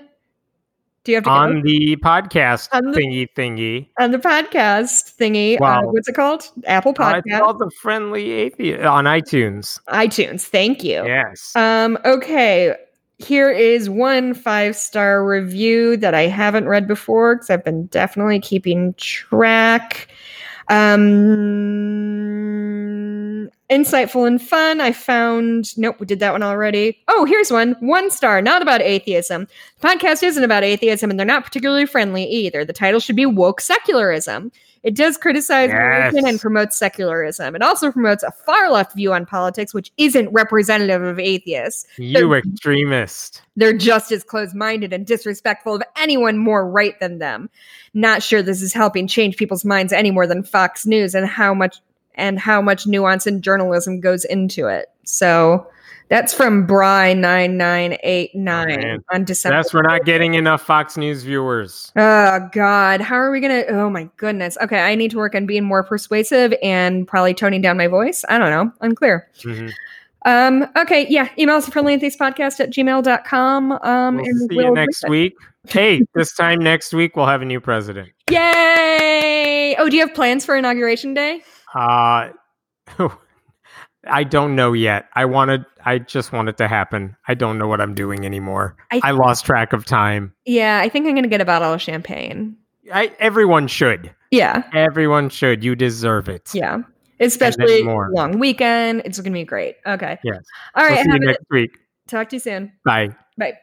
do 1.03 1.11
you 1.11 1.15
have 1.15 1.23
to 1.23 1.29
on 1.31 1.61
go? 1.61 1.61
the 1.63 1.95
podcast 1.97 2.69
on 2.71 2.91
the, 2.91 2.97
thingy 2.99 3.27
thingy 3.35 3.87
on 3.99 4.11
the 4.11 4.19
podcast 4.19 5.15
thingy? 5.17 5.55
Uh, 5.55 5.57
wow. 5.59 5.79
Uh, 5.79 5.91
what's 5.91 6.07
it 6.07 6.13
called? 6.13 6.43
Apple 6.67 6.93
Podcast. 6.93 7.15
Uh, 7.15 7.21
it's 7.25 7.39
called 7.39 7.59
the 7.59 7.71
Friendly 7.81 8.31
Atheist 8.31 8.83
on 8.83 9.05
iTunes. 9.05 9.79
iTunes. 9.87 10.43
Thank 10.43 10.83
you. 10.83 11.03
Yes. 11.05 11.55
Um. 11.55 11.97
Okay. 12.05 12.75
Here 13.23 13.51
is 13.51 13.89
one 13.89 14.33
five 14.33 14.75
star 14.75 15.25
review 15.25 15.95
that 15.97 16.13
I 16.15 16.23
haven't 16.23 16.67
read 16.67 16.87
before 16.87 17.35
because 17.35 17.49
I've 17.49 17.63
been 17.63 17.85
definitely 17.87 18.39
keeping 18.39 18.93
track. 18.95 20.07
Um, 20.69 22.10
insightful 23.71 24.27
and 24.27 24.41
fun. 24.41 24.81
I 24.81 24.91
found, 24.91 25.75
nope, 25.77 25.95
we 25.99 26.05
did 26.05 26.19
that 26.19 26.33
one 26.33 26.43
already. 26.43 27.01
Oh, 27.07 27.25
here's 27.25 27.49
one. 27.49 27.75
One 27.79 28.11
star, 28.11 28.41
not 28.41 28.61
about 28.61 28.81
atheism. 28.81 29.47
The 29.79 29.87
podcast 29.87 30.23
isn't 30.23 30.43
about 30.43 30.63
atheism 30.63 31.09
and 31.09 31.17
they're 31.17 31.25
not 31.25 31.45
particularly 31.45 31.85
friendly 31.85 32.25
either. 32.25 32.65
The 32.65 32.73
title 32.73 32.99
should 32.99 33.15
be 33.15 33.25
Woke 33.25 33.61
Secularism. 33.61 34.51
It 34.83 34.95
does 34.95 35.15
criticize 35.15 35.69
yes. 35.69 36.11
religion 36.11 36.27
and 36.27 36.39
promotes 36.39 36.75
secularism. 36.75 37.55
It 37.55 37.61
also 37.61 37.91
promotes 37.91 38.23
a 38.23 38.31
far 38.31 38.71
left 38.71 38.95
view 38.95 39.13
on 39.13 39.27
politics, 39.27 39.75
which 39.75 39.91
isn't 39.97 40.33
representative 40.33 41.03
of 41.03 41.19
atheists. 41.19 41.85
You 41.97 42.13
they're, 42.13 42.39
extremist. 42.39 43.43
They're 43.55 43.77
just 43.77 44.11
as 44.11 44.23
close 44.23 44.55
minded 44.55 44.91
and 44.91 45.05
disrespectful 45.05 45.75
of 45.75 45.83
anyone 45.97 46.39
more 46.39 46.67
right 46.67 46.99
than 46.99 47.19
them. 47.19 47.49
Not 47.93 48.23
sure 48.23 48.41
this 48.41 48.63
is 48.63 48.73
helping 48.73 49.07
change 49.07 49.37
people's 49.37 49.63
minds 49.63 49.93
any 49.93 50.09
more 50.09 50.25
than 50.25 50.41
Fox 50.41 50.87
News 50.87 51.13
and 51.13 51.27
how 51.27 51.53
much 51.53 51.77
and 52.15 52.39
how 52.39 52.61
much 52.61 52.87
nuance 52.87 53.27
and 53.27 53.43
journalism 53.43 53.99
goes 53.99 54.25
into 54.25 54.67
it. 54.67 54.87
So 55.03 55.67
that's 56.11 56.33
from 56.33 56.65
Bry 56.65 57.13
nine 57.13 57.55
nine 57.55 57.97
eight 58.03 58.35
nine 58.35 59.01
on 59.13 59.23
December. 59.23 59.55
That's 59.55 59.73
we're 59.73 59.81
not 59.81 60.03
getting 60.03 60.33
enough 60.33 60.61
Fox 60.61 60.97
News 60.97 61.23
viewers. 61.23 61.93
Oh 61.95 62.49
God, 62.51 62.99
how 62.99 63.15
are 63.15 63.31
we 63.31 63.39
gonna? 63.39 63.63
Oh 63.69 63.89
my 63.89 64.09
goodness. 64.17 64.57
Okay, 64.61 64.81
I 64.81 64.95
need 64.95 65.11
to 65.11 65.17
work 65.17 65.35
on 65.35 65.45
being 65.45 65.63
more 65.63 65.83
persuasive 65.83 66.53
and 66.61 67.07
probably 67.07 67.33
toning 67.33 67.61
down 67.61 67.77
my 67.77 67.87
voice. 67.87 68.25
I 68.27 68.37
don't 68.39 68.49
know. 68.49 68.73
Unclear. 68.81 69.29
Mm-hmm. 69.39 69.69
Um, 70.25 70.67
okay, 70.77 71.07
yeah. 71.09 71.29
Email 71.39 71.55
us 71.55 71.69
friendly 71.69 71.97
podcast 71.97 72.59
at 72.59 72.71
gmail.com. 72.71 73.71
Um, 73.71 74.17
we'll 74.17 74.25
and 74.25 74.49
see 74.49 74.55
we'll 74.55 74.65
you 74.65 74.73
next 74.73 75.07
week. 75.07 75.33
Hey, 75.69 76.01
this 76.15 76.33
time 76.33 76.57
next 76.57 76.91
week 76.91 77.15
we'll 77.15 77.27
have 77.27 77.43
a 77.43 77.45
new 77.45 77.61
president. 77.61 78.09
Yay! 78.31 79.75
Oh, 79.77 79.87
do 79.87 79.95
you 79.95 80.01
have 80.03 80.15
plans 80.15 80.43
for 80.43 80.55
inauguration 80.55 81.13
day? 81.13 81.43
Uh 81.73 82.29
I 84.07 84.23
don't 84.23 84.55
know 84.55 84.73
yet. 84.73 85.07
I 85.13 85.25
wanted 85.25 85.65
I 85.85 85.99
just 85.99 86.31
want 86.31 86.49
it 86.49 86.57
to 86.57 86.67
happen. 86.67 87.15
I 87.27 87.33
don't 87.33 87.57
know 87.57 87.67
what 87.67 87.81
I'm 87.81 87.93
doing 87.93 88.25
anymore. 88.25 88.75
I, 88.91 88.95
th- 88.95 89.03
I 89.03 89.11
lost 89.11 89.45
track 89.45 89.73
of 89.73 89.85
time. 89.85 90.33
Yeah, 90.45 90.79
I 90.81 90.89
think 90.89 91.07
I'm 91.07 91.15
gonna 91.15 91.27
get 91.27 91.41
a 91.41 91.45
bottle 91.45 91.73
of 91.73 91.81
champagne. 91.81 92.57
I 92.93 93.13
everyone 93.19 93.67
should. 93.67 94.13
Yeah. 94.31 94.63
Everyone 94.73 95.29
should. 95.29 95.63
You 95.63 95.75
deserve 95.75 96.29
it. 96.29 96.49
Yeah. 96.53 96.79
Especially 97.19 97.83
long 97.83 98.39
weekend. 98.39 99.03
It's 99.05 99.19
gonna 99.19 99.31
be 99.31 99.43
great. 99.43 99.75
Okay. 99.85 100.17
Yes. 100.23 100.43
All 100.73 100.83
right. 100.83 100.95
We'll 100.95 101.03
see 101.03 101.11
you 101.11 101.19
next 101.19 101.45
week. 101.51 101.77
Talk 102.07 102.29
to 102.29 102.37
you 102.37 102.39
soon. 102.39 102.71
Bye. 102.83 103.15
Bye. 103.37 103.53